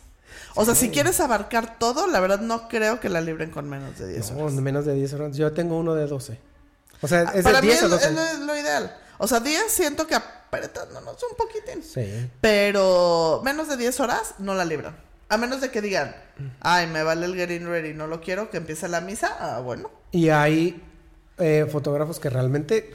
O 0.55 0.65
sea, 0.65 0.73
si 0.73 0.89
quieres 0.89 1.19
abarcar 1.19 1.77
todo, 1.77 2.07
la 2.07 2.19
verdad 2.19 2.39
no 2.39 2.67
creo 2.67 2.99
que 2.99 3.10
la 3.10 3.21
libren 3.21 3.51
con 3.51 3.69
menos 3.69 3.99
de 3.99 4.07
10 4.07 4.31
No, 4.31 4.39
horas. 4.45 4.53
menos 4.53 4.86
de 4.86 4.95
10 4.95 5.13
horas. 5.13 5.38
Yo 5.38 5.51
tengo 5.53 5.77
uno 5.77 5.93
de 5.93 6.07
12. 6.07 6.39
O 7.01 7.07
sea, 7.07 7.23
es 7.36 7.43
Para 7.43 7.62
de 7.62 7.67
mí 7.67 7.67
10 7.67 7.77
es, 7.77 7.83
o 7.83 7.89
12. 7.89 8.05
es 8.07 8.13
lo, 8.13 8.21
es 8.23 8.39
lo 8.39 8.57
ideal. 8.57 8.97
O 9.19 9.27
sea, 9.27 9.39
10 9.39 9.71
siento 9.71 10.07
que 10.07 10.15
apretándonos 10.15 11.15
un 11.29 11.38
poquitín. 11.38 11.83
Sí. 11.83 12.27
Pero 12.41 13.41
menos 13.43 13.67
de 13.67 13.77
10 13.77 13.99
horas 13.99 14.36
no 14.39 14.55
la 14.55 14.65
libran. 14.65 14.95
A 15.29 15.38
menos 15.38 15.62
de 15.62 15.69
que 15.69 15.81
digan, 15.81 16.15
ay, 16.62 16.88
me 16.88 17.03
vale 17.03 17.25
el 17.25 17.36
getting 17.36 17.67
ready, 17.67 17.93
no 17.93 18.07
lo 18.07 18.21
quiero, 18.21 18.49
que 18.49 18.57
empiece 18.57 18.88
la 18.88 19.01
misa. 19.01 19.36
Ah, 19.39 19.60
bueno. 19.60 19.91
Y 20.12 20.29
hay 20.29 20.81
eh, 21.38 21.67
fotógrafos 21.69 22.19
que 22.19 22.29
realmente 22.29 22.91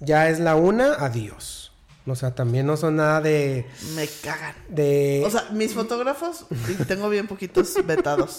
ya 0.00 0.28
es 0.28 0.40
la 0.40 0.56
una, 0.56 0.94
adiós. 0.94 1.72
O 2.06 2.14
sea, 2.14 2.34
también 2.34 2.66
no 2.66 2.76
son 2.76 2.96
nada 2.96 3.20
de... 3.20 3.66
Me 3.94 4.06
cagan. 4.06 4.54
de 4.68 5.22
O 5.26 5.30
sea, 5.30 5.48
mis 5.52 5.72
fotógrafos, 5.72 6.44
y 6.68 6.74
tengo 6.84 7.08
bien 7.08 7.26
poquitos 7.26 7.74
vetados, 7.86 8.38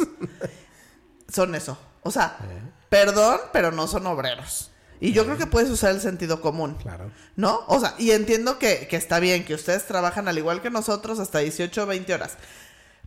son 1.34 1.56
eso. 1.56 1.78
O 2.04 2.12
sea, 2.12 2.38
perdón, 2.90 3.40
pero 3.52 3.72
no 3.72 3.88
son 3.88 4.06
obreros. 4.06 4.72
Y 5.00 5.14
yo 5.14 5.26
creo 5.26 5.38
que 5.38 5.48
puedes 5.48 5.70
usar 5.70 5.92
el 5.92 6.02
sentido 6.02 6.42
común. 6.42 6.76
Claro. 6.76 7.12
¿No? 7.36 7.64
O 7.68 7.80
sea, 7.80 7.96
y 7.98 8.12
entiendo 8.12 8.60
que, 8.60 8.88
que 8.88 8.96
está 8.96 9.20
bien, 9.20 9.46
que 9.46 9.56
ustedes 9.56 9.86
trabajan 9.86 10.28
al 10.28 10.38
igual 10.38 10.62
que 10.62 10.70
nosotros 10.70 11.20
hasta 11.20 11.40
18 11.40 11.84
o 11.84 11.86
20 11.88 12.14
horas. 12.14 12.38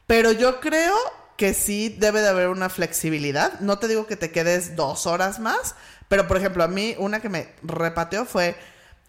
Pero 0.06 0.32
yo 0.32 0.60
creo 0.60 0.96
que 1.38 1.54
sí 1.54 1.96
debe 1.98 2.20
de 2.20 2.28
haber 2.28 2.48
una 2.48 2.68
flexibilidad. 2.68 3.58
No 3.60 3.78
te 3.78 3.88
digo 3.88 4.06
que 4.06 4.16
te 4.16 4.30
quedes 4.30 4.76
dos 4.76 5.06
horas 5.06 5.38
más, 5.38 5.74
pero 6.08 6.28
por 6.28 6.36
ejemplo, 6.36 6.62
a 6.64 6.68
mí 6.68 6.94
una 6.98 7.20
que 7.20 7.28
me 7.30 7.48
repateó 7.62 8.26
fue, 8.26 8.56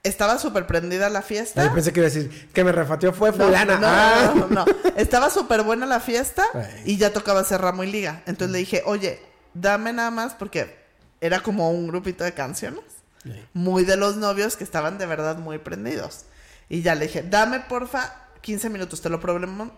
estaba 0.04 0.38
súper 0.38 0.66
prendida 0.68 1.10
la 1.10 1.22
fiesta. 1.24 1.66
Yo 1.66 1.74
pensé 1.74 1.92
que 1.92 2.00
iba 2.00 2.08
a 2.08 2.12
decir 2.12 2.50
que 2.54 2.64
me 2.64 2.72
refateó 2.72 3.12
fue 3.14 3.34
fulana. 3.34 3.78
No, 3.80 3.88
Ah. 3.88 4.32
no, 4.36 4.48
no, 4.48 4.66
no. 4.66 4.66
Estaba 4.96 5.30
súper 5.30 5.64
buena 5.64 5.86
la 5.88 6.00
fiesta 6.00 6.46
Ay. 6.54 6.84
y 6.86 6.98
ya 6.98 7.12
tocaba 7.12 7.40
hacer 7.42 7.60
ramo 7.62 7.84
y 7.84 7.92
liga. 7.92 8.22
Entonces 8.28 8.52
le 8.52 8.60
dije, 8.60 8.84
oye, 8.86 9.20
dame 9.56 9.92
nada 9.92 10.12
más 10.12 10.34
porque 10.36 10.78
era 11.22 11.40
como 11.42 11.72
un 11.72 11.88
grupito 11.88 12.24
de 12.24 12.34
canciones. 12.34 12.84
Sí. 13.24 13.34
Muy 13.54 13.84
de 13.86 13.98
los 13.98 14.16
novios 14.18 14.56
que 14.56 14.64
estaban 14.64 14.98
de 15.00 15.06
verdad 15.08 15.38
muy 15.38 15.58
prendidos. 15.58 16.26
Y 16.70 16.84
ya 16.84 16.94
le 16.96 17.08
dije, 17.08 17.24
dame 17.24 17.60
porfa 17.62 18.14
15 18.42 18.70
minutos, 18.70 19.02
te 19.02 19.10
lo, 19.10 19.20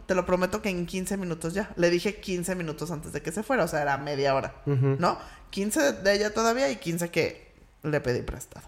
te 0.06 0.16
lo 0.16 0.26
prometo 0.26 0.62
que 0.62 0.70
en 0.70 0.86
15 0.86 1.18
minutos 1.18 1.54
ya. 1.54 1.72
Le 1.76 1.90
dije 1.90 2.20
15 2.20 2.56
minutos 2.56 2.92
antes 2.92 3.12
de 3.14 3.22
que 3.22 3.32
se 3.32 3.44
fuera, 3.44 3.64
o 3.64 3.68
sea, 3.68 3.82
era 3.82 3.98
media 3.98 4.36
hora. 4.36 4.54
¿no? 4.66 5.18
15 5.50 5.94
de 5.94 6.14
ella 6.14 6.34
todavía 6.34 6.70
y 6.70 6.76
15 6.78 7.10
que 7.10 7.52
le 7.84 8.00
pedí 8.02 8.22
prestado. 8.22 8.68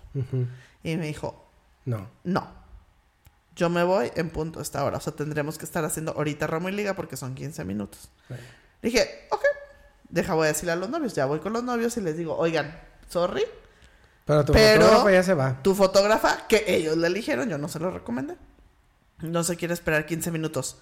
Y 0.83 0.97
me 0.97 1.05
dijo, 1.07 1.47
No. 1.85 2.09
no. 2.23 2.63
Yo 3.55 3.69
me 3.69 3.83
voy 3.83 4.11
en 4.15 4.31
punto 4.31 4.57
a 4.59 4.61
esta 4.63 4.83
hora. 4.83 4.97
O 4.97 4.99
sea, 4.99 5.13
tendremos 5.13 5.59
que 5.59 5.65
estar 5.65 5.85
haciendo 5.85 6.13
ahorita 6.13 6.47
ramo 6.47 6.69
y 6.69 6.71
liga 6.71 6.95
porque 6.95 7.15
son 7.15 7.35
15 7.35 7.63
minutos. 7.65 8.09
Dije, 8.81 9.27
ok. 9.29 9.43
Deja, 10.09 10.33
voy 10.33 10.45
a 10.45 10.47
decirle 10.47 10.71
a 10.71 10.75
los 10.75 10.89
novios. 10.89 11.13
Ya 11.13 11.25
voy 11.25 11.39
con 11.39 11.53
los 11.53 11.63
novios 11.63 11.95
y 11.97 12.01
les 12.01 12.17
digo, 12.17 12.35
oigan, 12.35 12.75
sorry. 13.09 13.43
Pero 14.25 14.43
tu 14.43 14.53
Pero- 14.53 14.81
fotógrafo 14.81 15.09
ya 15.11 15.21
se 15.23 15.33
va. 15.35 15.61
Tu 15.61 15.75
fotógrafa, 15.75 16.47
que 16.47 16.63
ellos 16.67 16.97
le 16.97 17.07
eligieron, 17.07 17.47
yo 17.47 17.57
no 17.59 17.67
se 17.67 17.77
lo 17.79 17.91
recomendé. 17.91 18.35
No 19.23 19.43
se 19.43 19.55
quiere 19.55 19.73
esperar 19.73 20.05
15 20.05 20.31
minutos. 20.31 20.77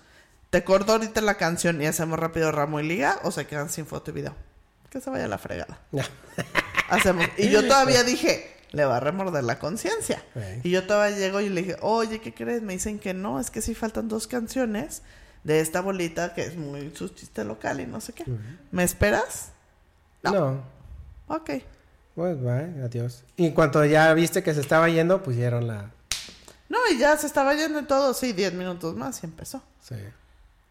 Te 0.49 0.63
corto 0.63 0.91
ahorita 0.91 1.21
la 1.21 1.35
canción 1.35 1.81
y 1.81 1.85
hacemos 1.85 2.19
rápido 2.19 2.51
ramo 2.51 2.79
y 2.79 2.87
liga 2.87 3.19
o 3.23 3.31
se 3.31 3.47
quedan 3.47 3.69
sin 3.69 3.85
foto 3.85 4.11
y 4.11 4.15
video. 4.15 4.35
Que 4.89 4.99
se 4.99 5.09
vaya 5.09 5.25
a 5.25 5.27
la 5.29 5.37
fregada. 5.37 5.79
Hacemos. 6.89 7.25
Y 7.37 7.49
yo 7.49 7.61
todavía 7.67 8.03
dije, 8.03 8.53
le 8.71 8.83
va 8.83 8.97
a 8.97 8.99
remorder 8.99 9.43
la 9.43 9.59
conciencia. 9.59 10.23
Y 10.63 10.71
yo 10.71 10.85
todavía 10.85 11.17
llego 11.17 11.39
y 11.39 11.49
le 11.49 11.61
dije, 11.61 11.77
oye, 11.81 12.19
¿qué 12.19 12.33
crees? 12.33 12.61
Me 12.61 12.73
dicen 12.73 12.99
que 12.99 13.13
no, 13.13 13.39
es 13.39 13.49
que 13.51 13.61
sí 13.61 13.75
faltan 13.75 14.09
dos 14.09 14.27
canciones 14.27 15.03
de 15.43 15.59
esta 15.59 15.81
bolita 15.81 16.33
que 16.33 16.41
es 16.41 16.57
muy 16.57 16.91
su 16.95 17.09
chiste 17.09 17.43
local 17.43 17.79
y 17.79 17.85
no 17.85 18.01
sé 18.01 18.13
qué. 18.13 18.25
¿Me 18.71 18.83
esperas? 18.83 19.51
No. 20.23 20.31
No. 20.31 20.63
Ok. 21.27 21.51
Pues 22.15 22.41
bye, 22.41 22.83
adiós. 22.83 23.23
Y 23.37 23.45
en 23.47 23.53
cuanto 23.53 23.85
ya 23.85 24.13
viste 24.13 24.43
que 24.43 24.53
se 24.53 24.61
estaba 24.61 24.89
yendo, 24.89 25.23
pusieron 25.23 25.67
la. 25.67 25.91
Y 26.91 26.97
ya 26.97 27.17
se 27.17 27.27
estaba 27.27 27.53
yendo 27.55 27.79
y 27.79 27.83
todo, 27.83 28.13
sí, 28.13 28.33
10 28.33 28.53
minutos 28.53 28.95
más 28.95 29.21
y 29.23 29.25
empezó. 29.25 29.61
Sí. 29.87 29.95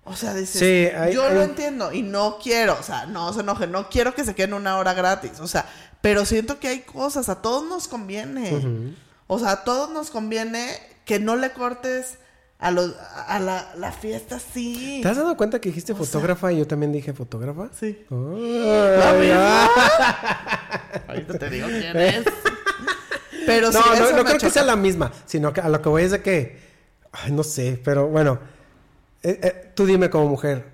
O 0.05 0.17
sea, 0.17 0.35
dices, 0.35 0.59
Sí, 0.61 0.97
hay- 0.97 1.15
yo 1.15 1.25
hay 1.27 1.35
lo 1.35 1.43
entiendo 1.43 1.93
y 1.93 2.03
no 2.03 2.39
quiero, 2.43 2.77
o 2.79 2.83
sea, 2.83 3.07
no 3.07 3.33
se 3.33 3.41
enoje, 3.41 3.67
no 3.67 3.89
quiero 3.91 4.15
que 4.15 4.25
se 4.25 4.35
queden 4.35 4.55
una 4.55 4.79
hora 4.79 4.95
gratis, 4.95 5.41
o 5.41 5.47
sea, 5.47 5.67
pero 6.01 6.25
siento 6.25 6.59
que 6.59 6.69
hay 6.69 6.81
cosas, 6.81 7.29
a 7.29 7.43
todos 7.43 7.69
nos 7.69 7.87
conviene. 7.87 8.95
O 9.27 9.39
sea, 9.39 9.51
a 9.53 9.65
todos 9.65 9.91
nos 9.91 10.11
conviene 10.11 10.75
que 11.05 11.19
no 11.21 11.37
le 11.37 11.53
cortes 11.53 12.17
a 12.59 12.71
los 12.71 12.95
a 13.27 13.39
la, 13.39 13.73
la 13.77 13.93
fiesta 13.93 14.37
así. 14.37 15.01
¿Te 15.03 15.09
has 15.09 15.17
dado 15.17 15.37
cuenta 15.37 15.61
que 15.61 15.69
dijiste 15.69 15.93
O 15.93 15.97
sea- 15.97 16.05
fotógrafa 16.07 16.51
y 16.53 16.59
yo 16.59 16.67
también 16.67 16.93
dije 16.93 17.13
fotógrafa? 17.13 17.69
Sí. 17.79 18.05
Ay, 18.11 19.31
ah. 19.35 19.69
Ahorita 21.09 21.39
te 21.39 21.51
digo 21.51 21.69
quién 21.69 21.97
es. 21.97 22.25
Pero 23.55 23.71
No, 23.71 23.83
sí, 23.83 23.89
no, 23.99 24.13
no 24.13 24.25
creo 24.25 24.39
que 24.39 24.51
sea 24.51 24.65
la 24.65 24.77
misma, 24.77 25.13
sino 25.27 25.53
que 25.53 25.61
a 25.61 25.69
lo 25.69 25.81
que 25.83 25.89
voy 25.89 26.03
es 26.05 26.11
de 26.13 26.23
que. 26.23 26.59
Ay, 27.13 27.33
no 27.33 27.43
sé, 27.43 27.81
pero 27.85 28.09
bueno. 28.09 28.39
Eh, 29.23 29.39
eh, 29.43 29.73
tú 29.75 29.85
dime 29.85 30.09
como 30.09 30.29
mujer, 30.29 30.65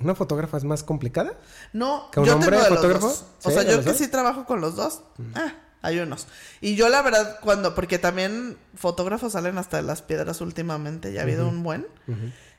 ¿una 0.00 0.14
fotógrafa 0.14 0.56
es 0.56 0.64
más 0.64 0.82
complicada? 0.82 1.34
No, 1.72 2.10
¿Que 2.10 2.20
un 2.20 2.26
yo 2.26 2.34
hombre 2.34 2.50
tengo 2.50 2.62
de 2.64 2.70
los 2.70 2.78
fotógrafo? 2.78 3.08
dos. 3.08 3.24
O 3.42 3.48
Sí, 3.50 3.54
sea, 3.54 3.62
yo 3.64 3.78
que 3.80 3.84
dos. 3.84 3.94
Mm. 3.94 3.98
sí 3.98 4.08
trabajo 4.08 4.44
con 4.46 4.60
los 4.60 4.76
dos. 4.76 5.02
Ah, 5.34 5.52
hay 5.82 5.98
unos. 5.98 6.26
Y 6.62 6.76
yo 6.76 6.88
la 6.88 7.02
verdad, 7.02 7.38
cuando, 7.42 7.74
porque 7.74 7.98
también 7.98 8.56
fotógrafos 8.74 9.32
salen 9.32 9.58
hasta 9.58 9.76
de 9.76 9.82
las 9.82 10.00
piedras 10.00 10.40
últimamente, 10.40 11.12
ya 11.12 11.20
ha 11.20 11.22
habido 11.24 11.46
un 11.48 11.62
buen. 11.62 11.86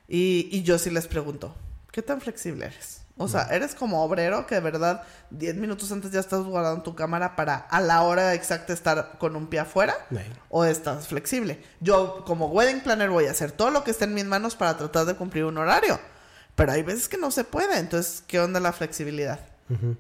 y, 0.08 0.48
y 0.52 0.62
yo 0.64 0.78
sí 0.78 0.92
les 0.92 1.08
pregunto, 1.08 1.56
¿qué 1.92 2.02
tan 2.04 2.22
flexible 2.22 2.66
eres? 2.68 3.02
O 3.18 3.30
sea, 3.30 3.44
¿eres 3.44 3.76
como 3.76 4.04
obrero 4.04 4.46
que 4.46 4.56
de 4.56 4.62
verdad 4.62 5.04
10 5.30 5.56
minutos 5.56 5.90
antes 5.92 6.12
ya 6.12 6.20
estás 6.20 6.42
guardando 6.42 6.84
tu 6.84 6.96
cámara 6.96 7.38
para 7.38 7.56
a 7.56 7.80
la 7.80 8.02
hora 8.02 8.34
exacta 8.34 8.74
estar 8.74 9.18
con 9.18 9.38
un 9.38 9.48
pie 9.48 9.60
afuera? 9.60 9.96
¿O 10.50 10.66
estás 10.66 11.08
flexible? 11.08 11.64
Yo 11.80 12.26
como 12.26 12.48
wedding 12.48 12.82
planner 12.82 13.10
voy 13.10 13.28
a 13.28 13.32
hacer 13.32 13.54
todo 13.54 13.70
lo 13.70 13.86
que 13.86 13.92
esté 13.92 14.04
en 14.04 14.16
mis 14.16 14.26
manos 14.26 14.58
para 14.58 14.76
tratar 14.76 15.06
de 15.06 15.16
cumplir 15.16 15.46
un 15.46 15.58
horario. 15.58 15.98
Pero 16.56 16.74
hay 16.74 16.84
veces 16.84 17.08
que 17.08 17.18
no 17.18 17.32
se 17.32 17.46
puede. 17.46 17.80
Entonces, 17.80 18.22
¿qué 18.28 18.40
onda 18.40 18.60
la 18.60 18.74
flexibilidad? 18.74 19.40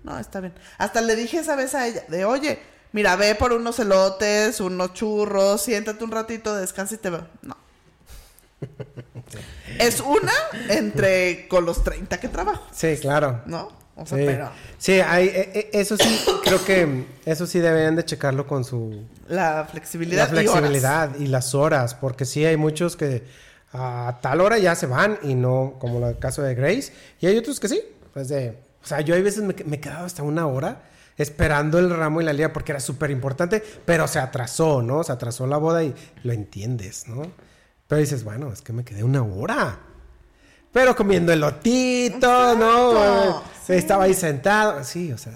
No, 0.04 0.20
está 0.20 0.42
bien. 0.42 0.54
Hasta 0.78 1.02
le 1.02 1.16
dije 1.16 1.40
esa 1.40 1.56
vez 1.56 1.74
a 1.74 1.88
ella, 1.88 2.04
de 2.10 2.26
oye, 2.26 2.60
mira, 2.92 3.16
ve 3.16 3.34
por 3.36 3.54
unos 3.54 3.80
elotes, 3.80 4.60
unos 4.60 4.94
churros, 4.94 5.62
siéntate 5.62 6.04
un 6.04 6.12
ratito, 6.12 6.56
descansa 6.56 6.96
y 6.96 6.98
te 6.98 7.10
veo. 7.10 7.28
No. 7.42 7.56
es 9.80 10.00
una 10.02 10.32
entre 10.70 11.48
con 11.48 11.66
los 11.66 11.84
30 11.84 12.20
que 12.20 12.28
trabajo, 12.28 12.68
Sí, 12.72 12.98
claro. 13.02 13.42
¿no? 13.46 13.70
O 13.98 14.06
sea, 14.06 14.18
Sí, 14.18 14.24
pero 14.26 14.50
Sí, 14.78 15.00
hay, 15.00 15.28
eh, 15.28 15.52
eh, 15.54 15.70
eso 15.74 15.96
sí, 15.98 16.22
creo 16.44 16.64
que 16.66 17.06
eso 17.26 17.48
sí 17.48 17.60
deberían 17.60 17.96
de 17.96 18.04
checarlo 18.04 18.46
con 18.46 18.64
su 18.66 19.06
la 19.30 19.66
flexibilidad. 19.72 20.30
la 20.32 20.44
y 20.44 20.48
horas. 20.48 20.60
flexibilidad 20.60 21.16
y, 21.18 21.28
las 21.28 21.56
horas, 21.56 21.96
porque 21.96 22.26
sí 22.26 22.44
hay 22.46 22.58
muchos 22.58 22.96
que 22.98 23.24
a 23.72 24.20
tal 24.22 24.42
hora 24.42 24.58
ya 24.58 24.76
se 24.76 24.86
van 24.88 25.18
y 25.24 25.34
no, 25.36 25.76
como 25.80 26.06
el 26.08 26.18
caso 26.20 26.42
de 26.42 26.56
Grace, 26.56 26.92
y 27.20 27.28
hay 27.28 27.38
otros 27.38 27.60
que 27.60 27.68
sí, 27.70 27.82
pues 28.14 28.28
de, 28.28 28.58
o 28.84 28.88
sea, 28.88 29.02
yo 29.02 29.16
hay 29.16 29.22
veces 29.22 29.44
me, 29.44 29.56
me 29.66 29.78
he 29.78 29.80
quedado 29.80 30.06
hasta 30.06 30.24
una 30.24 30.46
hora 30.48 30.82
esperando 31.18 31.80
el 31.80 31.90
ramo 31.90 32.20
y 32.22 32.26
la 32.26 32.34
liga 32.34 32.52
porque 32.52 32.74
era 32.74 32.82
súper 32.82 33.10
importante, 33.12 33.64
pero 33.86 34.08
se 34.08 34.20
atrasó, 34.20 34.82
¿no? 34.82 35.04
Se 35.04 35.14
atrasó 35.14 35.48
la 35.48 35.56
boda 35.58 35.84
y 35.84 35.96
lo 36.24 36.34
entiendes, 36.34 37.08
¿no? 37.08 37.32
Pero 37.88 38.02
dices, 38.02 38.24
bueno, 38.24 38.52
es 38.52 38.62
que 38.62 38.74
me 38.74 38.84
quedé 38.84 39.04
una 39.04 39.24
hora. 39.24 39.80
Pero 40.72 40.96
comiendo 40.96 41.32
elotito, 41.32 42.56
¿no? 42.56 42.92
Exacto, 42.92 43.44
sí. 43.66 43.74
Estaba 43.74 44.04
ahí 44.06 44.14
sentado. 44.14 44.84
Sí, 44.84 45.12
o 45.12 45.18
sea, 45.18 45.34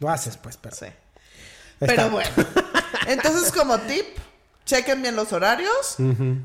lo 0.00 0.10
haces 0.10 0.36
pues, 0.36 0.56
pero... 0.56 0.76
Sí. 0.76 0.86
Pero 1.78 2.10
bueno. 2.10 2.28
Entonces, 3.06 3.50
como 3.52 3.78
tip, 3.78 4.06
chequen 4.64 5.02
bien 5.02 5.16
los 5.16 5.32
horarios. 5.32 5.96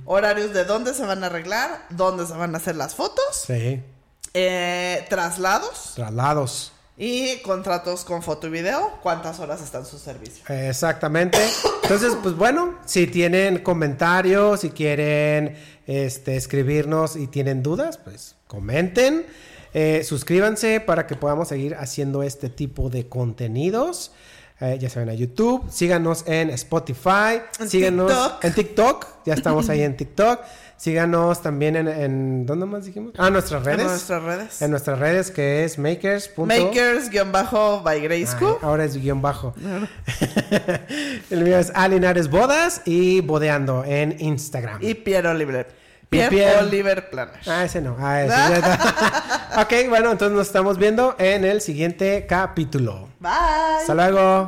Horarios 0.05 0.53
de 0.53 0.65
dónde 0.65 0.93
se 0.93 1.05
van 1.05 1.23
a 1.23 1.27
arreglar, 1.27 1.85
dónde 1.89 2.25
se 2.25 2.33
van 2.33 2.55
a 2.55 2.57
hacer 2.57 2.75
las 2.75 2.95
fotos. 2.95 3.43
Sí, 3.45 3.83
eh, 4.33 5.05
traslados 5.09 5.93
traslados. 5.95 6.71
Y 6.97 7.37
contratos 7.41 8.03
con 8.03 8.23
foto 8.23 8.47
y 8.47 8.49
video. 8.49 8.97
¿Cuántas 9.03 9.39
horas 9.39 9.61
está 9.61 9.77
en 9.79 9.85
su 9.85 9.99
servicio? 9.99 10.43
Exactamente. 10.49 11.37
Entonces, 11.83 12.17
pues 12.23 12.35
bueno, 12.35 12.79
si 12.85 13.05
tienen 13.05 13.59
comentarios, 13.59 14.61
si 14.61 14.71
quieren 14.71 15.55
este, 15.85 16.35
escribirnos 16.35 17.15
y 17.15 17.27
tienen 17.27 17.61
dudas, 17.61 17.97
pues 17.99 18.35
comenten. 18.47 19.25
Eh, 19.73 20.03
suscríbanse 20.03 20.79
para 20.79 21.05
que 21.05 21.15
podamos 21.15 21.49
seguir 21.49 21.75
haciendo 21.75 22.23
este 22.23 22.49
tipo 22.49 22.89
de 22.89 23.07
contenidos. 23.07 24.11
Eh, 24.59 24.79
ya 24.79 24.89
saben, 24.89 25.09
a 25.09 25.13
YouTube. 25.13 25.69
Síganos 25.69 26.23
en 26.25 26.49
Spotify. 26.49 27.41
En 27.59 27.69
síganos 27.69 28.11
TikTok. 28.11 28.43
en 28.43 28.53
TikTok. 28.53 29.05
Ya 29.25 29.33
estamos 29.35 29.69
ahí 29.69 29.83
en 29.83 29.95
TikTok. 29.97 30.39
Síganos 30.77 31.41
también 31.41 31.75
en, 31.75 31.87
en- 31.87 32.45
¿dónde 32.45 32.65
más 32.67 32.85
dijimos? 32.85 33.13
Ah, 33.17 33.29
nuestras 33.31 33.63
redes. 33.63 33.81
En 33.81 33.87
nuestras 33.87 34.23
redes. 34.23 34.61
En 34.61 34.71
nuestras 34.71 34.99
redes 34.99 35.31
que 35.31 35.63
es 35.63 35.79
makers. 35.79 36.29
Makers-by 36.37 38.01
Grace 38.01 38.27
Ay, 38.33 38.39
Cook. 38.39 38.63
ahora 38.63 38.85
es 38.85 38.95
guion 38.95 39.21
bajo. 39.21 39.55
El 41.29 41.43
mío 41.43 41.57
es 41.57 41.71
Alinares 41.75 42.29
Bodas 42.29 42.81
y 42.85 43.21
Bodeando 43.21 43.83
en 43.85 44.15
Instagram. 44.19 44.77
Y 44.81 44.93
Pierre 44.93 45.29
Oliver. 45.29 45.67
Y 45.69 46.07
Pierre, 46.09 46.29
Pierre- 46.35 46.59
Oliver 46.61 47.09
Planner. 47.09 47.35
Ah, 47.47 47.65
ese 47.65 47.81
no. 47.81 47.97
Ah, 47.99 48.21
ese 48.21 48.29
ya 48.29 48.55
está. 48.55 49.49
ok, 49.63 49.89
bueno, 49.89 50.11
entonces 50.11 50.37
nos 50.37 50.47
estamos 50.47 50.77
viendo 50.77 51.15
en 51.19 51.43
el 51.43 51.59
siguiente 51.59 52.25
capítulo. 52.29 53.09
Bye. 53.19 53.31
Hasta 53.81 53.93
luego. 53.93 54.45